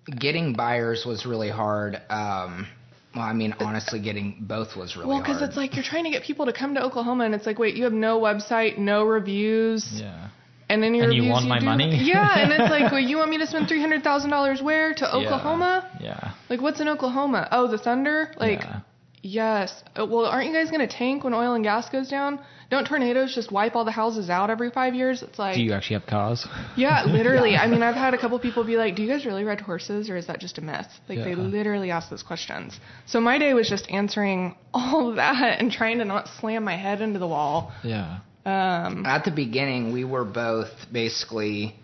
Getting 0.06 0.54
buyers 0.54 1.06
was 1.06 1.24
really 1.24 1.50
hard. 1.50 2.00
Um, 2.10 2.66
well, 3.14 3.24
I 3.24 3.32
mean, 3.32 3.54
honestly, 3.58 4.00
getting 4.00 4.36
both 4.40 4.76
was 4.76 4.96
really 4.96 5.08
Well, 5.08 5.20
because 5.20 5.42
it's 5.42 5.56
like 5.56 5.74
you're 5.74 5.84
trying 5.84 6.04
to 6.04 6.10
get 6.10 6.22
people 6.22 6.46
to 6.46 6.52
come 6.52 6.74
to 6.74 6.82
Oklahoma, 6.82 7.24
and 7.24 7.34
it's 7.34 7.46
like, 7.46 7.58
wait, 7.58 7.74
you 7.76 7.84
have 7.84 7.92
no 7.92 8.20
website, 8.20 8.78
no 8.78 9.04
reviews. 9.04 9.84
Yeah. 9.92 10.28
And 10.68 10.80
then 10.80 10.94
your 10.94 11.06
And 11.06 11.14
you 11.14 11.22
reviews 11.22 11.32
want 11.32 11.48
my 11.48 11.58
do- 11.58 11.64
money? 11.66 11.98
Yeah, 12.04 12.38
and 12.38 12.52
it's 12.52 12.70
like, 12.70 12.92
well, 12.92 13.00
you 13.00 13.16
want 13.16 13.30
me 13.30 13.38
to 13.38 13.46
spend 13.46 13.66
three 13.68 13.80
hundred 13.80 14.04
thousand 14.04 14.30
dollars 14.30 14.62
where 14.62 14.94
to 14.94 15.16
Oklahoma? 15.16 15.90
Yeah. 16.00 16.32
Like, 16.48 16.60
what's 16.60 16.80
in 16.80 16.86
Oklahoma? 16.88 17.48
Oh, 17.50 17.66
the 17.68 17.78
Thunder. 17.78 18.32
Like, 18.38 18.60
Yeah. 18.60 18.80
Yes. 19.22 19.82
Uh, 19.98 20.06
well, 20.06 20.24
aren't 20.24 20.46
you 20.46 20.52
guys 20.54 20.70
going 20.70 20.86
to 20.86 20.92
tank 20.92 21.24
when 21.24 21.34
oil 21.34 21.54
and 21.54 21.62
gas 21.62 21.88
goes 21.90 22.08
down? 22.08 22.40
Don't 22.70 22.86
tornadoes 22.86 23.34
just 23.34 23.50
wipe 23.52 23.74
all 23.76 23.84
the 23.84 23.90
houses 23.90 24.30
out 24.30 24.48
every 24.48 24.70
five 24.70 24.94
years? 24.94 25.22
It's 25.22 25.38
like. 25.38 25.56
Do 25.56 25.62
you 25.62 25.72
actually 25.72 25.94
have 25.98 26.06
cars? 26.06 26.46
Yeah, 26.76 27.04
literally. 27.06 27.56
I 27.56 27.66
mean, 27.66 27.82
I've 27.82 27.96
had 27.96 28.14
a 28.14 28.18
couple 28.18 28.38
people 28.38 28.64
be 28.64 28.76
like, 28.76 28.96
"Do 28.96 29.02
you 29.02 29.08
guys 29.08 29.26
really 29.26 29.44
ride 29.44 29.60
horses, 29.60 30.08
or 30.08 30.16
is 30.16 30.26
that 30.28 30.38
just 30.40 30.56
a 30.58 30.60
myth?" 30.62 30.86
Like 31.08 31.18
Yeah. 31.18 31.24
they 31.24 31.34
literally 31.34 31.90
ask 31.90 32.08
those 32.08 32.22
questions. 32.22 32.78
So 33.06 33.20
my 33.20 33.38
day 33.38 33.52
was 33.54 33.68
just 33.68 33.90
answering 33.90 34.54
all 34.74 35.14
that 35.16 35.58
and 35.60 35.70
trying 35.70 35.98
to 35.98 36.04
not 36.04 36.28
slam 36.40 36.64
my 36.64 36.76
head 36.76 37.00
into 37.00 37.18
the 37.18 37.28
wall. 37.28 37.72
Yeah. 37.82 38.20
Um, 38.46 39.04
At 39.04 39.24
the 39.24 39.30
beginning, 39.30 39.92
we 39.92 40.04
were 40.04 40.24
both 40.24 40.70
basically 40.90 41.76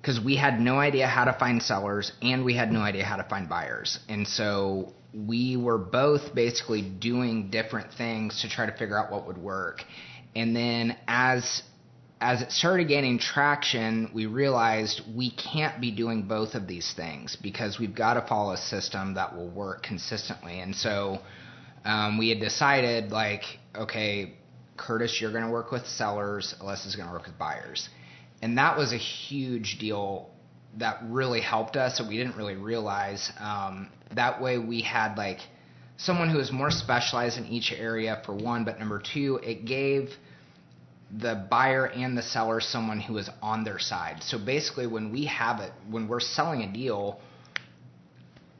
because 0.00 0.20
we 0.20 0.36
had 0.36 0.60
no 0.60 0.78
idea 0.78 1.08
how 1.08 1.24
to 1.24 1.32
find 1.32 1.60
sellers 1.62 2.12
and 2.22 2.44
we 2.44 2.54
had 2.54 2.70
no 2.70 2.80
idea 2.80 3.04
how 3.04 3.16
to 3.16 3.24
find 3.24 3.48
buyers, 3.48 3.98
and 4.08 4.28
so 4.28 4.92
we 5.14 5.56
were 5.56 5.78
both 5.78 6.34
basically 6.34 6.82
doing 6.82 7.50
different 7.50 7.92
things 7.94 8.42
to 8.42 8.48
try 8.48 8.66
to 8.66 8.76
figure 8.76 8.98
out 8.98 9.12
what 9.12 9.26
would 9.26 9.38
work. 9.38 9.82
And 10.34 10.54
then 10.54 10.96
as 11.06 11.62
as 12.20 12.40
it 12.40 12.50
started 12.52 12.88
gaining 12.88 13.18
traction, 13.18 14.10
we 14.14 14.24
realized 14.24 15.02
we 15.14 15.30
can't 15.30 15.78
be 15.78 15.90
doing 15.90 16.22
both 16.22 16.54
of 16.54 16.66
these 16.66 16.90
things 16.96 17.36
because 17.36 17.78
we've 17.78 17.94
got 17.94 18.14
to 18.14 18.26
follow 18.26 18.54
a 18.54 18.56
system 18.56 19.14
that 19.14 19.36
will 19.36 19.50
work 19.50 19.82
consistently. 19.82 20.60
And 20.60 20.74
so 20.74 21.18
um, 21.84 22.16
we 22.16 22.30
had 22.30 22.40
decided, 22.40 23.10
like, 23.10 23.42
okay, 23.76 24.32
Curtis, 24.76 25.18
you're 25.20 25.32
going 25.32 25.44
to 25.44 25.50
work 25.50 25.70
with 25.70 25.86
sellers, 25.86 26.54
Alyssa's 26.62 26.96
going 26.96 27.08
to 27.08 27.12
work 27.12 27.26
with 27.26 27.38
buyers. 27.38 27.90
And 28.40 28.56
that 28.56 28.78
was 28.78 28.94
a 28.94 28.98
huge 28.98 29.78
deal 29.78 30.30
that 30.78 31.00
really 31.04 31.40
helped 31.40 31.76
us 31.76 31.98
that 31.98 32.08
we 32.08 32.16
didn't 32.16 32.36
really 32.36 32.56
realize. 32.56 33.30
Um, 33.38 33.90
that 34.14 34.40
way 34.40 34.58
we 34.58 34.82
had, 34.82 35.16
like, 35.16 35.38
someone 35.96 36.28
who 36.28 36.38
was 36.38 36.50
more 36.52 36.70
specialized 36.70 37.38
in 37.38 37.46
each 37.46 37.72
area, 37.72 38.20
for 38.24 38.34
one, 38.34 38.64
but 38.64 38.78
number 38.78 39.00
two, 39.12 39.40
it 39.42 39.64
gave 39.64 40.10
the 41.20 41.46
buyer 41.50 41.86
and 41.86 42.18
the 42.18 42.22
seller 42.22 42.60
someone 42.60 42.98
who 42.98 43.16
is 43.18 43.30
on 43.40 43.62
their 43.62 43.78
side. 43.78 44.22
So 44.22 44.38
basically, 44.38 44.86
when 44.86 45.12
we 45.12 45.26
have 45.26 45.60
it, 45.60 45.72
when 45.88 46.08
we're 46.08 46.20
selling 46.20 46.62
a 46.62 46.72
deal, 46.72 47.20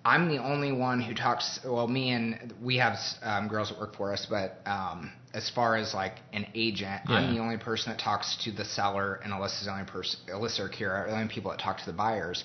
I'm 0.05 0.29
the 0.29 0.38
only 0.38 0.71
one 0.71 1.01
who 1.01 1.14
talks. 1.14 1.59
Well, 1.64 1.88
me 1.88 2.11
and 2.11 2.53
we 2.62 2.77
have 2.77 2.99
um, 3.23 3.49
girls 3.49 3.71
that 3.71 3.79
work 3.81 3.97
for 3.97 4.12
us, 4.12 4.27
but 4.29 4.59
um, 4.67 5.11
as 5.33 5.51
far 5.51 5.77
as 5.77 5.95
like 5.95 6.17
an 6.33 6.47
agent, 6.55 7.01
I'm 7.07 7.35
the 7.35 7.40
only 7.40 7.57
person 7.57 7.90
that 7.90 7.99
talks 7.99 8.37
to 8.45 8.53
the 8.53 8.67
seller, 8.67 9.14
and 9.25 9.33
Alyssa's 9.33 9.64
the 9.64 9.73
only 9.73 9.87
person. 9.87 10.21
Alyssa 10.29 10.61
or 10.61 10.69
Kira 10.69 11.05
are 11.05 11.07
the 11.09 11.17
only 11.17 11.33
people 11.33 11.51
that 11.51 11.59
talk 11.59 11.79
to 11.79 11.87
the 11.87 11.97
buyers. 11.97 12.45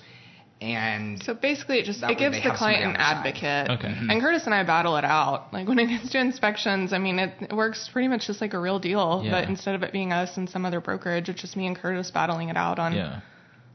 And 0.62 1.24
so 1.24 1.34
basically, 1.34 1.80
it 1.80 1.86
just 1.86 2.04
it 2.04 2.18
gives 2.18 2.36
the 2.44 2.52
client 2.52 2.82
an 2.84 2.88
on 2.90 2.94
their 2.94 3.02
side. 3.02 3.18
advocate. 3.28 3.70
Okay. 3.80 3.96
And 4.10 4.22
Curtis 4.22 4.44
and 4.46 4.54
I 4.54 4.64
battle 4.64 4.98
it 4.98 5.06
out. 5.06 5.54
Like 5.54 5.70
when 5.70 5.80
it 5.80 5.88
gets 5.88 6.10
to 6.12 6.20
inspections, 6.20 6.92
I 6.92 6.98
mean, 6.98 7.18
it, 7.18 7.34
it 7.40 7.54
works 7.56 7.90
pretty 7.94 8.10
much 8.10 8.28
just 8.28 8.42
like 8.42 8.54
a 8.54 8.60
real 8.60 8.78
deal. 8.78 9.22
Yeah. 9.24 9.32
But 9.32 9.48
instead 9.50 9.76
of 9.76 9.84
it 9.84 9.94
being 9.94 10.12
us 10.12 10.36
and 10.36 10.50
some 10.50 10.66
other 10.66 10.82
brokerage, 10.82 11.30
it's 11.30 11.40
just 11.42 11.56
me 11.56 11.66
and 11.66 11.78
Curtis 11.78 12.12
battling 12.12 12.50
it 12.50 12.58
out 12.58 12.78
on 12.78 12.94
Yeah. 12.94 13.22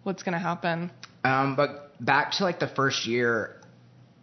what's 0.03 0.23
going 0.23 0.35
to 0.35 0.39
happen. 0.39 0.91
um, 1.25 1.57
but 1.57 1.93
back 2.05 2.33
to 2.33 2.45
like 2.45 2.61
the 2.61 2.69
first 2.69 3.07
year, 3.07 3.57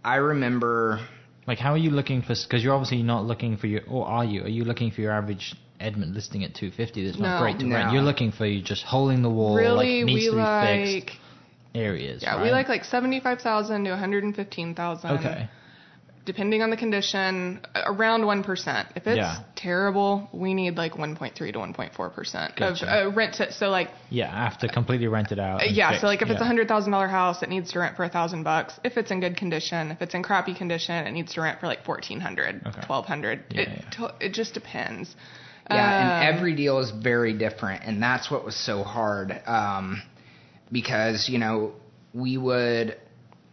I 0.04 0.18
remember 0.18 1.00
Like, 1.48 1.58
how 1.58 1.74
are 1.74 1.78
you 1.80 1.90
looking 1.90 2.22
for? 2.22 2.36
Because 2.36 2.64
you're 2.64 2.76
obviously 2.76 3.02
not 3.02 3.26
looking 3.26 3.58
for 3.58 3.66
your, 3.66 3.82
or 3.90 4.06
are 4.08 4.24
you? 4.24 4.44
Are 4.44 4.48
you 4.50 4.66
looking 4.66 4.92
for 4.92 5.02
your 5.02 5.14
average 5.14 5.56
Edmond 5.80 6.14
listing 6.14 6.44
at 6.44 6.54
250? 6.54 7.06
That's 7.08 7.18
not 7.18 7.38
No. 7.40 7.42
great 7.44 7.58
to 7.60 7.66
No. 7.66 7.76
rent. 7.76 7.92
You're 7.92 8.04
looking 8.04 8.32
for 8.32 8.46
you 8.46 8.62
just 8.62 8.84
holding 8.84 9.24
the 9.24 9.32
wall, 9.32 9.56
really, 9.56 10.02
like 10.02 10.06
needs 10.06 10.20
we 10.20 10.26
to 10.28 10.32
be 10.34 10.38
like 10.38 10.86
fixed 11.06 11.18
areas. 11.74 12.22
yeah, 12.24 12.36
right? 12.36 12.44
we 12.44 12.52
like 12.52 12.68
like 12.70 12.84
seventy 12.86 13.20
five 13.20 13.40
thousand 13.42 13.86
to 13.86 13.92
one 13.92 14.00
hundred 14.00 14.24
and 14.24 14.36
fifteen 14.36 14.76
thousand. 14.76 15.12
Okay. 15.20 15.50
Depending 16.24 16.62
on 16.62 16.70
the 16.70 16.78
condition, 16.78 17.62
around 17.88 18.24
one 18.28 18.44
percent. 18.44 18.88
If 18.96 19.08
it's 19.08 19.18
Yeah. 19.18 19.40
terrible, 19.56 20.30
we 20.32 20.54
need 20.54 20.78
like 20.78 20.96
one 20.96 21.16
point 21.16 21.34
three 21.34 21.52
to 21.52 21.58
one 21.58 21.74
point 21.74 21.96
four 21.96 22.12
percent 22.12 22.62
of 22.62 22.78
uh, 22.84 23.10
rent. 23.12 23.34
To, 23.36 23.52
so 23.52 23.70
like 23.70 23.90
Yeah, 24.12 24.30
I 24.32 24.44
have 24.44 24.60
to 24.60 24.68
completely 24.70 25.08
rent 25.08 25.32
it 25.32 25.40
out. 25.40 25.62
Uh, 25.62 25.66
yeah, 25.72 25.90
fix- 25.90 26.02
so 26.02 26.08
like 26.08 26.22
if 26.22 26.30
it's 26.30 26.40
a 26.40 26.46
hundred 26.46 26.68
thousand 26.68 26.92
dollar 26.92 27.08
house, 27.08 27.42
it 27.42 27.50
needs 27.50 27.72
to 27.72 27.80
rent 27.80 27.96
for 27.98 28.04
a 28.04 28.10
thousand 28.10 28.44
bucks. 28.44 28.80
If 28.84 28.98
it's 28.98 29.10
in 29.10 29.20
good 29.20 29.36
condition, 29.36 29.90
if 29.90 30.00
it's 30.04 30.14
in 30.14 30.22
crappy 30.22 30.54
condition, 30.54 31.08
it 31.08 31.12
needs 31.12 31.34
to 31.34 31.42
rent 31.42 31.60
for 31.60 31.66
like 31.66 31.84
fourteen 31.86 32.20
hundred, 32.20 32.62
Okay. 32.68 32.82
twelve 32.86 33.06
hundred. 33.08 33.44
Yeah, 33.50 33.62
it 33.62 33.70
yeah. 33.72 33.90
to- 33.90 34.14
it 34.20 34.34
just 34.34 34.54
depends. 34.54 35.16
Yeah, 35.72 35.76
Um, 35.78 36.28
and 36.28 36.36
every 36.38 36.54
deal 36.54 36.80
is 36.80 36.92
very 36.92 37.34
different, 37.34 37.82
and 37.84 38.02
that's 38.02 38.30
what 38.30 38.46
was 38.46 38.56
so 38.56 38.84
hard. 38.84 39.42
Um, 39.48 40.04
because 40.72 41.28
you 41.30 41.38
know 41.40 41.74
we 42.14 42.38
would 42.38 42.98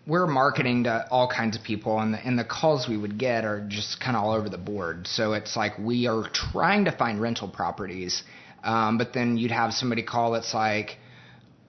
we're 0.06 0.26
marketing 0.26 0.84
to 0.84 1.06
all 1.10 1.28
kinds 1.28 1.54
of 1.56 1.62
people, 1.62 1.98
and 1.98 2.14
the, 2.14 2.18
and 2.26 2.38
the 2.38 2.44
calls 2.44 2.88
we 2.88 2.96
would 2.96 3.18
get 3.18 3.44
are 3.44 3.60
just 3.68 4.00
kind 4.00 4.16
of 4.16 4.22
all 4.24 4.32
over 4.32 4.48
the 4.48 4.56
board. 4.58 5.06
So 5.06 5.34
it's 5.34 5.54
like 5.54 5.78
we 5.78 6.06
are 6.06 6.28
trying 6.32 6.86
to 6.86 6.92
find 6.92 7.20
rental 7.20 7.46
properties, 7.46 8.22
um, 8.64 8.96
but 8.96 9.12
then 9.12 9.36
you'd 9.36 9.50
have 9.50 9.74
somebody 9.74 10.02
call 10.02 10.32
that's 10.32 10.54
like, 10.54 10.96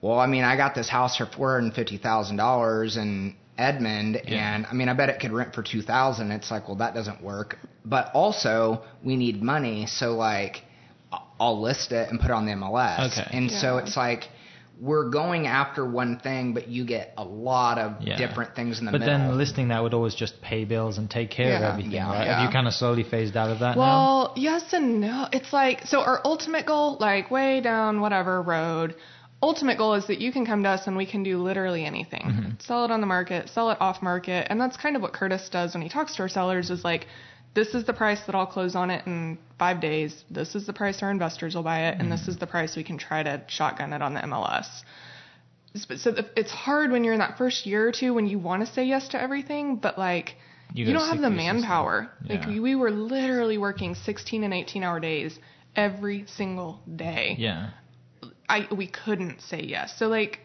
well, 0.00 0.18
I 0.18 0.26
mean, 0.26 0.42
I 0.44 0.56
got 0.56 0.74
this 0.74 0.88
house 0.88 1.18
for 1.18 1.26
four 1.26 1.54
hundred 1.60 1.74
fifty 1.74 1.98
thousand 1.98 2.36
dollars 2.38 2.96
in 2.96 3.36
Edmond, 3.58 4.22
Yeah. 4.26 4.54
and 4.54 4.64
I 4.66 4.72
mean, 4.72 4.88
I 4.88 4.94
bet 4.94 5.10
it 5.10 5.20
could 5.20 5.32
rent 5.32 5.54
for 5.54 5.62
two 5.62 5.82
thousand. 5.82 6.30
It's 6.32 6.50
like, 6.50 6.66
well, 6.66 6.78
that 6.78 6.94
doesn't 6.94 7.22
work. 7.22 7.58
But 7.84 8.10
also, 8.14 8.82
we 9.04 9.16
need 9.16 9.42
money, 9.42 9.84
so 9.86 10.12
like, 10.14 10.62
I- 11.12 11.20
I'll 11.38 11.60
list 11.60 11.92
it 11.92 12.08
and 12.08 12.18
put 12.18 12.30
it 12.30 12.32
on 12.32 12.46
the 12.46 12.52
MLS. 12.52 13.12
Okay. 13.18 13.36
And 13.36 13.50
so 13.50 13.76
it's 13.76 13.98
like 13.98 14.28
we're 14.80 15.10
going 15.10 15.46
after 15.46 15.84
one 15.84 16.18
thing, 16.18 16.54
but 16.54 16.66
you 16.68 16.86
get 16.86 17.12
a 17.18 17.24
lot 17.24 17.76
of 17.78 18.00
Yeah. 18.00 18.16
different 18.16 18.56
things 18.56 18.78
in 18.78 18.86
the 18.86 18.92
But 18.92 19.00
middle. 19.00 19.18
But 19.18 19.24
then 19.28 19.36
listing 19.38 19.68
that 19.68 19.82
would 19.82 19.92
always 19.92 20.14
just 20.14 20.40
pay 20.40 20.64
bills 20.64 20.96
and 20.96 21.10
take 21.10 21.30
care 21.30 21.56
of 21.56 21.62
everything, 21.62 21.92
Yeah. 21.92 22.10
right? 22.10 22.24
Yeah. 22.26 22.40
Have 22.40 22.44
you 22.48 22.52
kind 22.52 22.66
of 22.66 22.72
slowly 22.72 23.02
phased 23.02 23.36
out 23.36 23.50
of 23.50 23.58
that 23.58 23.76
now? 23.76 23.80
Well, 23.82 24.32
yes 24.36 24.72
and 24.72 25.00
no. 25.00 25.28
It's 25.32 25.52
like 25.52 25.86
so 25.86 26.00
our 26.00 26.20
ultimate 26.24 26.64
goal, 26.64 26.96
like 26.98 27.30
way 27.30 27.60
down 27.60 28.00
whatever 28.00 28.40
road, 28.40 28.94
ultimate 29.42 29.76
goal 29.76 29.94
is 29.94 30.06
that 30.06 30.18
you 30.20 30.32
can 30.32 30.46
come 30.46 30.62
to 30.62 30.68
us 30.70 30.86
and 30.86 30.96
we 30.96 31.04
can 31.06 31.22
do 31.22 31.42
literally 31.42 31.84
anything. 31.84 32.22
Mm-hmm. 32.22 32.50
Sell 32.60 32.84
it 32.86 32.90
on 32.90 33.00
the 33.00 33.06
market, 33.06 33.50
sell 33.50 33.70
it 33.70 33.78
off 33.80 34.02
market, 34.02 34.46
and 34.50 34.58
that's 34.60 34.76
kind 34.76 34.96
of 34.96 35.02
what 35.02 35.12
Curtis 35.12 35.48
does 35.50 35.74
when 35.74 35.82
he 35.82 35.88
talks 35.88 36.16
to 36.16 36.22
our 36.22 36.28
sellers 36.28 36.70
is 36.70 36.84
like 36.84 37.06
this 37.54 37.74
is 37.74 37.84
the 37.84 37.92
price 37.92 38.20
that 38.26 38.34
I'll 38.34 38.46
close 38.46 38.74
on 38.76 38.90
it 38.90 39.06
in 39.06 39.38
5 39.58 39.80
days. 39.80 40.24
This 40.30 40.54
is 40.54 40.66
the 40.66 40.72
price 40.72 41.02
our 41.02 41.10
investors 41.10 41.54
will 41.54 41.62
buy 41.64 41.80
it 41.88 41.92
and 41.98 42.02
Mm-hmm. 42.02 42.10
this 42.10 42.28
is 42.28 42.36
the 42.38 42.46
price 42.46 42.76
we 42.76 42.84
can 42.84 42.98
try 42.98 43.22
to 43.22 43.42
shotgun 43.48 43.92
it 43.92 44.02
on 44.02 44.14
the 44.14 44.20
MLS. 44.20 44.66
So 45.96 46.14
it's 46.36 46.50
hard 46.50 46.90
when 46.90 47.04
you're 47.04 47.12
in 47.12 47.20
that 47.20 47.38
first 47.38 47.64
year 47.66 47.88
or 47.88 47.92
two 47.92 48.12
when 48.14 48.26
you 48.26 48.38
want 48.40 48.66
to 48.66 48.72
say 48.72 48.84
yes 48.84 49.08
to 49.08 49.20
everything, 49.22 49.76
but 49.76 49.96
like 49.98 50.34
You 50.74 50.86
you, 50.86 50.92
don't 50.92 51.08
have 51.08 51.20
the 51.20 51.30
manpower. 51.30 52.10
Like 52.28 52.40
Yeah. 52.42 52.48
we, 52.48 52.60
we 52.60 52.74
were 52.74 52.90
literally 52.90 53.56
working 53.58 53.94
16 53.94 54.42
and 54.42 54.52
18 54.52 54.82
hour 54.82 54.98
days 54.98 55.38
every 55.76 56.24
single 56.26 56.80
day. 56.96 57.36
yeah. 57.38 57.70
I 58.48 58.66
we 58.74 58.88
couldn't 58.88 59.40
say 59.42 59.60
yes. 59.62 59.96
So 59.96 60.08
like 60.08 60.40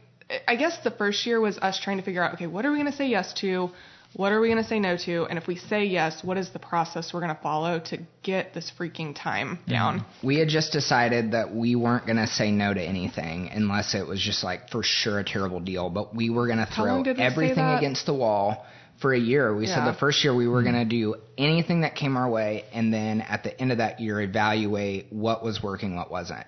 I 0.48 0.56
guess 0.56 0.78
the 0.84 0.92
first 0.92 1.26
year 1.26 1.40
was 1.42 1.58
us 1.58 1.80
trying 1.80 1.98
to 1.98 2.04
figure 2.04 2.24
out 2.24 2.36
okay, 2.36 2.46
what 2.48 2.66
are 2.66 2.72
we 2.72 2.78
going 2.78 2.92
to 2.92 2.98
say 2.98 3.08
yes 3.08 3.34
to? 3.42 3.70
What 4.16 4.32
are 4.32 4.40
we 4.40 4.48
going 4.48 4.64
to 4.64 4.68
say 4.68 4.80
no 4.80 4.96
to? 4.96 5.26
And 5.26 5.38
if 5.38 5.46
we 5.46 5.58
say 5.58 5.84
yes, 5.86 6.24
what 6.24 6.38
is 6.38 6.50
the 6.52 6.60
process 6.60 7.14
we're 7.14 7.20
going 7.20 7.36
to 7.36 7.42
follow 7.42 7.80
to 7.88 7.98
get 8.24 8.54
this 8.54 8.72
freaking 8.80 9.14
time 9.14 9.58
mm-hmm. 9.58 9.72
down? 9.72 10.06
we 10.24 10.40
had 10.40 10.48
just 10.48 10.72
decided 10.72 11.32
that 11.32 11.54
we 11.54 11.76
weren't 11.76 12.06
going 12.06 12.18
to 12.18 12.28
say 12.28 12.50
no 12.50 12.74
to 12.74 12.82
anything 12.82 13.50
unless 13.52 13.94
it 13.94 14.08
was 14.08 14.22
just 14.22 14.44
like 14.44 14.70
for 14.70 14.84
sure 14.84 15.20
a 15.20 15.24
terrible 15.26 15.60
deal. 15.60 15.90
But 15.90 16.16
we 16.16 16.30
were 16.30 16.48
going 16.48 16.60
to 16.60 16.66
throw 16.66 17.04
did 17.04 17.18
we 17.18 17.24
say 17.24 17.26
everything 17.26 17.66
against 17.66 18.06
the 18.06 18.14
wall 18.14 18.66
for 19.02 19.14
a 19.14 19.20
year. 19.20 19.54
We 19.54 19.66
said 19.68 19.86
the 19.86 19.98
first 20.00 20.24
year 20.24 20.34
we 20.34 20.48
were 20.48 20.64
mm-hmm. 20.64 20.72
going 20.72 20.90
to 20.90 20.90
do 20.90 21.16
anything 21.38 21.82
that 21.82 21.96
came 21.96 22.16
our 22.16 22.30
way, 22.30 22.64
and 22.72 22.94
then 22.94 23.20
at 23.20 23.44
the 23.44 23.60
end 23.60 23.74
of 23.74 23.80
that 23.80 24.00
year, 24.00 24.22
evaluate 24.22 25.08
what 25.10 25.44
was 25.44 25.62
working, 25.62 25.96
what 25.96 26.10
wasn't. 26.10 26.46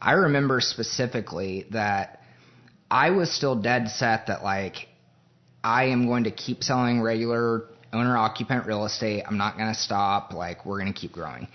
I 0.00 0.12
remember 0.12 0.60
specifically 0.62 1.66
that 1.72 2.22
I 2.90 3.10
was 3.10 3.30
still 3.30 3.60
dead 3.60 3.90
set 3.90 4.28
that 4.28 4.42
like 4.42 4.88
I 5.62 5.84
am 5.86 6.06
going 6.06 6.24
to 6.24 6.30
keep 6.30 6.62
selling 6.62 7.00
regular 7.00 7.64
owner 7.92 8.16
occupant 8.16 8.66
real 8.66 8.84
estate. 8.84 9.24
I'm 9.26 9.36
not 9.36 9.56
going 9.56 9.72
to 9.72 9.78
stop. 9.78 10.32
Like, 10.32 10.64
we're 10.64 10.80
going 10.80 10.92
to 10.92 10.98
keep 10.98 11.12
growing. 11.12 11.48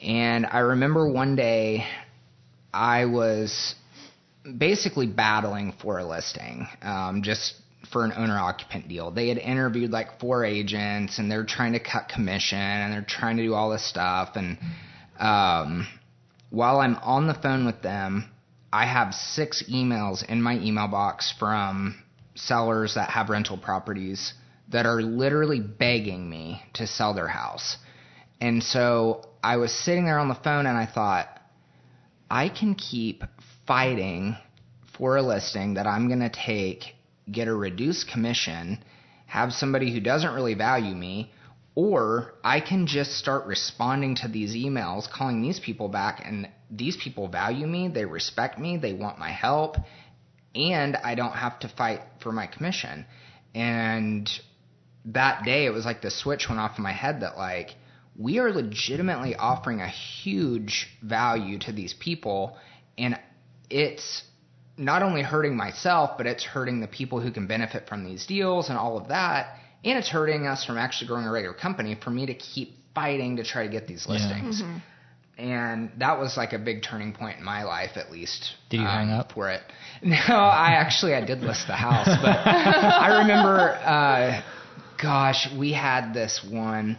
And 0.00 0.46
I 0.46 0.58
remember 0.58 1.08
one 1.08 1.36
day 1.36 1.86
I 2.72 3.06
was 3.06 3.74
basically 4.58 5.06
battling 5.06 5.74
for 5.80 5.98
a 5.98 6.04
listing, 6.04 6.66
um, 6.82 7.22
just 7.22 7.54
for 7.92 8.04
an 8.04 8.12
owner 8.16 8.38
occupant 8.38 8.88
deal. 8.88 9.10
They 9.10 9.28
had 9.28 9.38
interviewed 9.38 9.90
like 9.90 10.18
four 10.20 10.44
agents 10.44 11.18
and 11.18 11.30
they're 11.30 11.44
trying 11.44 11.72
to 11.72 11.80
cut 11.80 12.08
commission 12.08 12.58
and 12.58 12.92
they're 12.92 13.06
trying 13.06 13.36
to 13.36 13.42
do 13.42 13.54
all 13.54 13.70
this 13.70 13.88
stuff. 13.88 14.30
And 14.34 14.58
um, 15.18 15.86
while 16.50 16.80
I'm 16.80 16.96
on 16.96 17.26
the 17.26 17.34
phone 17.34 17.66
with 17.66 17.82
them, 17.82 18.30
I 18.72 18.86
have 18.86 19.14
six 19.14 19.62
emails 19.70 20.28
in 20.28 20.42
my 20.42 20.58
email 20.58 20.88
box 20.88 21.32
from 21.38 22.02
sellers 22.34 22.94
that 22.94 23.10
have 23.10 23.30
rental 23.30 23.56
properties 23.56 24.34
that 24.70 24.86
are 24.86 25.02
literally 25.02 25.60
begging 25.60 26.28
me 26.28 26.62
to 26.74 26.86
sell 26.86 27.14
their 27.14 27.28
house. 27.28 27.76
And 28.40 28.62
so 28.62 29.28
I 29.42 29.56
was 29.56 29.72
sitting 29.72 30.04
there 30.04 30.18
on 30.18 30.28
the 30.28 30.34
phone 30.34 30.66
and 30.66 30.76
I 30.76 30.86
thought, 30.86 31.28
I 32.30 32.48
can 32.48 32.74
keep 32.74 33.24
fighting 33.66 34.36
for 34.96 35.16
a 35.16 35.22
listing 35.22 35.74
that 35.74 35.86
I'm 35.86 36.08
going 36.08 36.20
to 36.20 36.30
take, 36.30 36.94
get 37.30 37.48
a 37.48 37.54
reduced 37.54 38.08
commission, 38.08 38.82
have 39.26 39.52
somebody 39.52 39.92
who 39.92 40.00
doesn't 40.00 40.34
really 40.34 40.54
value 40.54 40.94
me, 40.94 41.32
or 41.74 42.34
I 42.44 42.60
can 42.60 42.86
just 42.86 43.18
start 43.18 43.46
responding 43.46 44.14
to 44.16 44.28
these 44.28 44.54
emails, 44.54 45.10
calling 45.10 45.42
these 45.42 45.58
people 45.58 45.88
back, 45.88 46.22
and 46.24 46.48
these 46.70 46.96
people 46.96 47.28
value 47.28 47.66
me, 47.66 47.88
they 47.88 48.04
respect 48.04 48.58
me, 48.58 48.76
they 48.76 48.92
want 48.92 49.18
my 49.18 49.30
help, 49.30 49.76
and 50.54 50.96
I 50.96 51.14
don't 51.14 51.32
have 51.32 51.58
to 51.60 51.68
fight 51.68 52.00
for 52.22 52.32
my 52.32 52.46
commission. 52.46 53.06
And 53.54 54.28
that 55.06 55.44
day, 55.44 55.66
it 55.66 55.70
was 55.70 55.84
like 55.84 56.02
the 56.02 56.10
switch 56.10 56.48
went 56.48 56.60
off 56.60 56.78
in 56.78 56.82
my 56.82 56.92
head 56.92 57.20
that, 57.20 57.36
like, 57.36 57.70
we 58.16 58.38
are 58.38 58.52
legitimately 58.52 59.34
offering 59.34 59.80
a 59.80 59.88
huge 59.88 60.88
value 61.02 61.58
to 61.60 61.72
these 61.72 61.94
people, 61.94 62.56
and 62.96 63.18
it's 63.68 64.22
not 64.76 65.02
only 65.02 65.22
hurting 65.22 65.56
myself, 65.56 66.16
but 66.16 66.26
it's 66.26 66.44
hurting 66.44 66.80
the 66.80 66.86
people 66.86 67.20
who 67.20 67.30
can 67.30 67.46
benefit 67.46 67.88
from 67.88 68.04
these 68.04 68.26
deals 68.26 68.68
and 68.68 68.78
all 68.78 68.96
of 68.96 69.08
that. 69.08 69.56
And 69.84 69.98
it's 69.98 70.08
hurting 70.08 70.46
us 70.46 70.64
from 70.64 70.78
actually 70.78 71.08
growing 71.08 71.26
a 71.26 71.30
regular 71.30 71.54
company 71.54 71.96
for 72.02 72.10
me 72.10 72.26
to 72.26 72.34
keep 72.34 72.76
fighting 72.94 73.36
to 73.36 73.44
try 73.44 73.66
to 73.66 73.70
get 73.70 73.86
these 73.86 74.06
listings. 74.08 74.62
Mm-hmm. 74.62 74.78
And 75.36 75.90
that 75.98 76.20
was 76.20 76.36
like 76.36 76.52
a 76.52 76.58
big 76.58 76.82
turning 76.82 77.12
point 77.12 77.38
in 77.38 77.44
my 77.44 77.64
life, 77.64 77.96
at 77.96 78.12
least. 78.12 78.52
Did 78.70 78.80
you 78.80 78.86
hang 78.86 79.10
up? 79.10 79.32
for 79.32 79.50
it? 79.50 79.62
No, 80.02 80.34
I 80.34 80.72
actually 80.72 81.14
I 81.14 81.24
did 81.24 81.40
list 81.40 81.66
the 81.66 81.76
house, 81.76 82.06
but 82.06 82.36
I 82.46 83.20
remember, 83.22 83.70
uh, 83.70 84.42
gosh, 85.00 85.48
we 85.56 85.72
had 85.72 86.12
this 86.12 86.46
one. 86.48 86.98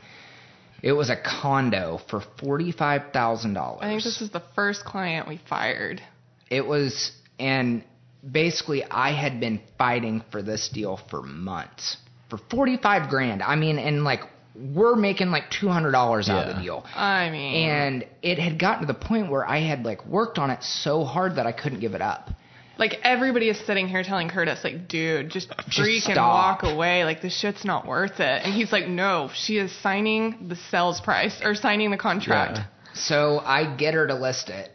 It 0.82 0.94
was 0.94 1.12
a 1.12 1.16
condo 1.16 2.00
for 2.10 2.24
forty 2.40 2.72
five 2.72 3.14
thousand 3.14 3.54
dollars. 3.54 3.82
I 3.84 3.90
think 3.90 4.04
this 4.04 4.22
is 4.22 4.32
the 4.32 4.42
first 4.56 4.86
client 4.86 5.28
we 5.28 5.40
fired. 5.48 6.02
It 6.50 6.66
was, 6.66 7.12
and 7.38 7.84
basically, 8.30 8.84
I 8.84 9.12
had 9.12 9.40
been 9.40 9.62
fighting 9.78 10.24
for 10.32 10.42
this 10.42 10.70
deal 10.70 11.00
for 11.12 11.22
months 11.22 11.98
for 12.30 12.40
45 12.50 13.10
grand. 13.10 13.42
I 13.42 13.56
mean, 13.56 13.78
and 13.78 14.04
like, 14.04 14.22
we're 14.58 14.96
making 14.96 15.32
like 15.32 15.52
$200 15.52 15.94
out 16.30 16.48
of 16.48 16.56
the 16.56 16.62
deal. 16.62 16.86
I 16.96 17.30
mean, 17.30 17.70
And 17.70 18.06
it 18.22 18.40
had 18.40 18.58
gotten 18.58 18.88
to 18.88 18.94
the 18.94 19.00
point 19.00 19.30
where 19.30 19.48
I 19.48 19.60
had 19.60 19.84
like 19.84 20.06
worked 20.06 20.38
on 20.40 20.50
it 20.50 20.64
so 20.64 21.04
hard 21.04 21.36
that 21.36 21.46
I 21.46 21.52
couldn't 21.52 21.80
give 21.82 21.94
it 21.94 22.02
up. 22.02 22.30
like 22.78 23.00
everybody 23.04 23.50
is 23.50 23.60
sitting 23.66 23.88
here 23.88 24.04
telling 24.04 24.28
Curtis, 24.30 24.64
like, 24.64 24.88
dude, 24.88 25.30
just 25.30 25.50
freak 25.76 26.08
and 26.08 26.18
walk 26.18 26.64
away. 26.64 27.04
Like 27.06 27.22
this 27.22 27.38
shit's 27.38 27.64
not 27.66 27.86
worth 27.88 28.20
it. 28.20 28.42
And 28.44 28.54
he's 28.54 28.72
like, 28.72 28.88
no, 28.88 29.30
she 29.34 29.58
is 29.58 29.72
signing 29.82 30.48
the 30.50 30.56
sales 30.72 31.00
price 31.02 31.42
or 31.44 31.56
signing 31.56 31.92
the 31.92 31.98
contract. 31.98 32.58
Yeah. 32.58 32.66
So 32.94 33.40
I 33.40 33.76
get 33.76 33.94
her 33.94 34.08
to 34.08 34.16
list 34.16 34.50
it 34.50 34.72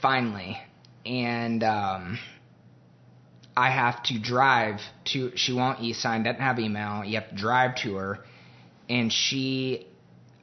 finally, 0.00 0.58
and 1.06 1.62
um, 1.64 2.18
I 3.56 3.70
have 3.70 4.02
to 4.04 4.18
drive 4.18 4.80
to. 5.12 5.32
She 5.36 5.52
won't 5.54 5.80
e-sign, 5.80 6.22
doesn't 6.22 6.40
have 6.40 6.58
email. 6.58 7.04
You 7.04 7.20
have 7.20 7.30
to 7.30 7.34
drive 7.36 7.76
to 7.76 7.94
her, 7.96 8.18
and 8.88 9.12
she, 9.12 9.86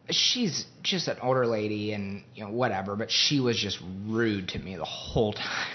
she's 0.10 0.66
just 0.84 1.08
an 1.08 1.18
older 1.22 1.46
lady, 1.46 1.94
and 1.94 2.24
you 2.36 2.44
know 2.44 2.52
whatever. 2.52 2.96
But 2.96 3.12
she 3.12 3.40
was 3.40 3.58
just 3.58 3.80
rude 4.06 4.50
to 4.50 4.60
me 4.60 4.76
the 4.76 4.86
whole 4.86 5.34
time. 5.34 5.68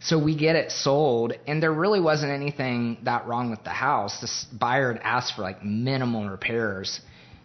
So 0.00 0.18
we 0.18 0.36
get 0.36 0.54
it 0.54 0.70
sold, 0.70 1.32
and 1.46 1.62
there 1.62 1.72
really 1.72 2.00
wasn't 2.00 2.30
anything 2.30 2.98
that 3.04 3.26
wrong 3.26 3.50
with 3.50 3.64
the 3.64 3.70
house. 3.70 4.20
This 4.20 4.44
buyer 4.52 4.92
had 4.92 5.00
asked 5.02 5.34
for 5.34 5.40
like 5.40 5.64
minimal 5.64 6.28
repairs. 6.28 7.00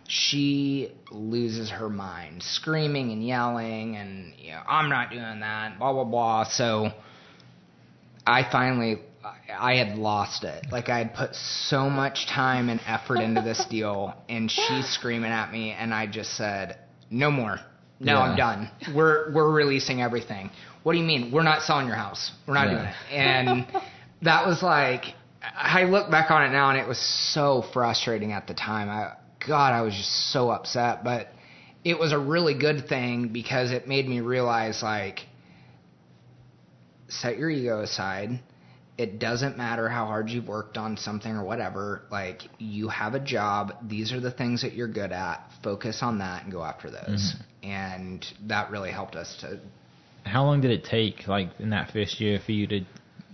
She 0.09 0.91
loses 1.09 1.69
her 1.69 1.87
mind, 1.87 2.43
screaming 2.43 3.11
and 3.11 3.25
yelling, 3.25 3.95
and 3.95 4.33
you 4.37 4.51
know, 4.51 4.61
I'm 4.67 4.89
not 4.89 5.09
doing 5.09 5.39
that, 5.39 5.79
blah 5.79 5.93
blah 5.93 6.03
blah. 6.03 6.43
So 6.43 6.91
I 8.27 8.43
finally, 8.51 8.99
I 9.23 9.75
had 9.75 9.97
lost 9.97 10.43
it. 10.43 10.65
Like 10.71 10.89
I 10.89 10.99
had 10.99 11.13
put 11.13 11.35
so 11.35 11.89
much 11.89 12.27
time 12.27 12.69
and 12.69 12.79
effort 12.87 13.17
into 13.19 13.41
this 13.41 13.63
deal, 13.69 14.13
and 14.29 14.49
she's 14.49 14.87
screaming 14.89 15.31
at 15.31 15.51
me, 15.51 15.71
and 15.71 15.93
I 15.93 16.07
just 16.07 16.35
said, 16.37 16.77
"No 17.09 17.29
more. 17.31 17.59
No, 17.99 18.13
Yeah. 18.13 18.19
I'm 18.21 18.37
done. 18.37 18.71
We're 18.95 19.31
we're 19.33 19.51
releasing 19.51 20.01
everything." 20.01 20.49
What 20.83 20.93
do 20.93 20.99
you 20.99 21.05
mean? 21.05 21.31
We're 21.31 21.43
not 21.43 21.61
selling 21.63 21.87
your 21.87 21.97
house. 21.97 22.31
We're 22.47 22.53
not 22.53 22.67
Yeah. 22.67 22.73
doing 22.73 22.85
it. 22.85 22.95
And 23.11 23.67
that 24.21 24.47
was 24.47 24.63
like, 24.63 25.03
I 25.43 25.83
look 25.83 26.09
back 26.09 26.31
on 26.31 26.43
it 26.43 26.49
now, 26.51 26.69
and 26.69 26.79
it 26.79 26.87
was 26.87 26.97
so 27.33 27.65
frustrating 27.73 28.31
at 28.31 28.47
the 28.47 28.53
time. 28.53 28.89
I, 28.89 29.13
God, 29.45 29.73
I 29.73 29.81
was 29.81 29.93
just 29.93 30.31
so 30.31 30.49
upset, 30.49 31.03
but 31.03 31.27
it 31.83 31.99
was 31.99 32.13
a 32.13 32.19
really 32.19 32.53
good 32.57 32.87
thing 32.87 33.27
because 33.27 33.71
it 33.71 33.87
made 33.87 34.07
me 34.07 34.21
realize 34.21 34.81
like 34.81 35.19
set 37.09 37.37
your 37.37 37.49
ego 37.49 37.81
aside. 37.81 38.39
It 38.99 39.17
doesn't 39.17 39.57
matter 39.57 39.87
how 39.87 40.07
hard 40.07 40.29
you've 40.29 40.49
worked 40.49 40.77
on 40.77 40.97
something 40.97 41.31
or 41.31 41.45
whatever. 41.45 42.01
Like 42.11 42.41
you 42.57 42.89
have 42.89 43.13
a 43.13 43.19
job. 43.19 43.71
These 43.87 44.11
are 44.11 44.19
the 44.19 44.29
things 44.31 44.61
that 44.63 44.73
you're 44.73 44.89
good 44.89 45.13
at. 45.13 45.41
Focus 45.63 45.99
on 46.03 46.19
that 46.19 46.43
and 46.43 46.51
go 46.51 46.61
after 46.63 46.89
those. 46.91 47.33
Mm-hmm. 47.63 47.69
And 47.69 48.25
that 48.47 48.71
really 48.71 48.91
helped 48.91 49.15
us 49.15 49.37
to. 49.39 49.57
How 50.25 50.43
long 50.43 50.59
did 50.59 50.71
it 50.71 50.83
take, 50.83 51.27
like 51.29 51.47
in 51.59 51.69
that 51.69 51.91
first 51.91 52.19
year, 52.19 52.39
for 52.45 52.51
you 52.51 52.67
to 52.67 52.81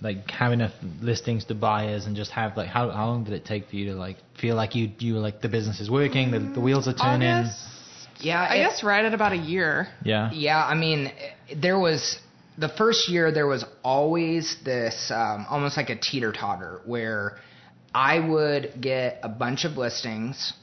like 0.02 0.30
have 0.30 0.52
enough 0.52 0.74
listings 1.02 1.46
to 1.46 1.56
buyers 1.56 2.06
and 2.06 2.16
just 2.16 2.30
have 2.32 2.56
like 2.56 2.68
how 2.68 2.92
how 2.92 3.08
long 3.08 3.24
did 3.24 3.34
it 3.34 3.44
take 3.46 3.68
for 3.68 3.76
you 3.76 3.86
to 3.92 3.96
like 3.96 4.18
feel 4.40 4.56
like 4.56 4.76
you 4.76 4.92
you 5.00 5.16
were 5.16 5.20
like 5.20 5.42
the 5.42 5.50
business 5.50 5.80
is 5.80 5.90
working, 5.90 6.30
the 6.30 6.40
the 6.40 6.62
wheels 6.62 6.88
are 6.88 6.94
turning? 6.94 7.28
August, 7.28 7.58
Yeah, 8.20 8.40
I 8.40 8.56
it- 8.56 8.64
guess 8.70 8.84
right 8.84 9.04
at 9.04 9.16
about 9.16 9.32
a 9.32 9.38
year. 9.38 9.88
Yeah. 10.04 10.32
Yeah, 10.32 10.64
I 10.64 10.76
mean, 10.76 11.12
there 11.56 11.80
was 11.80 12.20
the 12.58 12.70
first 12.70 13.10
year 13.10 13.32
there 13.32 13.48
was 13.48 13.66
always 13.84 14.58
this 14.64 15.12
um, 15.12 15.46
almost 15.50 15.78
like 15.78 15.90
a 15.90 15.96
teeter 15.96 16.32
totter 16.32 16.82
where 16.86 17.38
I 17.94 18.20
would 18.20 18.74
get 18.82 19.20
a 19.24 19.30
bunch 19.30 19.66
of 19.66 19.78
listings. 19.78 20.54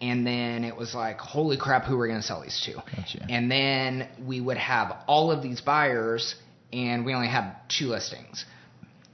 And 0.00 0.26
then 0.26 0.62
it 0.62 0.76
was 0.76 0.94
like, 0.94 1.18
holy 1.18 1.56
crap, 1.56 1.84
who 1.84 1.96
are 1.96 2.02
we 2.02 2.08
going 2.08 2.20
to 2.20 2.26
sell 2.26 2.42
these 2.42 2.60
to? 2.66 2.74
Gotcha. 2.74 3.26
And 3.30 3.50
then 3.50 4.08
we 4.24 4.40
would 4.40 4.58
have 4.58 4.94
all 5.06 5.32
of 5.32 5.42
these 5.42 5.62
buyers, 5.62 6.34
and 6.70 7.06
we 7.06 7.14
only 7.14 7.28
had 7.28 7.56
two 7.68 7.86
listings. 7.86 8.44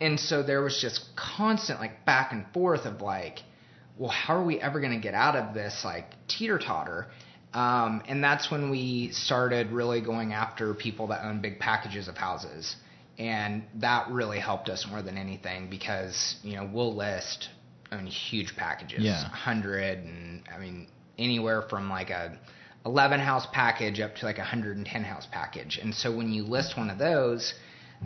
And 0.01 0.19
so 0.19 0.43
there 0.43 0.61
was 0.61 0.81
just 0.81 1.05
constant 1.15 1.79
like 1.79 2.05
back 2.05 2.33
and 2.33 2.45
forth 2.53 2.85
of 2.85 3.01
like, 3.01 3.39
well, 3.97 4.11
how 4.11 4.35
are 4.35 4.45
we 4.45 4.61
ever 4.61 4.81
going 4.81 4.93
to 4.93 5.01
get 5.01 5.15
out 5.15 5.37
of 5.37 5.55
this 5.55 5.83
like 5.85 6.07
teeter 6.27 6.59
totter? 6.59 7.07
Um, 7.55 8.03
and 8.09 8.25
that's 8.25 8.51
when 8.51 8.71
we 8.71 9.11
started 9.13 9.71
really 9.71 10.01
going 10.01 10.33
after 10.33 10.73
people 10.75 11.09
that 11.09 11.25
own 11.25 11.41
big 11.41 11.59
packages 11.59 12.09
of 12.09 12.17
houses. 12.17 12.77
And 13.19 13.65
that 13.77 14.11
really 14.11 14.41
helped 14.41 14.69
us 14.69 14.87
more 14.89 15.03
than 15.03 15.19
anything 15.19 15.69
because, 15.69 16.37
you 16.43 16.57
know, 16.57 16.69
we'll 16.73 16.95
list 16.97 17.49
own 17.93 18.07
huge 18.07 18.57
packages, 18.57 19.01
Yeah. 19.03 19.23
100 19.25 19.99
and 19.99 20.43
I 20.53 20.59
mean 20.59 20.87
anywhere 21.19 21.63
from 21.63 21.91
like 21.91 22.11
a 22.11 22.39
11 22.87 23.21
house 23.21 23.47
package 23.53 24.01
up 24.01 24.17
to 24.17 24.27
like 24.27 24.39
a 24.39 24.41
110 24.41 25.05
house 25.05 25.27
package. 25.31 25.79
And 25.81 25.95
so 25.95 26.15
when 26.15 26.33
you 26.33 26.43
list 26.43 26.77
one 26.77 26.91
of 26.91 26.99
those, 26.99 27.55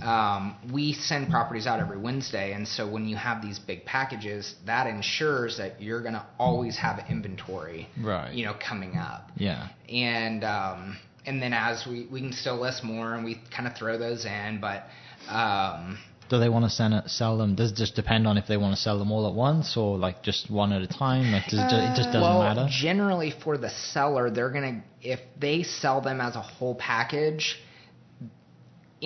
um, 0.02 0.56
we 0.72 0.92
send 0.92 1.30
properties 1.30 1.66
out 1.66 1.80
every 1.80 1.98
Wednesday, 1.98 2.52
and 2.52 2.66
so 2.68 2.88
when 2.90 3.06
you 3.08 3.16
have 3.16 3.40
these 3.42 3.58
big 3.58 3.84
packages, 3.84 4.54
that 4.66 4.86
ensures 4.86 5.56
that 5.58 5.80
you're 5.80 6.02
going 6.02 6.14
to 6.14 6.26
always 6.38 6.76
have 6.78 7.02
inventory, 7.08 7.88
Right. 8.00 8.32
You 8.34 8.44
know, 8.46 8.54
coming 8.54 8.96
up, 8.96 9.30
Yeah. 9.36 9.68
and 9.88 10.44
um, 10.44 10.98
and 11.24 11.40
then 11.42 11.52
as 11.52 11.86
we 11.86 12.06
we 12.10 12.20
can 12.20 12.32
still 12.32 12.60
list 12.60 12.84
more, 12.84 13.14
and 13.14 13.24
we 13.24 13.40
kind 13.54 13.66
of 13.66 13.76
throw 13.76 13.96
those 13.98 14.24
in, 14.26 14.60
but 14.60 14.84
um, 15.28 15.98
Do 16.28 16.38
they 16.38 16.48
want 16.48 16.70
to 16.70 16.86
it, 17.04 17.08
sell 17.10 17.38
them? 17.38 17.54
Does 17.54 17.72
it 17.72 17.76
just 17.76 17.94
depend 17.96 18.26
on 18.26 18.36
if 18.36 18.46
they 18.46 18.56
want 18.56 18.74
to 18.76 18.80
sell 18.80 18.98
them 18.98 19.10
all 19.10 19.26
at 19.28 19.34
once 19.34 19.76
or 19.76 19.96
like 19.96 20.22
just 20.22 20.50
one 20.50 20.72
at 20.72 20.82
a 20.82 20.86
time? 20.86 21.32
Like 21.32 21.44
does 21.44 21.54
it, 21.60 21.68
ju- 21.70 21.76
it 21.76 21.96
just 21.96 22.08
doesn't 22.12 22.20
well, 22.20 22.42
matter. 22.42 22.66
generally 22.70 23.32
for 23.42 23.56
the 23.58 23.70
seller, 23.70 24.30
they're 24.30 24.50
gonna 24.50 24.82
if 25.02 25.20
they 25.40 25.62
sell 25.62 26.00
them 26.00 26.20
as 26.20 26.36
a 26.36 26.42
whole 26.42 26.74
package. 26.74 27.58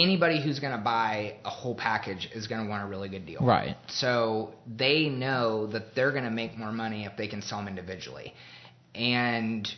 Anybody 0.00 0.42
who's 0.42 0.58
going 0.60 0.76
to 0.76 0.82
buy 0.82 1.34
a 1.44 1.50
whole 1.50 1.74
package 1.74 2.30
is 2.34 2.46
going 2.46 2.62
to 2.64 2.68
want 2.68 2.82
a 2.82 2.86
really 2.86 3.08
good 3.08 3.26
deal. 3.26 3.40
Right. 3.40 3.76
So 3.88 4.54
they 4.66 5.08
know 5.08 5.66
that 5.68 5.94
they're 5.94 6.12
going 6.12 6.24
to 6.24 6.30
make 6.42 6.56
more 6.56 6.72
money 6.72 7.04
if 7.04 7.16
they 7.16 7.28
can 7.28 7.42
sell 7.42 7.58
them 7.58 7.68
individually. 7.68 8.34
And 8.94 9.68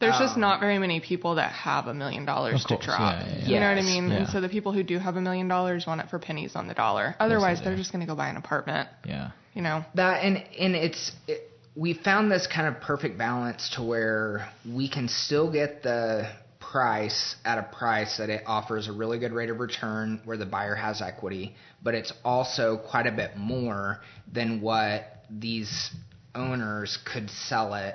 There's 0.00 0.18
just 0.18 0.34
Um, 0.36 0.40
not 0.40 0.60
very 0.60 0.78
many 0.78 0.98
people 1.00 1.34
that 1.34 1.52
have 1.52 1.86
a 1.86 1.94
million 1.94 2.24
dollars 2.24 2.62
to 2.62 2.68
course, 2.68 2.86
drop. 2.86 3.00
yeah, 3.00 3.26
yeah, 3.26 3.38
yeah. 3.38 3.48
You 3.48 3.60
know 3.60 3.68
what 3.68 3.78
I 3.78 3.82
mean? 3.82 4.08
Yeah. 4.08 4.16
And 4.16 4.28
so 4.28 4.40
the 4.40 4.48
people 4.48 4.72
who 4.72 4.82
do 4.82 4.98
have 4.98 5.16
a 5.16 5.20
million 5.20 5.46
dollars 5.46 5.86
want 5.86 6.00
it 6.00 6.08
for 6.08 6.18
pennies 6.18 6.56
on 6.56 6.66
the 6.66 6.74
dollar. 6.74 7.14
Otherwise, 7.20 7.58
do. 7.58 7.64
they're 7.64 7.76
just 7.76 7.92
going 7.92 8.00
to 8.00 8.06
go 8.06 8.16
buy 8.16 8.28
an 8.28 8.36
apartment. 8.36 8.88
Yeah. 9.04 9.30
You 9.54 9.62
know? 9.62 9.84
that 9.96 10.24
and 10.24 10.38
and 10.58 10.74
it's 10.74 11.12
it, 11.28 11.50
we 11.76 11.92
found 11.94 12.32
this 12.32 12.46
kind 12.46 12.66
of 12.66 12.80
perfect 12.80 13.18
balance 13.18 13.70
to 13.76 13.82
where 13.82 14.48
we 14.66 14.88
can 14.88 15.06
still 15.08 15.52
get 15.52 15.82
the 15.82 16.28
price 16.70 17.36
at 17.44 17.58
a 17.58 17.62
price 17.62 18.16
that 18.18 18.30
it 18.30 18.42
offers 18.46 18.88
a 18.88 18.92
really 18.92 19.18
good 19.18 19.32
rate 19.32 19.50
of 19.50 19.58
return 19.60 20.20
where 20.24 20.36
the 20.36 20.46
buyer 20.46 20.74
has 20.74 21.02
equity, 21.02 21.54
but 21.82 21.94
it's 21.94 22.12
also 22.24 22.76
quite 22.90 23.06
a 23.06 23.12
bit 23.12 23.36
more 23.36 24.00
than 24.32 24.60
what 24.60 25.24
these 25.30 25.90
owners 26.34 26.98
could 27.12 27.28
sell 27.30 27.74
it 27.74 27.94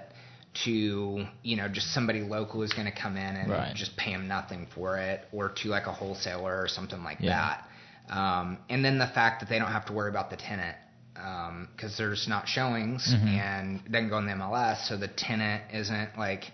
to, 0.66 1.26
you 1.44 1.58
know, 1.58 1.68
just 1.68 1.94
somebody 1.94 2.22
local 2.22 2.62
who's 2.62 2.74
going 2.74 2.86
to 2.92 2.98
come 3.02 3.18
in 3.18 3.36
and 3.36 3.50
Right. 3.52 3.76
just 3.76 3.96
pay 3.98 4.12
them 4.12 4.28
nothing 4.28 4.68
for 4.74 4.98
it 4.98 5.26
or 5.32 5.50
to 5.50 5.70
like 5.70 5.86
a 5.88 5.92
wholesaler 5.92 6.62
or 6.62 6.68
something 6.68 7.04
like 7.04 7.20
Yeah. 7.20 7.58
that. 8.10 8.16
Um, 8.18 8.58
and 8.70 8.84
then 8.86 8.98
the 8.98 9.08
fact 9.08 9.40
that 9.42 9.50
they 9.50 9.58
don't 9.60 9.72
have 9.72 9.86
to 9.88 9.94
worry 9.94 10.10
about 10.10 10.30
the 10.30 10.38
tenant 10.38 10.78
because 11.72 11.98
there's 11.98 12.28
not 12.28 12.48
showings 12.48 13.14
and 13.14 13.80
it 13.86 13.92
doesn't 13.92 14.10
go 14.10 14.18
in 14.18 14.26
the 14.26 14.34
MLS, 14.34 14.86
so 14.88 14.98
the 14.98 15.08
tenant 15.08 15.64
isn't 15.74 16.18
like 16.18 16.52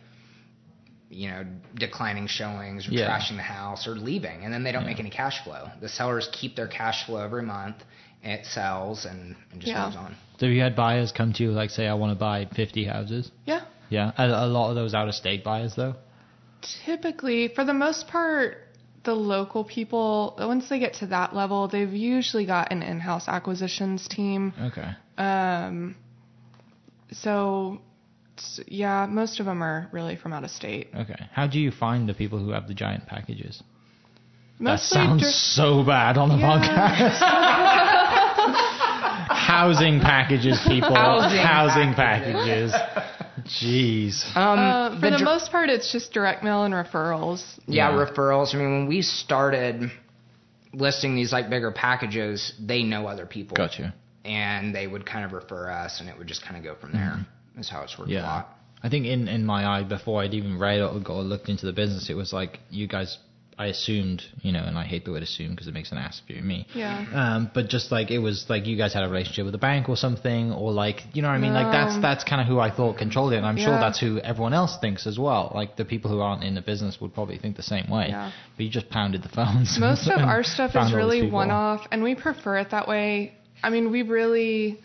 you 1.12 1.30
know 1.30 1.45
declining 1.76 2.28
showings 2.28 2.88
or 2.88 2.91
Yeah. 2.91 3.07
trashing 3.09 3.36
the 3.36 3.43
house 3.43 3.86
or 3.88 3.91
leaving, 3.95 4.43
and 4.45 4.53
then 4.53 4.64
they 4.64 4.72
don't 4.72 4.86
make 4.86 4.99
any 4.99 5.09
cash 5.09 5.43
flow. 5.43 5.70
The 5.82 5.89
sellers 5.89 6.30
keep 6.32 6.55
their 6.55 6.68
cash 6.68 7.05
flow 7.05 7.22
every 7.24 7.43
month. 7.43 7.78
And 8.24 8.34
it 8.39 8.45
sells 8.45 9.05
and, 9.05 9.36
and 9.51 9.59
just 9.62 9.74
Yeah. 9.74 9.86
moves 9.86 9.95
on. 9.97 10.16
So 10.38 10.45
have 10.45 10.53
you 10.53 10.62
had 10.62 10.76
buyers 10.76 11.12
come 11.12 11.34
to 11.34 11.43
you 11.43 11.51
like 11.51 11.72
say 11.72 11.88
I 11.88 11.95
want 11.95 12.12
to 12.12 12.20
buy 12.20 12.45
50 12.55 12.86
houses? 12.86 13.32
Yeah. 13.47 13.62
Yeah, 13.89 14.12
a, 14.16 14.45
a 14.45 14.47
lot 14.47 14.70
of 14.70 14.76
those 14.76 14.93
out 14.93 15.07
of 15.07 15.16
state 15.16 15.43
buyers 15.43 15.74
though. 15.76 15.95
Typically, 16.86 17.47
for 17.47 17.66
the 17.66 17.74
most 17.74 18.07
part, 18.07 18.57
the 19.05 19.16
local 19.16 19.64
people, 19.64 20.36
once 20.38 20.70
they 20.70 20.78
get 20.78 20.93
to 21.01 21.07
that 21.07 21.36
level, 21.36 21.68
they've 21.68 21.91
usually 21.91 22.45
got 22.45 22.72
an 22.72 22.84
in-house 22.84 23.28
acquisitions 23.28 24.07
team. 24.07 24.53
Okay. 24.62 24.91
Um, 25.18 25.95
so, 27.12 27.82
s- 27.82 27.91
yeah, 28.68 29.06
most 29.10 29.40
of 29.40 29.46
them 29.46 29.62
are 29.64 29.88
really 29.92 30.16
from 30.16 30.34
out 30.34 30.44
of 30.44 30.50
state. 30.52 30.88
Okay. 30.96 31.16
How 31.32 31.48
do 31.48 31.60
you 31.60 31.72
find 31.72 32.08
the 32.10 32.14
people 32.14 32.40
who 32.40 32.52
have 32.52 32.68
the 32.68 32.74
giant 32.74 33.06
packages? 33.08 33.62
Mostly 34.60 34.98
that 35.00 35.06
sounds 35.08 35.22
dir- 35.24 35.30
so 35.32 35.84
bad 35.84 36.18
on 36.18 36.30
the 36.30 36.36
Yeah. 36.38 36.60
podcast. 36.60 38.32
Housing 39.32 40.00
packages, 40.00 40.60
people. 40.68 40.96
Housing 40.96 41.94
packages. 41.94 42.74
Jeez. 43.46 44.24
Um, 44.36 44.60
Uh, 44.60 44.90
for 45.00 45.10
the, 45.10 45.18
dr- 45.18 45.24
most 45.24 45.52
part, 45.52 45.70
it's 45.70 45.92
just 45.92 46.14
direct 46.14 46.44
mail 46.44 46.64
and 46.64 46.74
referrals. 46.74 47.44
yeah, 47.68 47.90
Yeah. 47.90 48.06
referrals. 48.06 48.54
I 48.54 48.58
mean, 48.60 48.72
when 48.72 48.88
we 48.88 49.02
started 49.02 49.92
listing 50.74 51.16
these 51.16 51.32
like 51.34 51.50
bigger 51.50 51.72
packages, 51.72 52.54
they 52.60 52.84
know 52.84 53.08
other 53.08 53.26
people. 53.26 53.56
Gotcha. 53.56 53.94
and 54.24 54.76
they 54.76 54.86
would 54.86 55.04
kind 55.04 55.26
of 55.26 55.34
refer 55.34 55.72
us, 55.72 56.00
and 56.00 56.08
it 56.08 56.16
would 56.16 56.28
just 56.28 56.44
kind 56.44 56.56
of 56.56 56.64
go 56.64 56.76
from 56.80 56.92
there. 56.92 57.26
Is 57.58 57.70
how 57.70 57.82
it's 57.82 57.97
worked 57.97 58.12
a. 58.12 58.16
Yeah. 58.16 58.28
lot. 58.28 58.58
I 58.84 58.89
think 58.89 59.06
in, 59.06 59.28
in 59.28 59.45
my 59.45 59.66
eye, 59.66 59.84
before 59.84 60.24
I'd 60.24 60.34
even 60.34 60.58
read 60.58 60.82
or, 60.82 61.02
or 61.08 61.22
looked 61.22 61.49
into 61.49 61.66
the 61.66 61.74
business, 61.74 62.10
it 62.10 62.16
was 62.16 62.34
like 62.34 62.60
you 62.72 62.88
guys, 62.88 63.20
I 63.56 63.68
assumed, 63.68 64.24
you 64.41 64.52
know, 64.52 64.64
and 64.64 64.76
I 64.76 64.86
hate 64.86 65.06
the 65.06 65.12
word 65.12 65.22
assume 65.22 65.52
because 65.52 65.68
it 65.68 65.74
makes 65.76 65.91
an 65.91 65.99
ass 65.99 66.20
of 66.20 66.28
you 66.28 66.38
and 66.38 66.47
me. 66.47 66.66
Yeah. 66.74 67.06
Um, 67.14 67.52
but 67.54 67.68
just 67.68 67.91
like 67.91 68.10
it 68.10 68.18
was 68.18 68.47
like 68.49 68.66
you 68.66 68.76
guys 68.76 68.91
had 68.95 69.04
a 69.04 69.08
relationship 69.08 69.45
with 69.45 69.54
a 69.54 69.60
bank 69.60 69.88
or 69.88 69.95
something, 69.95 70.52
or 70.52 70.72
like, 70.72 71.04
you 71.14 71.22
know 71.22 71.28
what 71.28 71.36
I 71.36 71.38
mean? 71.38 71.54
Like 71.54 71.72
that's, 71.72 72.02
that's 72.02 72.24
kind 72.24 72.41
of 72.41 72.47
who 72.47 72.60
I 72.60 72.76
thought 72.76 72.97
controlled 72.97 73.34
it. 73.34 73.38
And 73.38 73.45
I'm 73.45 73.58
sure 73.58 73.70
that's 73.70 73.99
who 73.99 74.18
everyone 74.20 74.54
else 74.54 74.78
thinks 74.82 75.06
as 75.06 75.20
well. 75.20 75.52
Like 75.54 75.76
the 75.76 75.86
people 75.86 76.10
who 76.10 76.22
aren't 76.22 76.43
in 76.43 76.56
the 76.56 76.62
business 76.62 76.99
would 76.99 77.14
probably 77.14 77.38
think 77.38 77.58
the 77.58 77.64
same 77.64 77.88
way. 77.88 78.08
Yeah. 78.10 78.32
But 78.58 78.66
you 78.66 78.72
just 78.72 78.89
pounded 78.89 79.22
the 79.22 79.30
phones. 79.30 79.78
Most 79.80 80.08
of 80.08 80.20
our 80.22 80.43
stuff 80.43 80.72
is 80.76 80.91
really 80.91 81.30
one 81.30 81.52
off, 81.52 81.86
and 81.91 82.02
we 82.02 82.16
prefer 82.16 82.58
it 82.58 82.72
that 82.72 82.88
way. 82.88 83.36
I 83.62 83.70
mean, 83.70 83.91
we 83.91 84.02
really 84.02 84.80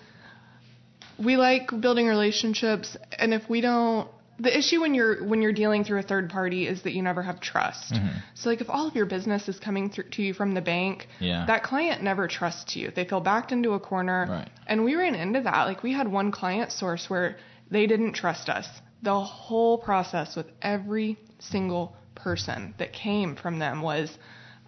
we 1.18 1.36
like 1.36 1.70
building 1.80 2.06
relationships, 2.06 2.96
and 3.18 3.32
if 3.32 3.48
we 3.48 3.60
don't, 3.60 4.08
the 4.38 4.56
issue 4.56 4.80
when 4.82 4.92
you're 4.94 5.24
when 5.24 5.40
you're 5.40 5.52
dealing 5.52 5.82
through 5.82 5.98
a 5.98 6.02
third 6.02 6.28
party 6.28 6.66
is 6.66 6.82
that 6.82 6.92
you 6.92 7.02
never 7.02 7.22
have 7.22 7.40
trust. 7.40 7.94
Mm-hmm. 7.94 8.18
So, 8.34 8.50
like, 8.50 8.60
if 8.60 8.68
all 8.68 8.86
of 8.86 8.94
your 8.94 9.06
business 9.06 9.48
is 9.48 9.58
coming 9.58 9.88
through 9.90 10.10
to 10.10 10.22
you 10.22 10.34
from 10.34 10.52
the 10.52 10.60
bank, 10.60 11.08
Yeah. 11.20 11.46
that 11.46 11.62
client 11.62 12.02
never 12.02 12.28
trusts 12.28 12.76
you. 12.76 12.90
They 12.94 13.04
feel 13.06 13.20
backed 13.20 13.50
into 13.52 13.72
a 13.72 13.80
corner, 13.80 14.26
Right. 14.28 14.48
and 14.66 14.84
we 14.84 14.94
ran 14.94 15.14
into 15.14 15.40
that. 15.40 15.64
Like, 15.64 15.82
we 15.82 15.92
had 15.94 16.06
one 16.08 16.30
client 16.32 16.70
source 16.70 17.08
where 17.08 17.36
they 17.70 17.86
didn't 17.86 18.12
trust 18.12 18.48
us. 18.50 18.68
The 19.02 19.18
whole 19.20 19.78
process 19.78 20.36
with 20.36 20.46
every 20.60 21.18
single 21.38 21.96
person 22.14 22.74
that 22.78 22.92
came 22.92 23.36
from 23.36 23.58
them 23.58 23.80
was 23.80 24.18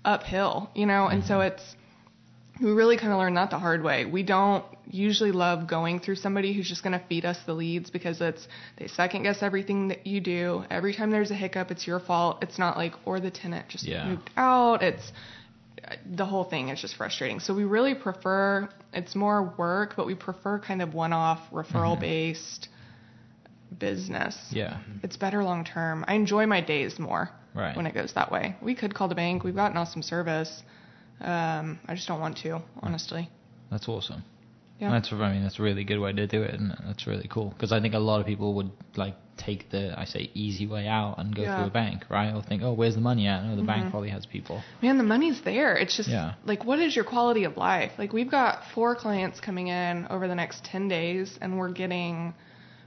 uphill, 0.04 0.70
you 0.74 0.86
know, 0.86 1.06
and 1.08 1.24
so 1.24 1.40
it's 1.40 1.76
we 2.60 2.70
really 2.70 2.96
kind 2.96 3.12
of 3.12 3.18
learned 3.18 3.36
that 3.36 3.50
the 3.50 3.58
hard 3.58 3.82
way. 3.82 4.04
We 4.04 4.22
don't 4.22 4.64
usually 4.90 5.32
love 5.32 5.68
going 5.68 6.00
through 6.00 6.16
somebody 6.16 6.52
who's 6.52 6.68
just 6.68 6.82
going 6.82 6.98
to 6.98 7.04
feed 7.06 7.24
us 7.24 7.38
the 7.46 7.52
leads 7.54 7.90
because 7.90 8.20
it's 8.20 8.48
they 8.76 8.88
second 8.88 9.22
guess 9.22 9.42
everything 9.42 9.88
that 9.88 10.06
you 10.06 10.20
do. 10.20 10.64
Every 10.70 10.94
time 10.94 11.10
there's 11.10 11.30
a 11.30 11.34
hiccup, 11.34 11.70
it's 11.70 11.86
your 11.86 12.00
fault. 12.00 12.38
It's 12.42 12.58
not 12.58 12.76
like 12.76 12.94
or 13.04 13.20
the 13.20 13.30
tenant 13.30 13.68
just 13.68 13.84
Yeah. 13.84 14.08
moved 14.08 14.30
out. 14.36 14.82
It's 14.82 15.12
the 16.04 16.26
whole 16.26 16.44
thing 16.44 16.68
is 16.68 16.80
just 16.80 16.96
frustrating. 16.96 17.40
So 17.40 17.54
we 17.54 17.64
really 17.64 17.94
prefer 17.94 18.68
it's 18.92 19.14
more 19.14 19.54
work, 19.56 19.94
but 19.96 20.06
we 20.06 20.14
prefer 20.14 20.58
kind 20.58 20.82
of 20.82 20.94
one-off 20.94 21.40
referral 21.52 21.92
mm-hmm. 21.92 22.00
based 22.00 22.68
business. 23.78 24.36
Yeah. 24.50 24.78
It's 25.02 25.16
better 25.16 25.44
long 25.44 25.64
term. 25.64 26.04
I 26.08 26.14
enjoy 26.14 26.46
my 26.46 26.60
days 26.60 26.98
more 26.98 27.30
Right. 27.54 27.76
when 27.76 27.86
it 27.86 27.94
goes 27.94 28.12
that 28.14 28.30
way. 28.30 28.56
We 28.62 28.74
could 28.74 28.94
call 28.94 29.08
the 29.08 29.14
bank. 29.14 29.42
We've 29.44 29.54
got 29.54 29.70
an 29.70 29.76
awesome 29.76 30.02
service. 30.02 30.62
Um, 31.20 31.78
I 31.86 31.94
just 31.94 32.06
don't 32.08 32.20
want 32.20 32.36
to, 32.38 32.60
honestly. 32.82 33.28
That's 33.70 33.88
awesome. 33.88 34.24
Yeah. 34.80 34.92
That's 34.92 35.12
I 35.12 35.32
mean 35.32 35.42
that's 35.42 35.58
a 35.58 35.62
really 35.62 35.82
good 35.82 35.98
way 35.98 36.12
to 36.12 36.26
do 36.28 36.42
it, 36.42 36.54
and 36.54 36.72
that's 36.86 37.06
really 37.06 37.26
cool 37.28 37.48
because 37.50 37.72
I 37.72 37.80
think 37.80 37.94
a 37.94 37.98
lot 37.98 38.20
of 38.20 38.26
people 38.26 38.54
would 38.54 38.70
like 38.96 39.16
take 39.36 39.70
the 39.70 39.98
I 39.98 40.04
say 40.04 40.30
easy 40.34 40.68
way 40.68 40.86
out 40.86 41.16
and 41.18 41.34
go 41.34 41.42
Yeah. 41.42 41.48
Mm-hmm. 41.48 41.58
through 41.58 41.66
a 41.66 41.70
bank, 41.72 42.04
right? 42.08 42.32
Or 42.32 42.42
think, 42.42 42.62
oh, 42.62 42.74
where's 42.74 42.94
the 42.94 43.00
money 43.00 43.26
at? 43.26 43.44
No, 43.44 43.56
the 43.56 43.62
bank 43.64 43.90
probably 43.90 44.10
has 44.10 44.24
people. 44.24 44.62
Man, 44.80 44.96
the 44.96 45.02
money's 45.04 45.40
there. 45.44 45.76
It's 45.76 45.96
just 45.96 46.08
Yeah. 46.08 46.34
like, 46.44 46.64
what 46.64 46.78
is 46.78 46.94
your 46.94 47.04
quality 47.04 47.42
of 47.42 47.56
life? 47.56 47.90
Like, 47.98 48.12
we've 48.12 48.30
got 48.30 48.62
four 48.72 48.94
clients 48.94 49.40
coming 49.40 49.66
in 49.66 50.06
over 50.10 50.28
the 50.28 50.34
next 50.36 50.64
10 50.64 50.86
days, 50.86 51.36
and 51.40 51.58
we're 51.58 51.72
getting 51.72 52.34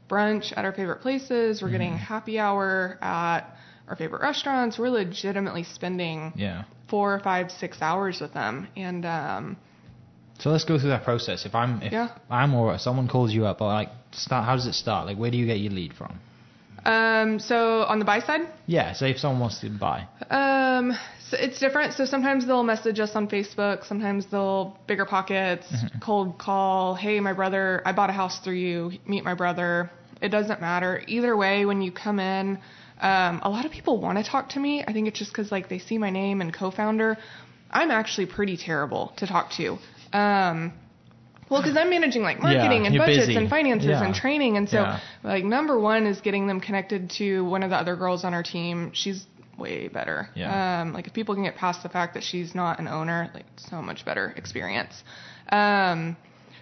brunch 0.09 0.53
at 0.55 0.63
our 0.65 0.71
favorite 0.73 1.01
places. 1.01 1.61
We're 1.61 1.67
Mm-hmm. 1.67 1.71
getting 1.73 1.97
happy 1.97 2.39
hour 2.39 2.97
at 3.01 3.41
our 3.87 3.95
favorite 3.95 4.21
restaurants. 4.21 4.77
We're 4.79 4.89
legitimately 4.89 5.63
spending 5.63 6.33
Yeah. 6.35 6.63
four, 6.87 7.19
five, 7.19 7.51
six 7.51 7.81
hours 7.81 8.19
with 8.21 8.33
them. 8.33 8.67
And, 8.75 9.05
um, 9.05 9.57
So 10.39 10.49
let's 10.49 10.65
go 10.65 10.79
through 10.79 10.89
that 10.89 11.03
process. 11.03 11.45
If 11.45 11.53
I'm 11.53 11.81
if 11.83 11.91
Yeah. 11.91 12.09
I'm 12.29 12.53
or 12.55 12.77
someone 12.79 13.07
calls 13.07 13.31
you 13.33 13.45
up, 13.45 13.61
or 13.61 13.67
like 13.67 13.89
start, 14.11 14.45
how 14.45 14.55
does 14.55 14.65
it 14.65 14.73
start? 14.73 15.05
Like 15.05 15.17
where 15.17 15.29
do 15.31 15.37
you 15.37 15.45
get 15.45 15.59
your 15.59 15.71
lead 15.71 15.93
from? 15.93 16.19
um, 16.83 17.37
so 17.37 17.83
on 17.83 17.99
the 17.99 18.05
buy 18.05 18.19
side, 18.19 18.41
Yeah. 18.65 18.93
So 18.93 19.05
if 19.05 19.19
someone 19.19 19.39
wants 19.39 19.59
to 19.59 19.69
buy. 19.69 20.07
Um, 20.31 20.93
so 21.29 21.37
it's 21.39 21.59
different. 21.59 21.93
So 21.93 22.05
sometimes 22.05 22.47
they'll 22.47 22.63
message 22.63 22.99
us 22.99 23.15
on 23.15 23.27
Facebook. 23.27 23.85
Sometimes 23.85 24.25
they'll 24.31 24.75
BiggerPockets, 24.89 25.67
cold 26.01 26.39
call. 26.39 26.95
Hey, 26.95 27.19
my 27.19 27.33
brother, 27.33 27.83
I 27.85 27.91
bought 27.91 28.09
a 28.09 28.13
house 28.13 28.39
through 28.39 28.55
you. 28.55 28.91
Meet 29.05 29.23
my 29.23 29.35
brother. 29.35 29.91
It 30.21 30.29
doesn't 30.29 30.59
matter. 30.59 31.03
Either 31.07 31.37
way, 31.37 31.65
when 31.65 31.81
you 31.83 31.91
come 31.91 32.19
in, 32.19 32.57
um, 33.01 33.41
a 33.43 33.49
lot 33.49 33.65
of 33.65 33.71
people 33.71 33.99
want 33.99 34.17
to 34.17 34.23
talk 34.23 34.49
to 34.49 34.59
me. 34.59 34.83
I 34.87 34.93
think 34.93 35.07
it's 35.07 35.17
just 35.19 35.31
because 35.31 35.51
like 35.51 35.69
they 35.69 35.79
see 35.79 35.97
my 35.97 36.09
name 36.09 36.41
and 36.41 36.53
co-founder. 36.53 37.17
I'm 37.71 37.91
actually 37.91 38.27
pretty 38.27 38.57
terrible 38.57 39.13
to 39.17 39.27
talk 39.27 39.51
to. 39.57 39.77
Um, 40.13 40.73
well, 41.49 41.61
because 41.61 41.75
I'm 41.77 41.89
managing 41.89 42.21
like 42.21 42.41
marketing 42.41 42.85
and 42.85 42.97
budgets 42.97 43.27
busy. 43.27 43.35
and 43.35 43.49
finances 43.49 43.89
Yeah. 43.89 44.03
and 44.05 44.13
training, 44.15 44.55
and 44.57 44.69
so 44.69 44.81
Yeah. 44.81 44.99
like 45.23 45.43
number 45.43 45.79
one 45.79 46.05
is 46.05 46.21
getting 46.21 46.47
them 46.47 46.61
connected 46.61 47.09
to 47.17 47.43
one 47.43 47.63
of 47.63 47.69
the 47.71 47.75
other 47.75 47.95
girls 47.95 48.23
on 48.23 48.33
our 48.33 48.43
team. 48.43 48.91
She's 48.93 49.25
way 49.57 49.87
better. 49.87 50.29
Yeah. 50.33 50.81
Um, 50.81 50.93
like 50.93 51.07
if 51.07 51.13
people 51.13 51.35
can 51.35 51.43
get 51.43 51.55
past 51.57 51.83
the 51.83 51.89
fact 51.89 52.13
that 52.13 52.23
she's 52.23 52.55
not 52.55 52.79
an 52.79 52.87
owner, 52.87 53.29
like 53.33 53.45
so 53.57 53.81
much 53.81 54.05
better 54.05 54.33
experience. 54.37 55.03
Um, 55.51 56.15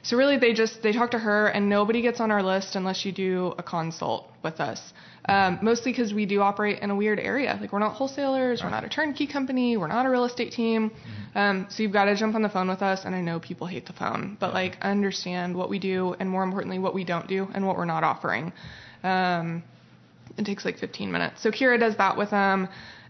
so 0.04 0.18
really, 0.18 0.38
they 0.38 0.54
just 0.54 0.82
they 0.82 0.94
talk 0.94 1.12
to 1.12 1.20
her, 1.20 1.48
and 1.48 1.70
nobody 1.70 2.02
gets 2.02 2.20
on 2.20 2.32
our 2.32 2.44
list 2.44 2.76
unless 2.76 3.06
you 3.06 3.12
do 3.12 3.54
a 3.58 3.64
consult 3.64 4.32
with 4.44 4.60
us. 4.60 4.94
Um, 5.26 5.60
mostly 5.62 5.92
because 5.92 6.14
we 6.14 6.26
do 6.26 6.42
operate 6.42 6.80
in 6.80 6.90
a 6.90 6.96
weird 6.96 7.20
area. 7.20 7.58
Like 7.62 7.72
we're 7.72 7.80
not 7.80 7.94
wholesalers, 7.94 8.64
we're 8.64 8.72
not 8.72 8.84
a 8.84 8.90
turnkey 8.90 9.28
company, 9.28 9.78
we're 9.78 9.88
not 9.88 10.06
a 10.06 10.10
real 10.10 10.26
estate 10.26 10.52
team. 10.54 10.92
Um, 11.36 11.68
so 11.70 11.84
you've 11.84 11.94
got 11.94 12.06
to 12.06 12.16
jump 12.16 12.34
on 12.36 12.42
the 12.42 12.50
phone 12.50 12.68
with 12.68 12.82
us. 12.82 13.06
And 13.06 13.14
I 13.14 13.22
know 13.22 13.40
people 13.40 13.68
hate 13.68 13.86
the 13.86 13.94
phone, 13.94 14.38
but 14.40 14.54
like 14.54 14.78
understand 14.82 15.56
what 15.56 15.70
we 15.70 15.78
do, 15.78 16.16
and 16.20 16.30
more 16.30 16.44
importantly, 16.44 16.80
what 16.80 16.96
we 16.96 17.04
don't 17.04 17.28
do, 17.28 17.48
and 17.54 17.68
what 17.68 17.78
we're 17.78 17.86
not 17.86 18.04
offering. 18.04 18.54
Um, 19.04 19.64
it 20.38 20.46
takes 20.46 20.66
like 20.66 20.78
15 20.78 21.12
minutes. 21.12 21.44
So 21.44 21.52
Kira 21.52 21.80
does 21.80 21.98
that 21.98 22.18
with 22.18 22.32
them. 22.32 22.70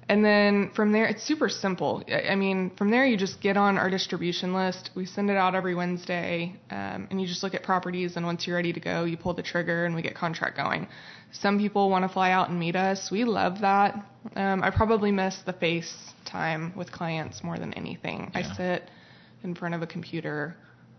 And 0.09 0.25
then 0.25 0.71
from 0.75 0.91
there, 0.91 1.05
it's 1.05 1.21
super 1.21 1.49
simple. 1.49 2.03
I 2.11 2.33
mean, 2.33 2.71
from 2.75 2.89
there, 2.89 3.05
you 3.05 3.15
just 3.15 3.39
get 3.41 3.57
on 3.57 3.77
our 3.77 3.91
distribution 3.91 4.55
list. 4.55 4.89
We 4.95 5.05
send 5.05 5.29
it 5.29 5.37
out 5.37 5.53
every 5.53 5.75
Wednesday, 5.75 6.55
um, 6.71 7.07
and 7.11 7.21
you 7.21 7.27
just 7.27 7.43
look 7.43 7.53
at 7.53 7.61
properties. 7.61 8.17
And 8.17 8.25
once 8.25 8.47
you're 8.47 8.55
ready 8.55 8.73
to 8.73 8.79
go, 8.79 9.03
you 9.03 9.17
pull 9.17 9.35
the 9.35 9.43
trigger, 9.43 9.85
and 9.85 9.93
we 9.93 10.01
get 10.01 10.15
contract 10.15 10.57
going. 10.57 10.87
Some 11.31 11.59
people 11.59 11.91
want 11.91 12.05
to 12.05 12.09
fly 12.09 12.31
out 12.31 12.49
and 12.49 12.59
meet 12.59 12.75
us. 12.75 13.11
We 13.11 13.23
love 13.23 13.61
that. 13.61 14.03
Um, 14.35 14.63
I 14.63 14.71
probably 14.71 15.11
miss 15.11 15.37
the 15.45 15.53
face 15.53 15.95
time 16.25 16.73
with 16.75 16.91
clients 16.91 17.43
more 17.43 17.59
than 17.59 17.71
anything. 17.75 18.31
I 18.33 18.41
sit 18.41 18.89
in 19.43 19.53
front 19.53 19.75
of 19.75 19.83
a 19.83 19.87
computer 19.87 20.57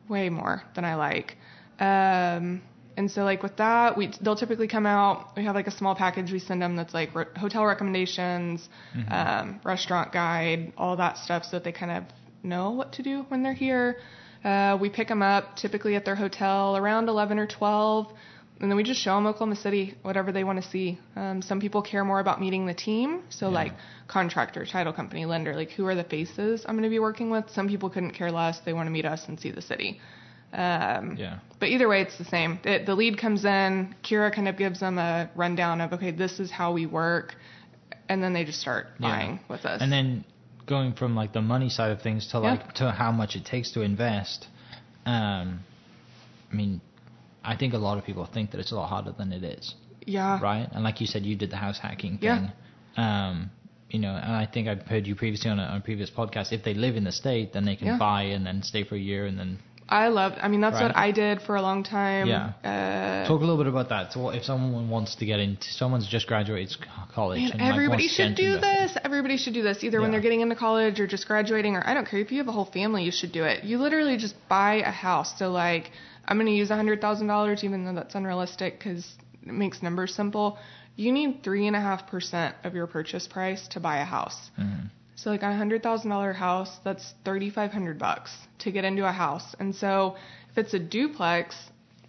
way 0.08 0.28
more 0.30 0.62
than 0.76 0.84
I 0.84 0.94
like. 0.94 1.36
Um, 1.80 2.62
and 2.96 3.10
so 3.10 3.24
like 3.24 3.42
with 3.42 3.56
that, 3.56 3.96
we 3.96 4.12
they'll 4.20 4.36
typically 4.36 4.68
come 4.68 4.86
out. 4.86 5.36
We 5.36 5.44
have 5.44 5.54
like 5.54 5.66
a 5.66 5.70
small 5.70 5.94
package 5.94 6.32
we 6.32 6.38
send 6.38 6.60
them 6.60 6.76
that's 6.76 6.94
like 6.94 7.14
re- 7.14 7.26
hotel 7.36 7.64
recommendations, 7.64 8.68
um, 9.08 9.60
restaurant 9.64 10.12
guide, 10.12 10.72
all 10.76 10.96
that 10.96 11.18
stuff, 11.18 11.44
so 11.44 11.52
that 11.52 11.64
they 11.64 11.72
kind 11.72 11.92
of 11.92 12.04
know 12.42 12.70
what 12.70 12.92
to 12.94 13.02
do 13.02 13.24
when 13.28 13.42
they're 13.42 13.54
here. 13.54 13.96
Uh, 14.44 14.76
we 14.80 14.88
pick 14.88 15.08
them 15.08 15.22
up 15.22 15.56
typically 15.56 15.96
at 15.96 16.04
their 16.04 16.14
hotel 16.16 16.76
around 16.76 17.08
11 17.08 17.38
or 17.38 17.46
12, 17.46 18.10
and 18.60 18.70
then 18.70 18.76
we 18.76 18.82
just 18.82 19.00
show 19.00 19.14
them 19.14 19.26
Oklahoma 19.26 19.56
City, 19.56 19.94
whatever 20.02 20.32
they 20.32 20.44
want 20.44 20.62
to 20.62 20.68
see. 20.70 20.98
Um, 21.14 21.42
some 21.42 21.60
people 21.60 21.82
care 21.82 22.04
more 22.04 22.20
about 22.20 22.40
meeting 22.40 22.66
the 22.66 22.74
team, 22.74 23.22
so 23.28 23.48
like 23.48 23.72
contractor, 24.08 24.64
title 24.64 24.92
company, 24.92 25.26
lender, 25.26 25.54
like 25.54 25.70
who 25.72 25.86
are 25.86 25.94
the 25.94 26.04
faces 26.04 26.64
I'm 26.66 26.74
going 26.74 26.84
to 26.84 26.90
be 26.90 26.98
working 26.98 27.30
with. 27.30 27.50
Some 27.50 27.68
people 27.68 27.90
couldn't 27.90 28.12
care 28.12 28.30
less; 28.30 28.60
they 28.60 28.72
want 28.72 28.86
to 28.86 28.90
meet 28.90 29.04
us 29.04 29.28
and 29.28 29.38
see 29.38 29.50
the 29.50 29.62
city. 29.62 30.00
Um, 30.52 31.16
Yeah. 31.16 31.38
But 31.58 31.68
either 31.68 31.88
way, 31.88 32.00
it's 32.00 32.16
the 32.18 32.24
same. 32.24 32.58
It, 32.64 32.86
the 32.86 32.94
lead 32.94 33.18
comes 33.18 33.44
in, 33.44 33.94
Kira 34.02 34.34
kind 34.34 34.48
of 34.48 34.56
gives 34.56 34.80
them 34.80 34.98
a 34.98 35.28
rundown 35.36 35.80
of, 35.82 35.92
okay, 35.92 36.10
this 36.10 36.40
is 36.40 36.50
how 36.50 36.72
we 36.72 36.86
work, 36.86 37.34
and 38.08 38.22
then 38.22 38.32
they 38.32 38.44
just 38.44 38.60
start 38.60 38.86
Yeah. 38.98 39.08
buying 39.10 39.40
with 39.48 39.64
us. 39.66 39.80
And 39.82 39.92
then 39.92 40.24
going 40.66 40.94
from 40.94 41.14
like 41.14 41.32
the 41.32 41.42
money 41.42 41.68
side 41.68 41.90
of 41.90 42.00
things 42.00 42.26
to 42.28 42.38
Yeah. 42.38 42.42
like 42.52 42.72
to 42.74 42.90
how 42.90 43.12
much 43.12 43.36
it 43.36 43.44
takes 43.44 43.72
to 43.72 43.82
invest. 43.82 44.46
Um, 45.06 45.60
I 46.50 46.54
mean, 46.54 46.80
I 47.44 47.56
think 47.56 47.74
a 47.74 47.78
lot 47.78 47.98
of 47.98 48.04
people 48.04 48.24
think 48.26 48.50
that 48.52 48.60
it's 48.60 48.72
a 48.72 48.76
lot 48.76 48.88
harder 48.88 49.12
than 49.12 49.32
it 49.32 49.44
is, 49.44 49.74
yeah, 50.06 50.40
right? 50.40 50.68
And 50.72 50.82
like 50.84 51.00
you 51.00 51.06
said, 51.06 51.24
you 51.24 51.36
did 51.36 51.50
the 51.50 51.56
house 51.56 51.78
hacking 51.78 52.18
Yeah. 52.20 52.38
thing. 52.38 52.52
Um, 52.96 53.50
you 53.90 53.98
know, 53.98 54.14
and 54.14 54.32
I 54.32 54.46
think 54.46 54.68
I've 54.68 54.82
heard 54.86 55.06
you 55.06 55.14
previously 55.14 55.50
on 55.50 55.58
a, 55.58 55.64
on 55.64 55.76
a 55.78 55.80
previous 55.80 56.10
podcast. 56.10 56.52
If 56.52 56.62
they 56.62 56.74
live 56.74 56.96
in 56.96 57.04
the 57.04 57.12
state, 57.12 57.52
then 57.52 57.64
they 57.64 57.76
can 57.76 57.88
Yeah. 57.88 57.98
buy 57.98 58.22
and 58.22 58.46
then 58.46 58.62
stay 58.62 58.84
for 58.84 58.94
a 58.94 58.98
year 58.98 59.26
and 59.26 59.38
then 59.38 59.58
I 59.90 60.08
love. 60.08 60.34
I 60.40 60.46
mean, 60.48 60.60
that's 60.60 60.74
Right. 60.74 60.84
what 60.84 60.96
I 60.96 61.10
did 61.10 61.42
for 61.42 61.56
a 61.56 61.62
long 61.62 61.82
time. 61.82 62.28
Yeah. 62.28 62.52
Uh, 62.64 63.26
talk 63.26 63.38
a 63.40 63.44
little 63.44 63.56
bit 63.56 63.66
about 63.66 63.88
that. 63.88 64.12
So, 64.12 64.20
what 64.20 64.36
if 64.36 64.44
someone 64.44 64.88
wants 64.88 65.16
to 65.16 65.26
get 65.26 65.40
into, 65.40 65.66
someone's 65.68 66.06
just 66.06 66.28
graduated 66.28 66.76
college, 67.12 67.40
Man, 67.40 67.50
and 67.52 67.60
like, 67.60 67.70
everybody 67.70 68.02
wants 68.04 68.14
should 68.14 68.36
do 68.36 68.58
this. 68.58 68.96
Everybody 69.02 69.36
should 69.36 69.54
do 69.54 69.62
this. 69.62 69.82
Either 69.82 70.00
when 70.00 70.12
they're 70.12 70.20
getting 70.20 70.42
into 70.42 70.54
college 70.54 71.00
or 71.00 71.06
just 71.08 71.26
graduating, 71.26 71.74
or 71.74 71.82
I 71.84 71.94
don't 71.94 72.06
care 72.06 72.20
if 72.20 72.30
you 72.30 72.38
have 72.38 72.48
a 72.48 72.52
whole 72.52 72.66
family, 72.66 73.02
you 73.02 73.10
should 73.10 73.32
do 73.32 73.42
it. 73.44 73.64
You 73.64 73.78
literally 73.78 74.16
just 74.16 74.36
buy 74.48 74.74
a 74.76 74.92
house. 74.92 75.36
So 75.38 75.50
like, 75.50 75.90
I'm 76.26 76.36
going 76.36 76.46
to 76.46 76.52
use 76.52 76.70
a 76.70 76.76
hundred 76.76 77.00
thousand 77.00 77.26
dollars, 77.26 77.64
even 77.64 77.84
though 77.84 77.94
that's 77.94 78.14
unrealistic 78.14 78.78
because 78.78 79.16
it 79.42 79.52
makes 79.52 79.82
numbers 79.82 80.14
simple. 80.14 80.58
You 80.94 81.10
need 81.12 81.42
three 81.42 81.66
and 81.66 81.74
a 81.74 81.80
half 81.80 82.06
percent 82.06 82.54
of 82.62 82.74
your 82.74 82.86
purchase 82.86 83.26
price 83.26 83.66
to 83.68 83.80
buy 83.80 83.98
a 83.98 84.04
house. 84.04 84.50
Mm-hmm. 84.58 84.86
So 85.22 85.28
like 85.28 85.42
a 85.42 85.54
hundred 85.54 85.82
thousand 85.82 86.08
dollar 86.08 86.32
house, 86.32 86.78
that's 86.82 87.12
thirty 87.26 87.50
five 87.50 87.72
hundred 87.72 87.98
bucks 87.98 88.34
to 88.60 88.72
get 88.72 88.86
into 88.86 89.06
a 89.06 89.12
house. 89.12 89.54
And 89.58 89.74
so 89.74 90.16
if 90.50 90.56
it's 90.56 90.72
a 90.72 90.78
duplex, 90.78 91.54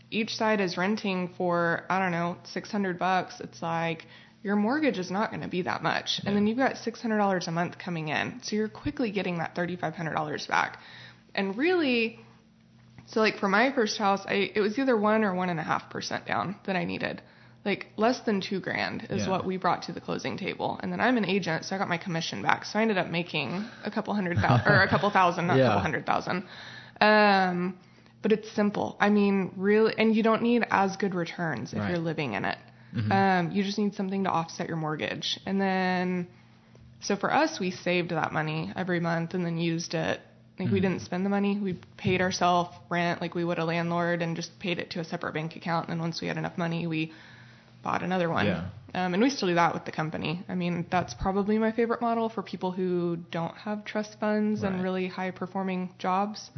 each 0.09 0.38
side 0.38 0.62
is 0.62 0.78
renting 0.78 1.34
for 1.38 1.84
I 1.89 1.99
don't 1.99 2.14
know 2.14 2.38
six 2.43 2.72
hundred 2.72 2.97
bucks. 2.97 3.41
It's 3.41 3.62
like 3.62 4.05
your 4.43 4.55
mortgage 4.55 4.97
is 4.97 5.12
not 5.12 5.30
going 5.30 5.41
to 5.41 5.49
be 5.49 5.64
that 5.64 5.84
much, 5.84 6.22
and 6.26 6.36
then 6.36 6.47
you've 6.47 6.57
got 6.57 6.78
six 6.78 7.01
hundred 7.01 7.18
dollars 7.18 7.49
a 7.49 7.51
month 7.51 7.78
coming 7.78 8.07
in. 8.07 8.39
So 8.43 8.55
you're 8.55 8.70
quickly 8.70 9.12
getting 9.12 9.39
that 9.39 9.55
thirty 9.55 9.76
five 9.76 9.93
hundred 9.93 10.14
dollars 10.14 10.47
back. 10.47 10.80
And 11.36 11.57
really, 11.57 12.18
so 13.07 13.20
like 13.20 13.39
for 13.39 13.49
my 13.49 13.74
first 13.74 13.97
house, 13.97 14.22
I 14.26 14.51
it 14.55 14.62
was 14.62 14.80
either 14.80 14.95
one 14.95 15.26
or 15.26 15.36
one 15.36 15.49
and 15.49 15.59
a 15.59 15.64
half 15.64 15.89
percent 15.89 16.26
down 16.26 16.55
that 16.66 16.78
I 16.78 16.86
needed. 16.86 17.22
Like 17.64 17.88
less 17.95 18.20
than 18.22 18.41
two 18.41 18.59
grand 18.59 19.07
is 19.12 19.24
Yeah. 19.24 19.30
what 19.30 19.45
we 19.45 19.57
brought 19.57 19.84
to 19.84 19.91
the 19.91 20.01
closing 20.01 20.36
table, 20.38 20.80
and 20.82 20.91
then 20.91 20.99
I'm 20.99 21.18
an 21.18 21.26
agent, 21.26 21.66
so 21.66 21.76
I 21.76 21.80
got 21.80 21.88
my 21.89 21.97
commission 21.97 22.41
back. 22.41 22.66
So 22.66 22.80
I 22.80 22.82
ended 22.82 22.97
up 22.97 23.07
making 23.09 23.64
a 23.84 23.91
couple 23.91 24.14
hundred 24.16 24.39
thousand 24.39 24.68
or 24.68 24.82
a 24.82 24.88
couple 24.88 25.09
thousand, 25.12 25.47
not 25.47 25.57
a 25.57 25.59
Yeah. 25.62 25.68
couple 25.68 25.82
hundred 25.82 26.05
thousand. 26.05 26.43
Um, 26.99 27.78
but 28.24 28.32
it's 28.32 28.51
simple. 28.51 28.97
I 28.99 29.09
mean, 29.09 29.51
really, 29.57 29.93
and 29.97 30.16
you 30.16 30.24
don't 30.24 30.41
need 30.41 30.66
as 30.72 30.95
good 30.97 31.14
returns 31.16 31.74
if 31.74 31.80
Right. 31.80 31.89
you're 31.89 31.99
living 31.99 32.34
in 32.34 32.45
it. 32.45 32.57
Um, 33.09 33.51
you 33.51 33.64
just 33.64 33.78
need 33.78 33.93
something 33.95 34.26
to 34.26 34.30
offset 34.30 34.68
your 34.68 34.78
mortgage, 34.78 35.39
and 35.45 35.59
then 35.62 36.28
so 36.99 37.16
for 37.16 37.34
us, 37.34 37.59
we 37.59 37.72
saved 37.72 38.12
that 38.12 38.32
money 38.32 38.72
every 38.76 38.99
month 38.99 39.34
and 39.34 39.45
then 39.45 39.57
used 39.57 39.93
it. 39.93 40.20
Like 40.59 40.72
we 40.72 40.80
didn't 40.80 41.01
spend 41.01 41.26
the 41.26 41.30
money. 41.30 41.57
We 41.59 41.80
paid 41.97 42.22
ourselves 42.22 42.70
rent 42.89 43.22
like 43.22 43.34
we 43.34 43.43
would 43.43 43.57
a 43.57 43.66
landlord 43.66 44.22
and 44.22 44.36
just 44.36 44.59
paid 44.59 44.78
it 44.78 44.91
to 44.91 44.99
a 44.99 45.03
separate 45.03 45.34
bank 45.34 45.55
account. 45.55 45.88
And 45.88 45.93
then 45.93 45.99
once 46.01 46.22
we 46.22 46.28
had 46.28 46.38
enough 46.38 46.57
money, 46.57 46.86
we 46.86 47.12
bought 47.84 48.03
another 48.03 48.29
one. 48.29 48.45
Yeah. 48.45 48.69
Um, 48.93 49.13
and 49.13 49.23
we 49.23 49.29
still 49.29 49.47
do 49.47 49.55
that 49.55 49.73
with 49.73 49.86
the 49.86 49.91
company. 49.91 50.43
I 50.49 50.55
mean, 50.55 50.86
that's 50.91 51.13
probably 51.13 51.57
my 51.57 51.71
favorite 51.71 52.01
model 52.01 52.27
for 52.29 52.43
people 52.43 52.71
who 52.71 53.17
don't 53.32 53.55
have 53.55 53.86
trust 53.86 54.19
funds 54.19 54.61
Right. 54.63 54.71
and 54.73 54.84
really 54.84 55.07
high 55.07 55.32
performing 55.32 55.93
jobs. 55.97 56.51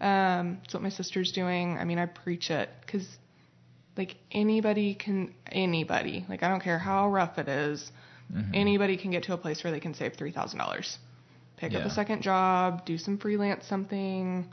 Um, 0.00 0.58
it's 0.64 0.74
what 0.74 0.82
my 0.82 0.88
sister's 0.90 1.32
doing. 1.32 1.76
I 1.78 1.84
mean, 1.84 1.98
I 1.98 2.06
preach 2.06 2.50
it 2.50 2.68
because 2.84 3.06
like 3.96 4.16
anybody 4.32 4.94
can, 4.94 5.34
anybody, 5.50 6.24
like 6.28 6.42
I 6.42 6.48
don't 6.48 6.60
care 6.62 6.78
how 6.78 7.08
rough 7.10 7.38
it 7.38 7.48
is, 7.48 7.90
Mm-hmm. 8.30 8.54
anybody 8.54 8.98
can 8.98 9.10
get 9.10 9.22
to 9.22 9.32
a 9.32 9.38
place 9.38 9.64
where 9.64 9.70
they 9.70 9.80
can 9.80 9.94
save 9.94 10.12
three 10.16 10.32
thousand 10.32 10.58
dollars. 10.58 10.98
Pick 11.56 11.72
up 11.74 11.86
a 11.86 11.90
second 11.90 12.20
job, 12.20 12.84
do 12.84 12.98
some 12.98 13.16
freelance 13.16 13.66
something. 13.66 14.46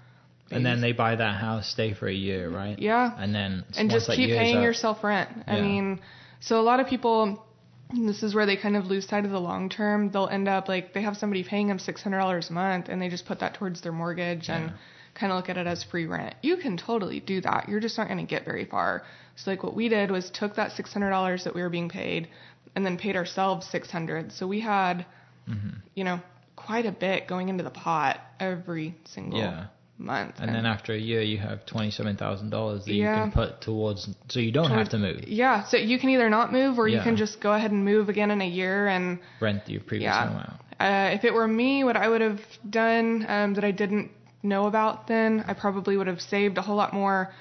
And 0.51 0.65
then 0.65 0.79
they 0.81 0.91
buy 0.91 1.15
that 1.15 1.35
house, 1.35 1.67
stay 1.69 1.93
for 1.93 2.07
a 2.07 2.13
year, 2.13 2.49
right? 2.49 2.77
Yeah. 2.77 3.11
And 3.17 3.33
then 3.33 3.65
and 3.77 3.89
just 3.89 4.09
keep 4.11 4.29
paying 4.29 4.57
up- 4.57 4.63
yourself 4.63 5.03
rent. 5.03 5.29
I 5.47 5.57
Yeah. 5.57 5.61
mean, 5.63 5.99
so 6.39 6.59
a 6.59 6.61
lot 6.61 6.79
of 6.79 6.87
people, 6.87 7.43
this 7.91 8.21
is 8.23 8.35
where 8.35 8.45
they 8.45 8.55
kind 8.55 8.75
of 8.77 8.85
lose 8.85 9.07
sight 9.07 9.25
of 9.25 9.31
the 9.31 9.39
long 9.41 9.69
term. 9.69 10.11
They'll 10.11 10.27
end 10.27 10.47
up 10.47 10.67
like 10.67 10.93
they 10.93 11.01
have 11.01 11.17
somebody 11.17 11.43
paying 11.43 11.67
them 11.67 11.79
six 11.79 12.01
hundred 12.03 12.19
dollars 12.19 12.49
a 12.49 12.53
month, 12.53 12.89
and 12.89 13.01
they 13.01 13.09
just 13.09 13.25
put 13.25 13.39
that 13.39 13.55
towards 13.55 13.81
their 13.81 13.91
mortgage 13.91 14.49
and 14.49 14.73
kind 15.15 15.31
of 15.31 15.37
look 15.37 15.49
at 15.49 15.57
it 15.57 15.65
as 15.65 15.83
free 15.83 16.05
rent. 16.05 16.35
You 16.43 16.57
can 16.57 16.77
totally 16.77 17.19
do 17.21 17.41
that. 17.41 17.67
You're 17.69 17.79
just 17.79 17.97
not 17.97 18.07
going 18.07 18.19
to 18.19 18.25
get 18.25 18.43
very 18.45 18.65
far. 18.65 19.03
So 19.37 19.49
like 19.51 19.63
what 19.63 19.73
we 19.75 19.89
did 19.89 20.11
was 20.11 20.29
took 20.29 20.55
that 20.55 20.73
six 20.73 20.93
hundred 20.93 21.09
dollars 21.09 21.43
that 21.45 21.55
we 21.55 21.61
were 21.61 21.69
being 21.69 21.89
paid, 21.89 22.27
and 22.75 22.85
then 22.85 22.97
paid 22.97 23.15
ourselves 23.15 23.65
six 23.67 23.89
hundred. 23.89 24.31
So 24.31 24.45
we 24.47 24.59
had, 24.59 25.05
Mm-hmm. 25.49 25.69
you 25.95 26.03
know, 26.03 26.19
quite 26.55 26.85
a 26.85 26.91
bit 26.91 27.27
going 27.27 27.49
into 27.49 27.63
the 27.63 27.69
pot 27.69 28.19
every 28.39 28.95
single 29.05 29.39
Yeah. 29.39 29.65
Month. 29.97 30.35
And 30.39 30.53
then 30.53 30.65
after 30.65 30.93
a 30.93 30.97
year, 30.97 31.21
you 31.21 31.37
have 31.37 31.65
twenty-seven 31.65 32.17
thousand 32.17 32.49
dollars 32.49 32.85
that 32.85 32.93
Yeah. 32.93 33.15
you 33.15 33.21
can 33.23 33.31
put 33.31 33.61
towards, 33.61 34.09
so 34.29 34.39
you 34.39 34.51
don't 34.51 34.71
have 34.71 34.89
to 34.89 34.97
move. 34.97 35.23
Yeah, 35.27 35.63
so 35.63 35.77
you 35.77 35.97
can 35.99 36.09
either 36.09 36.29
not 36.29 36.51
move 36.51 36.77
or 36.77 36.87
you 36.87 37.01
can 37.01 37.15
just 37.15 37.39
go 37.39 37.53
ahead 37.53 37.71
and 37.71 37.83
move 37.85 38.09
again 38.09 38.31
in 38.31 38.41
a 38.41 38.47
year. 38.47 38.87
And 38.87 39.19
Rent 39.39 39.67
your 39.67 39.81
previous 39.81 40.09
Yeah. 40.09 40.27
home 40.27 40.37
out. 40.37 40.59
uh, 40.79 41.15
if 41.15 41.23
it 41.23 41.33
were 41.33 41.47
me, 41.47 41.83
what 41.85 41.95
I 41.95 42.07
would 42.09 42.21
have 42.21 42.41
done 42.69 43.25
um, 43.29 43.53
that 43.53 43.63
I 43.63 43.71
didn't 43.71 44.11
know 44.43 44.67
about 44.67 45.07
then, 45.07 45.43
I 45.47 45.53
probably 45.53 45.95
would 45.97 46.07
have 46.07 46.21
saved 46.21 46.57
a 46.57 46.61
whole 46.61 46.75
lot 46.75 46.93
more, 46.93 47.33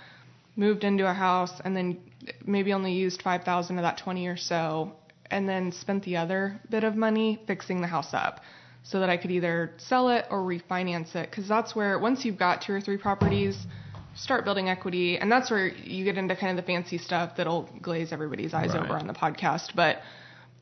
moved 0.56 0.84
into 0.84 1.08
a 1.08 1.12
house, 1.12 1.52
and 1.64 1.76
then 1.76 1.98
maybe 2.46 2.72
only 2.72 2.92
used 2.92 3.20
five 3.22 3.42
thousand 3.42 3.78
of 3.78 3.82
that 3.82 3.98
twenty 3.98 4.26
or 4.28 4.36
so, 4.36 4.92
and 5.30 5.48
then 5.48 5.72
spent 5.72 6.04
the 6.04 6.16
other 6.16 6.60
bit 6.70 6.84
of 6.84 6.94
money 6.94 7.40
fixing 7.46 7.80
the 7.80 7.88
house 7.88 8.14
up. 8.14 8.40
So 8.86 9.00
that 9.00 9.08
I 9.08 9.16
could 9.16 9.30
either 9.30 9.72
sell 9.78 10.10
it 10.10 10.26
or 10.30 10.40
refinance 10.40 11.14
it, 11.16 11.30
because 11.30 11.48
that's 11.48 11.74
where 11.74 11.98
once 11.98 12.24
you've 12.24 12.38
got 12.38 12.60
two 12.62 12.74
or 12.74 12.80
three 12.82 12.98
properties, 12.98 13.66
start 14.14 14.44
building 14.44 14.68
equity, 14.68 15.16
and 15.18 15.32
that's 15.32 15.50
where 15.50 15.66
you 15.68 16.04
get 16.04 16.18
into 16.18 16.36
kind 16.36 16.56
of 16.56 16.62
the 16.62 16.66
fancy 16.70 16.98
stuff 16.98 17.32
that'll 17.38 17.68
glaze 17.80 18.12
everybody's 18.12 18.52
eyes 18.52 18.74
Right. 18.74 18.84
over 18.84 18.98
on 18.98 19.06
the 19.06 19.14
podcast. 19.14 19.74
But 19.74 20.02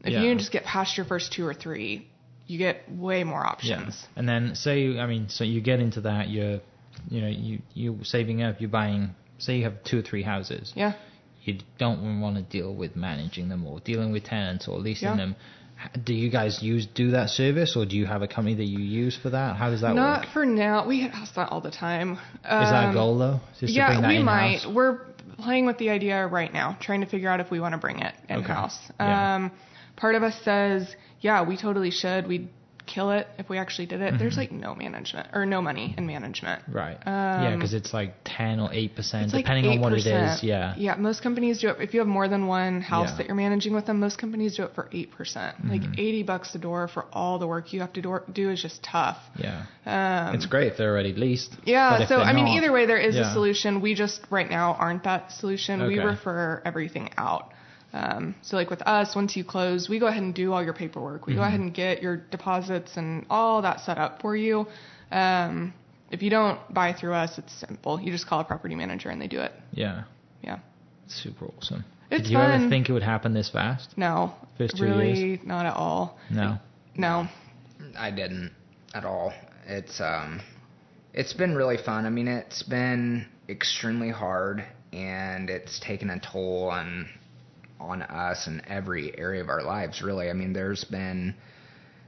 if 0.04 0.12
Yeah. 0.12 0.22
you 0.22 0.30
can 0.30 0.38
just 0.38 0.52
get 0.52 0.64
past 0.64 0.96
your 0.96 1.04
first 1.04 1.32
two 1.32 1.44
or 1.46 1.52
three, 1.52 2.06
you 2.46 2.58
get 2.58 2.90
way 2.90 3.24
more 3.24 3.40
Yeah. 3.40 3.48
options. 3.48 4.06
And 4.14 4.28
then 4.28 4.54
say, 4.54 4.98
I 5.00 5.06
mean, 5.06 5.28
so 5.28 5.42
you 5.42 5.60
get 5.60 5.80
into 5.80 6.02
that, 6.02 6.28
you're, 6.30 6.60
you 7.10 7.20
know, 7.22 7.28
you 7.28 7.58
you 7.74 7.98
saving 8.04 8.40
up, 8.42 8.60
you're 8.60 8.70
buying. 8.70 9.14
Say 9.38 9.56
you 9.58 9.64
have 9.64 9.82
two 9.82 9.98
or 9.98 10.02
three 10.02 10.22
houses. 10.22 10.72
Yeah. 10.76 10.92
You 11.42 11.58
don't 11.78 12.20
want 12.20 12.36
to 12.36 12.42
deal 12.42 12.72
with 12.72 12.94
managing 12.94 13.48
them 13.48 13.66
or 13.66 13.80
dealing 13.80 14.12
with 14.12 14.22
tenants 14.22 14.68
or 14.68 14.78
leasing 14.78 15.08
Yeah. 15.08 15.16
them. 15.16 15.36
Do 16.04 16.14
you 16.14 16.30
guys 16.30 16.62
use 16.62 16.86
do 16.86 17.10
that 17.12 17.30
service 17.30 17.76
or 17.76 17.84
do 17.86 17.96
you 17.96 18.06
have 18.06 18.22
a 18.22 18.28
company 18.28 18.54
that 18.54 18.64
you 18.64 18.78
use 18.78 19.16
for 19.20 19.30
that? 19.30 19.56
How 19.56 19.70
does 19.70 19.80
that 19.80 19.94
Not 19.94 20.18
work? 20.18 20.24
Not 20.26 20.32
for 20.32 20.46
now. 20.46 20.86
We 20.86 21.02
ask 21.02 21.34
that 21.34 21.50
all 21.50 21.60
the 21.60 21.70
time. 21.70 22.12
Is 22.12 22.18
that 22.44 22.84
a 22.84 22.88
Um, 22.88 22.94
goal 22.94 23.18
though? 23.18 23.40
Just 23.60 23.72
to 23.72 23.78
yeah, 23.78 24.08
we 24.08 24.16
in-house? 24.16 24.64
might. 24.64 24.74
We're 24.74 24.98
playing 25.38 25.66
with 25.66 25.78
the 25.78 25.90
idea 25.90 26.26
right 26.26 26.52
now, 26.52 26.76
trying 26.80 27.00
to 27.00 27.06
figure 27.06 27.28
out 27.28 27.40
if 27.40 27.50
we 27.50 27.58
want 27.60 27.72
to 27.72 27.78
bring 27.78 27.98
it 28.00 28.14
in 28.28 28.42
house. 28.42 28.78
Yeah. 29.00 29.34
Um, 29.36 29.50
part 29.96 30.14
of 30.14 30.22
us 30.22 30.34
says, 30.44 30.94
yeah, 31.20 31.42
we 31.42 31.56
totally 31.56 31.90
should. 31.90 32.26
We'd 32.26 32.48
kill 32.86 33.10
it 33.12 33.26
if 33.38 33.48
we 33.48 33.58
actually 33.58 33.86
did 33.86 34.00
it. 34.00 34.18
There's 34.18 34.36
like 34.36 34.52
no 34.52 34.74
management 34.74 35.28
or 35.32 35.46
no 35.46 35.62
money 35.62 35.94
in 35.96 36.06
management. 36.06 36.62
Right. 36.70 36.98
yeah, 37.06 37.48
Um, 37.48 37.54
because 37.58 37.74
it's 37.74 37.92
like 37.94 38.14
ten 38.24 38.60
or 38.60 38.70
eight 38.72 38.94
percent, 38.96 39.24
It's 39.26 39.34
like 39.34 39.44
depending 39.44 39.70
on 39.70 39.80
what 39.80 39.92
it 39.92 40.06
is. 40.06 40.42
Yeah. 40.42 40.74
Yeah, 40.76 40.94
most 40.96 41.22
companies 41.22 41.60
do 41.60 41.68
it. 41.70 41.76
If 41.80 41.94
you 41.94 42.00
have 42.00 42.06
more 42.08 42.28
than 42.28 42.46
one 42.46 42.80
house 42.80 43.10
Yeah. 43.10 43.16
that 43.18 43.26
you're 43.26 43.36
managing 43.36 43.74
with 43.74 43.86
them, 43.86 44.00
most 44.00 44.18
companies 44.18 44.56
do 44.56 44.64
it 44.64 44.74
for 44.74 44.88
8%. 44.92 45.08
Mm-hmm. 45.08 45.70
Like 45.70 45.82
80 45.98 46.22
bucks 46.24 46.54
a 46.54 46.58
door 46.58 46.88
for 46.88 47.06
all 47.12 47.38
the 47.38 47.46
work 47.46 47.72
you 47.72 47.80
have 47.80 47.92
to 47.94 48.02
do, 48.02 48.18
do 48.32 48.50
is 48.50 48.60
just 48.62 48.82
tough. 48.82 49.18
Yeah. 49.38 49.64
Um, 49.86 50.34
it's 50.34 50.46
great 50.46 50.68
if 50.72 50.76
they're 50.78 50.90
already 50.92 51.12
leased. 51.12 51.54
yeah, 51.64 52.06
so 52.06 52.18
I 52.20 52.32
mean, 52.32 52.44
not- 52.46 52.56
either 52.56 52.72
way, 52.72 52.86
there 52.86 52.98
is 52.98 53.14
yeah. 53.16 53.30
a 53.30 53.32
solution. 53.32 53.80
We 53.80 53.94
just 53.94 54.20
right 54.30 54.48
now 54.48 54.74
aren't 54.74 55.04
that 55.04 55.32
solution. 55.32 55.86
We 55.86 55.98
refer 55.98 56.62
everything 56.64 57.10
out. 57.16 57.52
Um, 57.92 58.34
so 58.42 58.56
like 58.56 58.70
with 58.70 58.82
us, 58.82 59.14
once 59.14 59.36
you 59.36 59.44
close, 59.44 59.88
we 59.88 59.98
go 59.98 60.06
ahead 60.06 60.22
and 60.22 60.34
do 60.34 60.52
all 60.52 60.62
your 60.64 60.72
paperwork. 60.72 61.26
We 61.26 61.34
go 61.34 61.40
Mm-hmm. 61.40 61.48
ahead 61.48 61.60
and 61.60 61.74
get 61.74 62.02
your 62.02 62.16
deposits 62.16 62.96
and 62.96 63.26
all 63.28 63.62
that 63.62 63.80
set 63.80 63.98
up 63.98 64.22
for 64.22 64.34
you. 64.34 64.66
Um, 65.10 65.74
if 66.10 66.22
you 66.22 66.30
don't 66.30 66.58
buy 66.72 66.92
through 66.94 67.14
us, 67.14 67.36
it's 67.38 67.52
simple. 67.52 68.00
You 68.00 68.10
just 68.10 68.26
call 68.26 68.40
a 68.40 68.44
property 68.44 68.74
manager 68.74 69.10
and 69.10 69.20
they 69.20 69.28
do 69.28 69.40
it. 69.40 69.52
Yeah. 69.72 70.04
Yeah. 70.42 70.58
Super 71.06 71.46
awesome. 71.46 71.84
It's 72.10 72.24
Did 72.24 72.32
you 72.32 72.38
ever 72.38 72.68
think 72.68 72.88
it 72.88 72.92
would 72.92 73.02
happen 73.02 73.32
this 73.34 73.48
fast? 73.50 73.96
No, 73.96 74.34
First 74.58 74.76
two 74.76 74.84
really 74.84 75.40
not 75.44 75.64
at 75.66 75.74
all. 75.74 76.18
No. 76.30 76.58
No. 76.96 77.26
I 77.96 78.10
didn't 78.10 78.52
at 78.94 79.04
all. 79.04 79.32
It's 79.66 80.00
um, 80.00 80.40
it's 81.14 81.32
been 81.32 81.54
really 81.54 81.78
fun. 81.78 82.04
I 82.06 82.10
mean, 82.10 82.28
it's 82.28 82.62
been 82.62 83.26
extremely 83.48 84.10
hard, 84.10 84.62
and 84.92 85.48
it's 85.50 85.80
taken 85.80 86.10
a 86.10 86.20
toll 86.20 86.68
on 86.70 87.08
on 87.82 88.02
us 88.02 88.46
in 88.46 88.62
every 88.66 89.16
area 89.18 89.42
of 89.42 89.48
our 89.48 89.62
lives. 89.62 90.02
Really, 90.02 90.30
I 90.30 90.32
mean, 90.32 90.52
there's 90.52 90.84
been 90.84 91.34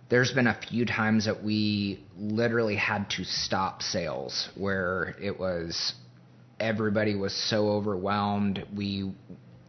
there's 0.08 0.32
been 0.32 0.46
a 0.46 0.58
few 0.68 0.84
times 0.86 1.24
that 1.24 1.42
we 1.42 2.04
literally 2.16 2.76
had 2.76 3.10
to 3.10 3.24
stop 3.24 3.82
sales 3.82 4.48
where 4.54 5.16
it 5.20 5.38
was 5.38 5.94
everybody 6.60 7.14
was 7.14 7.34
so 7.34 7.68
overwhelmed. 7.68 8.64
We, 8.76 9.12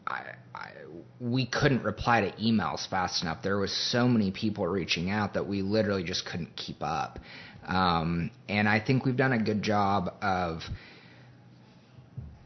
I, 0.08 0.22
I, 0.54 0.72
we 1.20 1.46
couldn't 1.46 1.84
reply 1.84 2.22
to 2.22 2.32
emails 2.42 2.88
fast 2.88 3.24
enough. 3.24 3.42
There 3.42 3.58
was 3.58 3.72
so 3.92 4.08
many 4.08 4.32
people 4.32 4.68
reaching 4.68 5.10
out 5.10 5.34
that 5.34 5.48
we 5.48 5.62
literally 5.62 6.04
just 6.04 6.26
couldn't 6.26 6.56
keep 6.56 6.82
up. 6.82 7.20
Um, 7.66 8.30
and 8.48 8.70
I 8.70 8.80
think 8.80 9.06
we've 9.06 9.18
done 9.18 9.34
a 9.34 9.42
good 9.42 9.64
job 9.64 10.14
of 10.22 10.62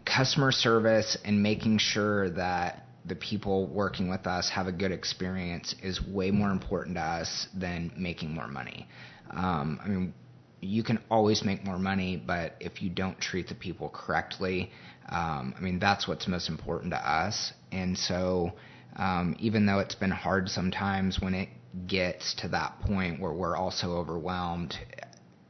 customer 0.05 0.51
service 0.51 1.18
and 1.26 1.43
making 1.43 1.80
sure 1.80 2.30
that 2.32 2.86
the 3.10 3.16
people 3.16 3.68
working 3.68 4.10
with 4.10 4.26
us 4.28 4.49
have 4.49 4.68
a 4.68 4.72
good 4.72 4.91
experience 4.91 5.76
is 5.84 6.01
way 6.01 6.32
more 6.32 6.51
important 6.51 6.95
to 6.95 7.01
us 7.01 7.47
than 7.53 7.91
making 7.97 8.34
more 8.34 8.47
money. 8.47 8.88
Um, 9.32 9.80
I 9.84 9.88
mean, 9.88 10.14
you 10.62 10.84
can 10.84 10.99
always 11.10 11.43
make 11.43 11.64
more 11.64 11.80
money, 11.80 12.22
but 12.26 12.55
if 12.60 12.82
you 12.82 12.89
don't 12.89 13.20
treat 13.20 13.47
the 13.47 13.55
people 13.55 13.89
correctly, 13.89 14.72
um, 15.10 15.53
I 15.57 15.62
mean, 15.62 15.80
that's 15.80 16.07
what's 16.07 16.28
most 16.28 16.49
important 16.49 16.91
to 16.93 16.97
us. 16.97 17.53
And 17.72 17.97
so, 17.97 18.53
um, 18.95 19.36
even 19.39 19.66
though 19.66 19.80
it's 19.80 19.95
been 19.95 20.12
hard 20.12 20.49
sometimes 20.49 21.20
when 21.20 21.34
it 21.34 21.49
gets 21.88 22.36
to 22.36 22.47
that 22.49 22.80
point 22.82 23.20
where 23.20 23.34
we're 23.34 23.55
also 23.55 23.97
overwhelmed, 23.97 24.76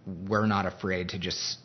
we're 0.05 0.45
not 0.45 0.65
afraid 0.65 1.09
to 1.09 1.19
just 1.19 1.59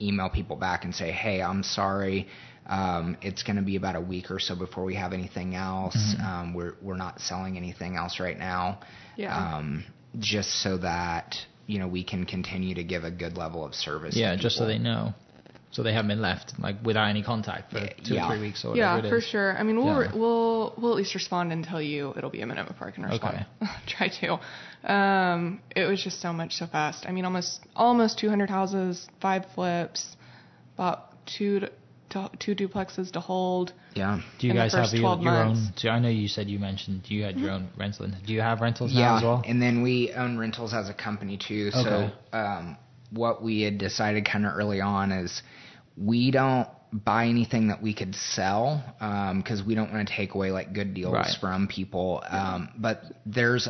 email 0.00 0.28
people 0.28 0.56
back 0.56 0.84
and 0.84 0.94
say, 0.94 1.10
hey, 1.10 1.42
I'm 1.42 1.62
sorry. 1.62 2.28
Um, 2.68 3.16
it's 3.22 3.42
going 3.42 3.56
to 3.56 3.62
be 3.62 3.76
about 3.76 3.96
a 3.96 4.00
week 4.00 4.30
or 4.30 4.38
so 4.38 4.54
before 4.54 4.84
we 4.84 4.94
have 4.96 5.12
anything 5.12 5.54
else. 5.54 5.96
Mm-hmm. 5.96 6.26
Um, 6.26 6.54
we're 6.54 6.74
we're 6.82 6.96
not 6.96 7.20
selling 7.20 7.56
anything 7.56 7.96
else 7.96 8.20
right 8.20 8.38
now. 8.38 8.80
Yeah. 9.16 9.56
Um, 9.56 9.84
just 10.18 10.62
so 10.62 10.78
that 10.78 11.36
you 11.66 11.78
know 11.78 11.88
we 11.88 12.04
can 12.04 12.24
continue 12.24 12.74
to 12.74 12.84
give 12.84 13.04
a 13.04 13.10
good 13.10 13.36
level 13.36 13.64
of 13.64 13.74
service. 13.74 14.16
Yeah, 14.16 14.36
just 14.36 14.56
so 14.56 14.66
they 14.66 14.78
know. 14.78 15.14
So 15.70 15.82
they 15.82 15.92
haven't 15.92 16.08
been 16.08 16.22
left 16.22 16.54
like 16.58 16.76
without 16.82 17.08
any 17.08 17.22
contact 17.22 17.72
for 17.72 17.80
two 18.04 18.14
yeah. 18.14 18.26
or 18.26 18.32
three 18.32 18.40
weeks 18.40 18.64
or 18.64 18.70
whatever. 18.70 19.02
Yeah, 19.04 19.10
for 19.10 19.20
sure. 19.20 19.56
I 19.56 19.62
mean, 19.62 19.76
we'll 19.76 20.02
yeah. 20.02 20.16
we'll 20.16 20.74
we'll 20.78 20.92
at 20.92 20.96
least 20.96 21.14
respond 21.14 21.52
and 21.52 21.62
tell 21.62 21.80
you 21.80 22.14
it'll 22.16 22.30
be 22.30 22.40
a 22.40 22.46
minute 22.46 22.66
before 22.66 22.88
I 22.88 22.90
can 22.90 23.04
respond. 23.04 23.46
Okay. 23.62 23.70
Try 23.86 24.08
to. 24.20 24.92
Um, 24.92 25.60
it 25.76 25.84
was 25.84 26.02
just 26.02 26.22
so 26.22 26.32
much 26.32 26.54
so 26.54 26.66
fast. 26.66 27.04
I 27.06 27.12
mean, 27.12 27.26
almost 27.26 27.60
almost 27.76 28.18
200 28.18 28.48
houses, 28.48 29.06
five 29.20 29.44
flips, 29.54 30.16
about 30.74 31.12
two 31.26 31.60
to, 31.60 31.70
to, 32.10 32.30
two 32.38 32.54
duplexes 32.54 33.12
to 33.12 33.20
hold. 33.20 33.72
Yeah. 33.94 34.20
Do 34.38 34.46
you 34.46 34.54
guys 34.54 34.72
have 34.74 34.92
your, 34.92 35.18
your 35.18 35.44
own? 35.44 35.72
So 35.76 35.88
I 35.88 35.98
know 35.98 36.08
you 36.08 36.28
said 36.28 36.48
you 36.48 36.58
mentioned 36.58 37.02
you 37.06 37.24
had 37.24 37.38
your 37.38 37.50
own 37.50 37.68
rental. 37.76 38.08
Do 38.26 38.32
you 38.32 38.40
have 38.40 38.60
rentals 38.60 38.92
yeah, 38.92 39.00
now 39.00 39.16
as 39.16 39.22
well? 39.22 39.42
and 39.46 39.60
then 39.60 39.82
we 39.82 40.12
own 40.12 40.38
rentals 40.38 40.72
as 40.74 40.88
a 40.88 40.94
company 40.94 41.38
too. 41.38 41.70
Okay. 41.74 41.82
So 41.82 42.36
um, 42.36 42.76
what 43.10 43.42
we 43.42 43.62
had 43.62 43.78
decided 43.78 44.24
kind 44.24 44.46
of 44.46 44.52
early 44.54 44.80
on 44.80 45.12
is 45.12 45.42
we 45.96 46.30
don't 46.30 46.68
buy 46.92 47.26
anything 47.26 47.68
that 47.68 47.82
we 47.82 47.94
could 47.94 48.14
sell 48.14 48.82
because 48.98 49.60
um, 49.60 49.66
we 49.66 49.74
don't 49.74 49.92
want 49.92 50.08
to 50.08 50.14
take 50.14 50.34
away 50.34 50.50
like 50.50 50.72
good 50.72 50.94
deals 50.94 51.12
right. 51.12 51.36
from 51.40 51.68
people. 51.68 52.22
Um, 52.28 52.70
but 52.78 53.02
there's 53.26 53.68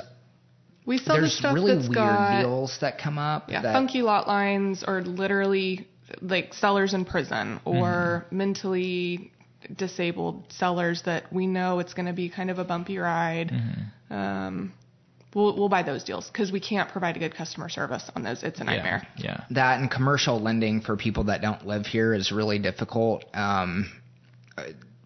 we 0.87 0.99
sell 0.99 1.17
there's 1.17 1.37
stuff 1.37 1.55
really 1.55 1.75
that's 1.75 1.89
weird 1.89 1.97
got, 1.97 2.43
deals 2.43 2.79
that 2.81 2.99
come 2.99 3.19
up. 3.19 3.51
Yeah, 3.51 3.63
that, 3.63 3.73
funky 3.73 4.03
lot 4.03 4.27
lines 4.29 4.85
or 4.87 5.03
literally 5.03 5.89
like 6.21 6.55
sellers 6.55 6.95
in 6.95 7.05
prison 7.05 7.61
or 7.65 8.25
mm-hmm. 8.27 8.37
mentally 8.37 9.33
disabled 9.77 10.45
sellers 10.51 11.03
that 11.03 11.33
we 11.33 11.47
know 11.47 11.79
it's 11.79 11.95
going 11.95 12.07
to 12.07 12.13
be 12.13 12.29
kind 12.29 12.51
of 12.51 12.59
a 12.59 12.65
bumpy 12.65 12.99
ride. 12.99 13.51
Mm-hmm. 13.51 14.15
Um, 14.15 14.73
we'll 15.35 15.57
we'll 15.57 15.69
buy 15.69 15.83
those 15.83 16.05
deals 16.05 16.29
because 16.29 16.53
we 16.53 16.61
can't 16.61 16.91
provide 16.91 17.17
a 17.17 17.19
good 17.19 17.35
customer 17.35 17.69
service 17.69 18.11
on 18.15 18.23
those. 18.23 18.43
It's 18.43 18.61
a 18.61 18.65
nightmare. 18.65 19.07
Yeah, 19.17 19.25
yeah. 19.25 19.45
That 19.51 19.81
and 19.81 19.91
commercial 19.91 20.41
lending 20.41 20.81
for 20.81 20.97
people 20.97 21.25
that 21.25 21.43
don't 21.43 21.67
live 21.67 21.87
here 21.87 22.15
is 22.15 22.33
really 22.33 22.59
difficult. 22.59 23.25
Um, 23.35 23.91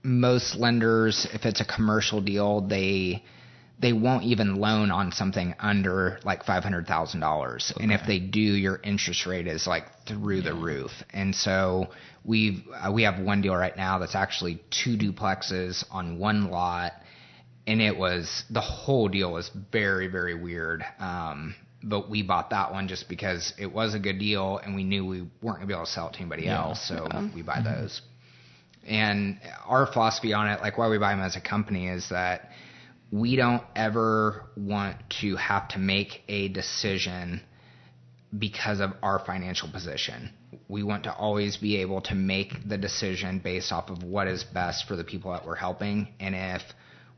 most 0.02 0.56
lenders, 0.56 1.26
if 1.32 1.44
it's 1.44 1.60
a 1.60 1.64
commercial 1.64 2.20
deal, 2.20 2.60
they 2.60 3.24
they 3.82 3.92
won't 3.92 4.22
even 4.22 4.54
loan 4.54 4.92
on 4.92 5.10
something 5.10 5.54
under 5.58 6.20
like 6.24 6.44
five 6.44 6.62
hundred 6.62 6.86
thousand 6.86 7.20
dollars, 7.20 7.72
and 7.78 7.90
if 7.90 8.00
they 8.06 8.20
do, 8.20 8.40
your 8.40 8.80
interest 8.82 9.26
rate 9.26 9.48
is 9.48 9.66
like 9.66 9.84
through 10.06 10.36
yeah. 10.36 10.50
the 10.50 10.54
roof. 10.54 10.92
And 11.12 11.34
so 11.34 11.88
we've 12.24 12.62
uh, 12.72 12.92
we 12.92 13.02
have 13.02 13.18
one 13.20 13.42
deal 13.42 13.56
right 13.56 13.76
now 13.76 13.98
that's 13.98 14.14
actually 14.14 14.62
two 14.70 14.96
duplexes 14.96 15.84
on 15.90 16.20
one 16.20 16.48
lot, 16.48 16.92
and 17.66 17.82
it 17.82 17.98
was 17.98 18.44
the 18.50 18.60
whole 18.60 19.08
deal 19.08 19.32
was 19.32 19.50
very 19.72 20.06
very 20.06 20.40
weird. 20.40 20.84
Um, 21.00 21.56
but 21.82 22.08
we 22.08 22.22
bought 22.22 22.50
that 22.50 22.70
one 22.70 22.86
just 22.86 23.08
because 23.08 23.52
it 23.58 23.72
was 23.72 23.94
a 23.94 23.98
good 23.98 24.20
deal, 24.20 24.58
and 24.58 24.76
we 24.76 24.84
knew 24.84 25.04
we 25.04 25.22
weren't 25.42 25.58
gonna 25.58 25.66
be 25.66 25.74
able 25.74 25.86
to 25.86 25.90
sell 25.90 26.06
it 26.06 26.12
to 26.12 26.20
anybody 26.20 26.44
yeah. 26.44 26.62
else, 26.62 26.86
so 26.86 27.08
yeah. 27.10 27.28
we 27.34 27.42
buy 27.42 27.56
mm-hmm. 27.56 27.82
those. 27.82 28.00
And 28.86 29.40
our 29.66 29.86
philosophy 29.92 30.32
on 30.32 30.48
it, 30.48 30.60
like 30.60 30.78
why 30.78 30.88
we 30.88 30.98
buy 30.98 31.10
them 31.10 31.20
as 31.20 31.34
a 31.34 31.40
company, 31.40 31.88
is 31.88 32.08
that 32.10 32.50
we 33.12 33.36
don't 33.36 33.62
ever 33.76 34.46
want 34.56 34.96
to 35.20 35.36
have 35.36 35.68
to 35.68 35.78
make 35.78 36.22
a 36.28 36.48
decision 36.48 37.42
because 38.36 38.80
of 38.80 38.92
our 39.02 39.18
financial 39.18 39.70
position. 39.70 40.30
We 40.66 40.82
want 40.82 41.04
to 41.04 41.14
always 41.14 41.58
be 41.58 41.82
able 41.82 42.00
to 42.02 42.14
make 42.14 42.54
the 42.66 42.78
decision 42.78 43.40
based 43.44 43.70
off 43.70 43.90
of 43.90 44.02
what 44.02 44.28
is 44.28 44.42
best 44.42 44.88
for 44.88 44.96
the 44.96 45.04
people 45.04 45.30
that 45.32 45.46
we're 45.46 45.56
helping. 45.56 46.08
And 46.18 46.34
if 46.34 46.62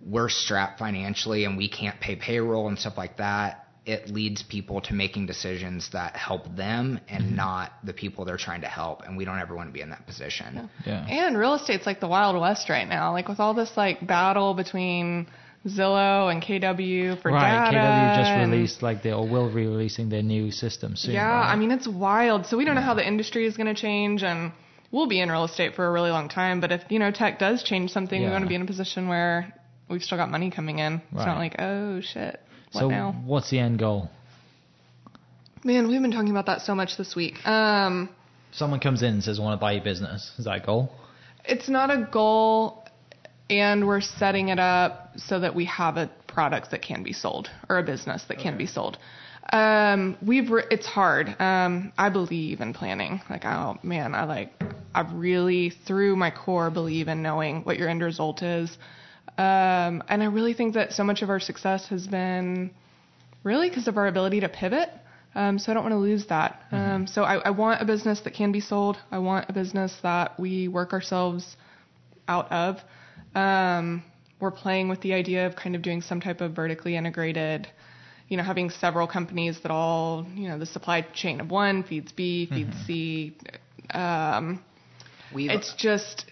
we're 0.05 0.29
strapped 0.29 0.81
financially 0.81 1.45
and 1.45 1.57
we 1.57 1.69
can't 1.69 2.01
pay 2.01 2.17
payroll 2.17 2.67
and 2.67 2.77
stuff 2.77 2.99
like 2.99 3.19
that, 3.19 3.69
it 3.87 4.09
leads 4.09 4.43
people 4.43 4.81
to 4.81 4.95
making 4.95 5.27
decisions 5.27 5.91
that 5.93 6.17
help 6.17 6.57
them 6.57 6.99
and 7.07 7.25
mm-hmm. 7.25 7.37
not 7.37 7.73
the 7.85 7.93
people 7.93 8.25
they're 8.25 8.37
trying 8.37 8.63
to 8.63 8.67
help. 8.67 9.03
And 9.03 9.17
we 9.17 9.25
don't 9.25 9.39
ever 9.39 9.55
want 9.55 9.69
to 9.69 9.73
be 9.73 9.83
in 9.83 9.91
that 9.91 10.07
position. 10.09 10.69
Yeah. 10.85 11.07
yeah. 11.07 11.27
And 11.27 11.39
real 11.39 11.55
estate's 11.55 11.87
like 11.87 12.01
the 12.01 12.09
Wild 12.09 12.41
West 12.41 12.69
right 12.69 12.89
now. 12.89 13.13
Like 13.13 13.29
with 13.29 13.39
all 13.39 13.55
this 13.55 13.71
like 13.77 14.05
battle 14.05 14.55
between 14.55 15.29
Zillow 15.67 16.31
and 16.31 16.43
KW 16.43 17.21
for 17.23 17.31
right, 17.33 17.71
data. 17.71 17.77
KW 17.79 18.17
just 18.17 18.51
released 18.51 18.83
like 18.83 19.03
they 19.03 19.13
or 19.13 19.27
will 19.27 19.49
be 19.49 19.67
releasing 19.67 20.11
their 20.11 20.23
new 20.23 20.51
system 20.51 20.95
soon. 20.95 21.15
Yeah, 21.15 21.27
right? 21.27 21.53
I 21.53 21.57
mean 21.57 21.71
it's 21.71 21.89
wild. 21.89 22.47
So 22.47 22.57
we 22.59 22.65
don't 22.67 22.75
know 22.75 22.83
how 22.83 22.95
the 22.95 23.07
industry 23.07 23.47
is 23.47 23.57
going 23.57 23.75
to 23.75 23.81
change, 23.81 24.23
and 24.23 24.53
we'll 24.93 25.07
be 25.07 25.21
in 25.21 25.31
real 25.31 25.45
estate 25.45 25.75
for 25.75 25.87
a 25.87 25.91
really 25.91 26.11
long 26.11 26.29
time. 26.29 26.61
But 26.61 26.71
if 26.71 26.83
you 26.91 26.99
know 26.99 27.11
tech 27.11 27.39
does 27.39 27.63
change 27.63 27.91
something, 27.93 28.21
Yeah. 28.21 28.29
we 28.29 28.33
want 28.33 28.45
to 28.45 28.49
be 28.49 28.55
in 28.57 28.63
a 28.63 28.67
position 28.67 29.09
where 29.09 29.55
we've 29.89 30.03
still 30.03 30.19
got 30.19 30.31
money 30.31 30.51
coming 30.51 30.81
in. 30.81 31.01
It's 31.13 31.25
not 31.25 31.39
like 31.39 31.57
oh 31.59 32.01
shit, 32.03 32.41
what 32.73 32.81
so 32.81 32.89
now? 32.89 33.13
what's 33.25 33.49
the 33.49 33.59
end 33.59 33.79
goal? 33.79 34.11
Man, 35.65 35.89
we've 35.89 36.03
been 36.03 36.13
talking 36.13 36.31
about 36.31 36.45
that 36.47 36.61
so 36.61 36.75
much 36.75 36.99
this 36.99 37.17
week. 37.17 37.37
Um, 37.47 38.11
Someone 38.53 38.81
comes 38.81 39.03
in 39.03 39.15
and 39.15 39.25
says, 39.25 39.41
"I 39.41 39.43
want 39.43 39.59
to 39.59 39.61
buy 39.61 39.73
your 39.73 39.83
business." 39.83 40.31
Is 40.39 40.45
that 40.45 40.57
a 40.57 40.61
goal? 40.61 40.93
it's 41.47 41.69
not 41.69 41.91
a 41.91 42.09
goal, 42.11 42.84
and 43.51 43.87
we're 43.87 44.01
setting 44.01 44.49
it 44.49 44.59
up 44.59 45.13
so 45.17 45.41
that 45.41 45.55
we 45.55 45.67
have 45.67 45.97
a 45.97 46.11
product 46.27 46.71
that 46.71 46.83
can 46.83 47.03
be 47.03 47.13
sold 47.13 47.49
or 47.69 47.79
a 47.79 47.83
business 47.83 48.25
that 48.29 48.39
can 48.39 48.57
be 48.57 48.67
sold. 48.67 48.99
Um, 49.53 50.17
we've 50.25 50.51
re- 50.51 50.65
it's 50.71 50.87
hard. 50.87 51.29
Um, 51.41 51.93
I 51.99 52.09
believe 52.09 52.61
in 52.61 52.73
planning. 52.73 53.21
Like, 53.29 53.45
oh 53.45 53.79
man, 53.83 54.15
I 54.15 54.25
like 54.25 54.53
I 54.95 55.03
really 55.13 55.71
through 55.71 56.17
my 56.17 56.31
core 56.31 56.71
believe 56.71 57.09
in 57.09 57.23
knowing 57.23 57.63
what 57.63 57.79
your 57.79 57.89
end 57.89 58.03
result 58.03 58.43
is. 58.43 58.77
Um, 59.37 60.03
and 60.09 60.23
I 60.23 60.27
really 60.27 60.55
think 60.55 60.75
that 60.75 60.93
so 60.93 61.05
much 61.05 61.23
of 61.23 61.29
our 61.29 61.41
success 61.41 61.89
has 61.89 62.07
been 62.07 62.71
really 63.43 63.69
because 63.69 63.89
of 63.89 63.97
our 63.97 64.07
ability 64.07 64.41
to 64.41 64.49
pivot. 64.49 64.89
Um, 65.35 65.59
so 65.59 65.73
I 65.73 65.75
don't 65.75 65.83
want 65.83 65.95
to 65.95 65.99
lose 65.99 66.27
that. 66.29 66.63
Um, 66.71 67.09
so 67.09 67.25
I, 67.25 67.37
I 67.37 67.51
want 67.51 67.83
a 67.83 67.85
business 67.85 68.21
that 68.21 68.35
can 68.35 68.53
be 68.53 68.61
sold. 68.61 68.97
I 69.11 69.19
want 69.19 69.51
a 69.51 69.53
business 69.53 69.93
that 70.05 70.39
we 70.39 70.69
work 70.69 70.93
ourselves 70.93 71.57
out 72.29 72.51
of. 72.53 72.77
Um, 73.35 74.05
we're 74.41 74.51
playing 74.51 74.89
with 74.89 75.01
the 75.01 75.15
idea 75.15 75.47
of 75.47 75.57
kind 75.57 75.75
of 75.75 75.83
doing 75.83 76.03
some 76.03 76.21
type 76.21 76.41
of 76.41 76.53
vertically 76.53 76.97
integrated, 76.97 77.67
you 78.29 78.37
know, 78.37 78.43
having 78.43 78.71
several 78.71 79.07
companies 79.07 79.61
that 79.63 79.71
all, 79.71 80.27
you 80.35 80.49
know, 80.49 80.59
the 80.59 80.67
supply 80.67 81.03
chain 81.15 81.41
of 81.41 81.51
one 81.51 81.83
feeds 81.83 82.13
B, 82.13 82.47
feeds 82.47 82.77
C. 82.87 83.37
Um, 83.91 84.63
We've, 85.35 85.51
it's 85.51 85.75
just 85.75 86.27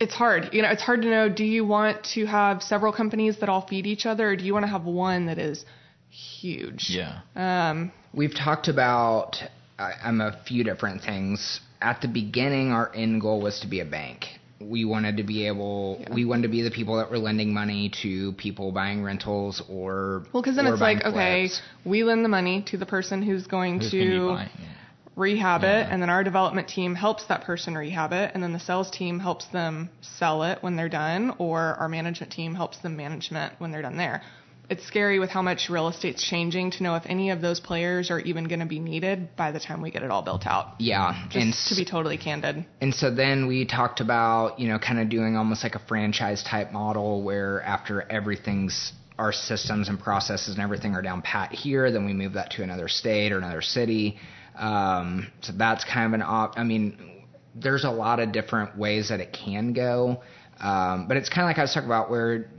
it's 0.00 0.14
hard. 0.14 0.50
You 0.52 0.62
know, 0.62 0.70
it's 0.70 0.82
hard 0.82 1.02
to 1.02 1.08
know. 1.08 1.28
Do 1.28 1.44
you 1.44 1.64
want 1.64 2.04
to 2.14 2.26
have 2.26 2.62
several 2.62 2.92
companies 2.92 3.40
that 3.40 3.48
all 3.48 3.66
feed 3.66 3.86
each 3.86 4.06
other, 4.06 4.30
or 4.30 4.36
do 4.36 4.44
you 4.44 4.52
want 4.52 4.64
to 4.64 4.70
have 4.70 4.84
one 4.84 5.26
that 5.26 5.38
is 5.38 5.64
huge? 6.10 6.88
Yeah. 6.90 7.20
Um, 7.34 7.92
We've 8.12 8.34
talked 8.34 8.68
about 8.68 9.36
um, 9.78 10.20
a 10.20 10.38
few 10.46 10.64
different 10.64 11.02
things. 11.02 11.60
At 11.80 12.00
the 12.00 12.08
beginning, 12.08 12.72
our 12.72 12.94
end 12.94 13.20
goal 13.20 13.40
was 13.40 13.60
to 13.60 13.68
be 13.68 13.80
a 13.80 13.84
bank. 13.84 14.24
We 14.60 14.84
wanted 14.86 15.18
to 15.18 15.22
be 15.22 15.46
able, 15.46 15.98
Yeah. 16.00 16.14
we 16.14 16.24
wanted 16.24 16.42
to 16.42 16.48
be 16.48 16.62
the 16.62 16.70
people 16.70 16.96
that 16.96 17.10
were 17.10 17.18
lending 17.18 17.52
money 17.52 17.90
to 18.02 18.32
people 18.32 18.72
buying 18.72 19.02
rentals 19.02 19.62
or 19.68 20.24
well, 20.32 20.42
because 20.42 20.56
then 20.56 20.66
it's 20.66 20.80
like, 20.80 21.02
buying 21.02 21.14
okay, 21.14 21.50
we 21.84 22.04
lend 22.04 22.24
the 22.24 22.28
money 22.30 22.62
to 22.70 22.78
the 22.78 22.86
person 22.86 23.22
who's 23.22 23.46
going 23.46 23.80
Who's 23.80 23.90
to 23.90 24.28
buying 24.28 24.46
it? 24.48 24.68
rehab 25.14 25.62
Yeah. 25.62 25.80
it, 25.80 25.88
and 25.90 26.00
then 26.00 26.08
our 26.08 26.24
development 26.24 26.68
team 26.68 26.94
helps 26.94 27.26
that 27.26 27.44
person 27.44 27.76
rehab 27.76 28.12
it, 28.12 28.30
and 28.34 28.42
then 28.42 28.52
the 28.54 28.58
sales 28.60 28.90
team 28.90 29.18
helps 29.18 29.44
them 29.46 29.90
sell 30.00 30.42
it 30.42 30.62
when 30.62 30.76
they're 30.76 30.88
done, 30.88 31.34
or 31.38 31.58
our 31.60 31.88
management 31.88 32.32
team 32.32 32.54
helps 32.54 32.78
them 32.78 32.96
management 32.96 33.52
when 33.58 33.72
they're 33.72 33.82
done 33.82 33.96
there. 33.98 34.22
It's 34.68 34.84
scary 34.86 35.18
with 35.18 35.30
how 35.30 35.42
much 35.42 35.68
real 35.70 35.88
estate's 35.88 36.22
changing 36.22 36.72
to 36.72 36.82
know 36.82 36.96
if 36.96 37.04
any 37.06 37.30
of 37.30 37.40
those 37.40 37.60
players 37.60 38.10
are 38.10 38.20
even 38.20 38.44
going 38.44 38.60
to 38.60 38.66
be 38.66 38.80
needed 38.80 39.36
by 39.36 39.52
the 39.52 39.60
time 39.60 39.80
we 39.80 39.90
get 39.90 40.02
it 40.02 40.10
all 40.10 40.22
built 40.22 40.46
out. 40.46 40.74
Yeah, 40.78 41.26
Just 41.30 41.36
and 41.36 41.54
to 41.68 41.76
be 41.76 41.84
totally 41.84 42.18
candid. 42.18 42.66
And 42.80 42.94
so 42.94 43.14
then 43.14 43.46
we 43.46 43.64
talked 43.66 44.00
about, 44.00 44.58
you 44.58 44.68
know, 44.68 44.78
kind 44.78 44.98
of 44.98 45.08
doing 45.08 45.36
almost 45.36 45.62
like 45.62 45.74
a 45.74 45.82
franchise 45.86 46.42
type 46.42 46.72
model 46.72 47.22
where 47.22 47.62
after 47.62 48.02
everything's 48.10 48.92
our 49.18 49.32
systems 49.32 49.88
and 49.88 49.98
processes 49.98 50.54
and 50.54 50.62
everything 50.62 50.94
are 50.94 51.02
down 51.02 51.22
pat 51.22 51.52
here, 51.52 51.90
then 51.90 52.04
we 52.04 52.12
move 52.12 52.34
that 52.34 52.50
to 52.50 52.62
another 52.62 52.88
state 52.88 53.32
or 53.32 53.38
another 53.38 53.62
city. 53.62 54.18
Um, 54.58 55.28
so 55.42 55.52
that's 55.56 55.84
kind 55.84 56.06
of 56.06 56.12
an 56.12 56.22
op. 56.22 56.58
I 56.58 56.64
mean, 56.64 57.24
there's 57.54 57.84
a 57.84 57.90
lot 57.90 58.20
of 58.20 58.32
different 58.32 58.76
ways 58.76 59.08
that 59.08 59.20
it 59.20 59.32
can 59.32 59.72
go, 59.72 60.22
um, 60.60 61.08
but 61.08 61.16
it's 61.16 61.28
kind 61.28 61.42
of 61.42 61.46
like 61.46 61.58
I 61.58 61.62
was 61.62 61.72
talking 61.72 61.88
about 61.88 62.10
where, 62.10 62.50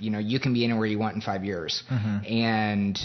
you 0.00 0.10
know, 0.10 0.18
you 0.18 0.40
can 0.40 0.52
be 0.52 0.64
anywhere 0.64 0.86
you 0.86 0.98
want 0.98 1.14
in 1.14 1.20
five 1.20 1.44
years, 1.44 1.82
mm-hmm. 1.90 2.24
and 2.26 2.98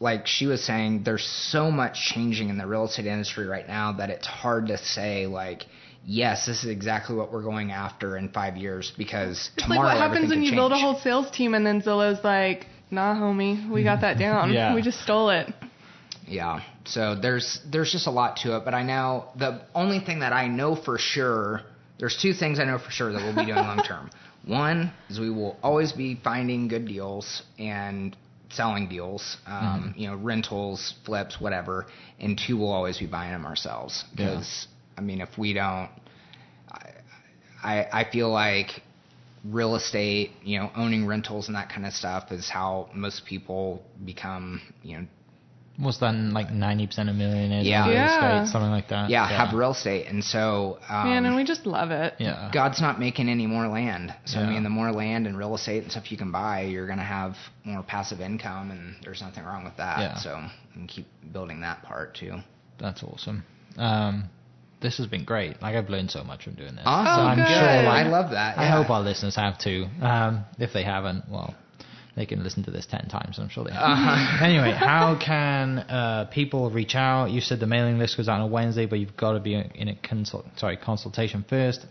like 0.00 0.26
she 0.26 0.46
was 0.46 0.64
saying, 0.64 1.02
there's 1.04 1.24
so 1.24 1.70
much 1.70 2.10
changing 2.14 2.48
in 2.48 2.56
the 2.56 2.66
real 2.66 2.86
estate 2.86 3.06
industry 3.06 3.46
right 3.46 3.68
now 3.68 3.92
that 3.92 4.08
it's 4.08 4.26
hard 4.26 4.68
to 4.68 4.78
say 4.78 5.26
like, 5.26 5.66
yes, 6.06 6.46
this 6.46 6.64
is 6.64 6.70
exactly 6.70 7.14
what 7.14 7.30
we're 7.30 7.42
going 7.42 7.70
after 7.70 8.16
in 8.16 8.30
five 8.30 8.56
years 8.56 8.92
because 8.96 9.50
It's 9.54 9.64
tomorrow 9.64 9.88
like 9.88 10.00
what 10.00 10.10
happens 10.10 10.30
when 10.30 10.42
you 10.42 10.50
change. 10.50 10.56
build 10.56 10.72
a 10.72 10.78
whole 10.78 10.98
sales 10.98 11.30
team 11.30 11.52
and 11.54 11.66
then 11.66 11.82
Zillow's 11.82 12.24
like, 12.24 12.66
nah, 12.90 13.14
homie, 13.14 13.70
we 13.70 13.84
got 13.84 14.00
that 14.00 14.16
mm-hmm. 14.16 14.20
down. 14.20 14.52
Yeah. 14.52 14.74
We 14.74 14.80
just 14.80 15.00
stole 15.00 15.28
it. 15.28 15.52
Yeah. 16.26 16.62
So 16.84 17.14
there's 17.20 17.60
there's 17.70 17.92
just 17.92 18.06
a 18.06 18.10
lot 18.10 18.38
to 18.38 18.56
it, 18.56 18.64
but 18.64 18.72
I 18.72 18.82
know 18.82 19.26
the 19.36 19.60
only 19.74 20.00
thing 20.00 20.20
that 20.20 20.32
I 20.32 20.48
know 20.48 20.76
for 20.76 20.96
sure, 20.96 21.60
there's 21.98 22.16
two 22.16 22.32
things 22.32 22.58
I 22.58 22.64
know 22.64 22.78
for 22.78 22.90
sure 22.90 23.12
that 23.12 23.22
we'll 23.22 23.34
be 23.34 23.52
doing 23.52 23.56
long 23.56 23.82
term. 23.82 24.10
One 24.46 24.92
is 25.08 25.20
we 25.20 25.30
will 25.30 25.56
always 25.62 25.92
be 25.92 26.18
finding 26.22 26.68
good 26.68 26.86
deals 26.86 27.42
and 27.58 28.16
selling 28.50 28.88
deals, 28.88 29.36
um, 29.46 29.94
you 29.96 30.08
know, 30.08 30.16
rentals, 30.16 30.94
flips, 31.04 31.40
whatever. 31.40 31.86
And 32.18 32.38
two, 32.38 32.58
we'll 32.58 32.72
always 32.72 32.98
be 32.98 33.06
buying 33.06 33.32
them 33.32 33.44
ourselves. 33.46 34.04
Because 34.12 34.66
I 34.96 35.02
mean, 35.02 35.20
if 35.20 35.38
we 35.38 35.52
don't, 35.52 35.90
I, 36.70 36.90
I 37.62 38.00
I 38.00 38.10
feel 38.10 38.30
like 38.30 38.82
real 39.44 39.76
estate, 39.76 40.32
you 40.42 40.58
know, 40.58 40.70
owning 40.76 41.06
rentals 41.06 41.46
and 41.48 41.56
that 41.56 41.70
kind 41.70 41.86
of 41.86 41.92
stuff 41.92 42.30
is 42.32 42.48
how 42.50 42.90
most 42.94 43.24
people 43.24 43.82
become, 44.04 44.60
you 44.82 44.98
know, 44.98 45.06
What's 45.80 45.98
that 45.98 46.14
like 46.14 46.50
ninety 46.52 46.86
percent 46.86 47.08
of 47.08 47.16
millionaires 47.16 47.66
Yeah. 47.66 47.84
in 47.84 47.88
real 47.88 47.98
Yeah. 47.98 48.42
estate, 48.42 48.52
something 48.52 48.70
like 48.70 48.88
that. 48.88 49.08
yeah, 49.10 49.26
have 49.26 49.54
real 49.54 49.70
estate. 49.72 50.06
And 50.08 50.22
so, 50.22 50.78
um, 50.88 51.08
Man, 51.08 51.24
and 51.24 51.34
we 51.36 51.44
just 51.44 51.64
love 51.66 51.90
it. 51.90 52.14
yeah. 52.18 52.50
God's 52.52 52.80
not 52.80 53.00
making 53.00 53.28
any 53.28 53.46
more 53.46 53.66
land. 53.66 54.14
So, 54.26 54.40
I 54.40 54.46
mean, 54.46 54.62
the 54.62 54.68
more 54.70 54.92
land 54.92 55.26
and 55.26 55.38
real 55.38 55.54
estate 55.54 55.82
and 55.82 55.90
stuff 55.90 56.12
you 56.12 56.18
can 56.18 56.30
buy, 56.30 56.62
you're 56.62 56.86
going 56.86 56.98
to 56.98 57.04
have 57.04 57.36
more 57.64 57.82
passive 57.82 58.20
income, 58.20 58.70
and 58.70 58.96
there's 59.02 59.22
nothing 59.22 59.42
wrong 59.44 59.64
with 59.64 59.76
that. 59.78 59.98
Yeah. 60.00 60.14
So, 60.18 60.38
you 60.38 60.72
can 60.74 60.86
keep 60.86 61.06
building 61.32 61.62
that 61.62 61.82
part 61.82 62.14
too. 62.14 62.36
That's 62.78 63.02
awesome. 63.02 63.44
Um, 63.78 64.24
this 64.80 64.96
has 64.98 65.06
been 65.06 65.24
great. 65.24 65.60
Like 65.60 65.76
I've 65.76 65.90
learned 65.90 66.10
so 66.10 66.24
much 66.24 66.44
from 66.44 66.54
doing 66.54 66.74
this. 66.74 66.84
Awesome. 66.86 67.24
Oh, 67.24 67.28
I'm 67.28 67.36
good. 67.38 67.48
sure. 67.48 67.90
I 67.90 68.02
love 68.04 68.30
that. 68.32 68.56
I 68.58 68.66
hope 68.68 68.88
our 68.90 69.02
listeners 69.02 69.36
have 69.36 69.58
too. 69.58 69.86
Um, 70.00 70.44
if 70.58 70.72
they 70.72 70.82
haven't, 70.84 71.24
well, 71.28 71.54
they 72.16 72.26
can 72.26 72.42
listen 72.42 72.62
to 72.64 72.70
this 72.70 72.86
ten 72.86 73.08
times. 73.08 73.38
I'm 73.38 73.48
sure 73.48 73.64
they 73.64 73.72
have. 73.72 73.82
Uh-huh. 73.82 74.44
Anyway, 74.44 74.72
how 74.72 75.18
can 75.18 75.78
uh, 75.78 76.28
people 76.32 76.70
reach 76.70 76.94
out? 76.94 77.30
You 77.30 77.40
said 77.40 77.60
the 77.60 77.66
mailing 77.66 77.98
list 77.98 78.16
goes 78.16 78.28
out 78.28 78.40
on 78.40 78.42
a 78.42 78.46
Wednesday, 78.46 78.86
but 78.86 78.98
you've 78.98 79.16
got 79.16 79.32
to 79.32 79.40
be 79.40 79.54
in 79.54 79.88
a 79.88 79.94
consult, 79.96 80.44
sorry, 80.56 80.76
consultation 80.76 81.44
first. 81.48 81.86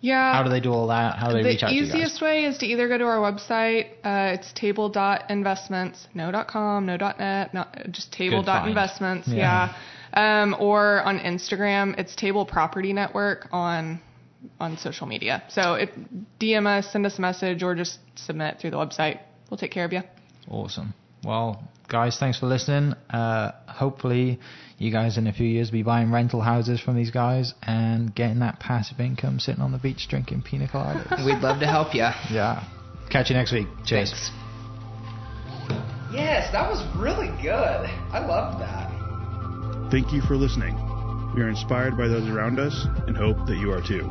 Yeah. 0.00 0.34
How 0.34 0.42
do 0.42 0.50
they 0.50 0.60
do 0.60 0.70
all 0.70 0.88
that? 0.88 1.16
How 1.16 1.28
do 1.28 1.34
they 1.36 1.42
the 1.42 1.48
reach 1.48 1.62
out 1.62 1.68
to 1.68 1.74
you 1.74 1.82
The 1.86 1.86
easiest 1.96 2.16
guys? 2.16 2.22
way 2.22 2.44
is 2.44 2.58
to 2.58 2.66
either 2.66 2.88
go 2.88 2.98
to 2.98 3.04
our 3.04 3.18
website, 3.32 3.86
uh, 4.04 4.34
it's 4.38 4.52
table.investments, 4.52 6.08
no 6.14 6.44
.com, 6.46 6.84
no 6.86 6.96
.net, 6.96 7.54
no, 7.54 7.64
just 7.90 8.14
find. 8.14 8.30
table.investments, 8.30 9.28
Yeah. 9.28 9.72
yeah. 10.16 10.42
Um, 10.42 10.54
or 10.60 11.02
on 11.02 11.18
Instagram, 11.18 11.98
it's 11.98 12.14
Table 12.14 12.44
Property 12.46 12.92
Network 12.92 13.48
on 13.52 14.00
on 14.60 14.76
social 14.76 15.06
media. 15.06 15.42
So 15.48 15.74
if 15.74 15.88
DM 16.38 16.66
us, 16.66 16.92
send 16.92 17.06
us 17.06 17.16
a 17.18 17.20
message, 17.22 17.62
or 17.62 17.74
just 17.74 17.98
submit 18.14 18.58
through 18.60 18.72
the 18.72 18.76
website. 18.76 19.20
We'll 19.54 19.60
take 19.60 19.70
care 19.70 19.84
of 19.84 19.92
you. 19.92 20.02
Awesome. 20.50 20.94
Well, 21.22 21.62
guys, 21.88 22.16
thanks 22.18 22.40
for 22.40 22.46
listening. 22.46 22.94
Uh, 23.08 23.52
hopefully, 23.68 24.40
you 24.78 24.90
guys 24.90 25.16
in 25.16 25.28
a 25.28 25.32
few 25.32 25.46
years 25.46 25.68
will 25.68 25.78
be 25.78 25.82
buying 25.84 26.10
rental 26.10 26.40
houses 26.40 26.80
from 26.80 26.96
these 26.96 27.12
guys 27.12 27.54
and 27.62 28.12
getting 28.12 28.40
that 28.40 28.58
passive 28.58 28.98
income, 28.98 29.38
sitting 29.38 29.62
on 29.62 29.70
the 29.70 29.78
beach 29.78 30.08
drinking 30.08 30.42
pina 30.42 30.66
coladas. 30.66 31.24
We'd 31.24 31.38
love 31.38 31.60
to 31.60 31.68
help 31.68 31.94
you. 31.94 32.00
yeah. 32.00 32.68
Catch 33.10 33.30
you 33.30 33.36
next 33.36 33.52
week. 33.52 33.68
Cheers. 33.86 34.10
Thanks. 34.10 34.30
Yes, 36.12 36.50
that 36.50 36.68
was 36.68 36.84
really 36.96 37.28
good. 37.40 37.54
I 37.54 38.26
loved 38.26 38.60
that. 38.60 38.90
Thank 39.92 40.12
you 40.12 40.20
for 40.22 40.34
listening. 40.34 40.74
We 41.36 41.42
are 41.42 41.48
inspired 41.48 41.96
by 41.96 42.08
those 42.08 42.28
around 42.28 42.58
us 42.58 42.88
and 43.06 43.16
hope 43.16 43.46
that 43.46 43.58
you 43.58 43.70
are 43.70 43.80
too. 43.80 44.10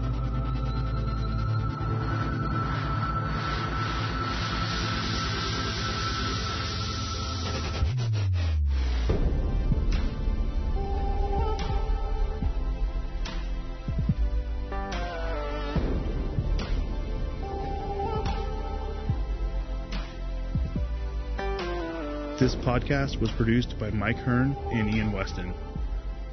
Podcast 22.61 23.19
was 23.19 23.31
produced 23.31 23.77
by 23.79 23.89
Mike 23.89 24.17
Hearn 24.17 24.55
and 24.71 24.93
Ian 24.93 25.11
Weston. 25.11 25.53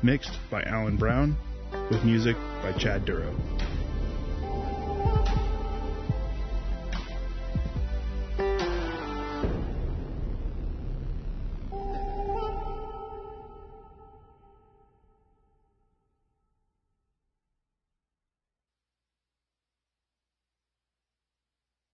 Mixed 0.03 0.39
by 0.51 0.63
Alan 0.63 0.97
Brown, 0.97 1.37
with 1.91 2.05
music 2.05 2.37
by 2.63 2.73
Chad 2.73 3.05
Duro. 3.05 3.35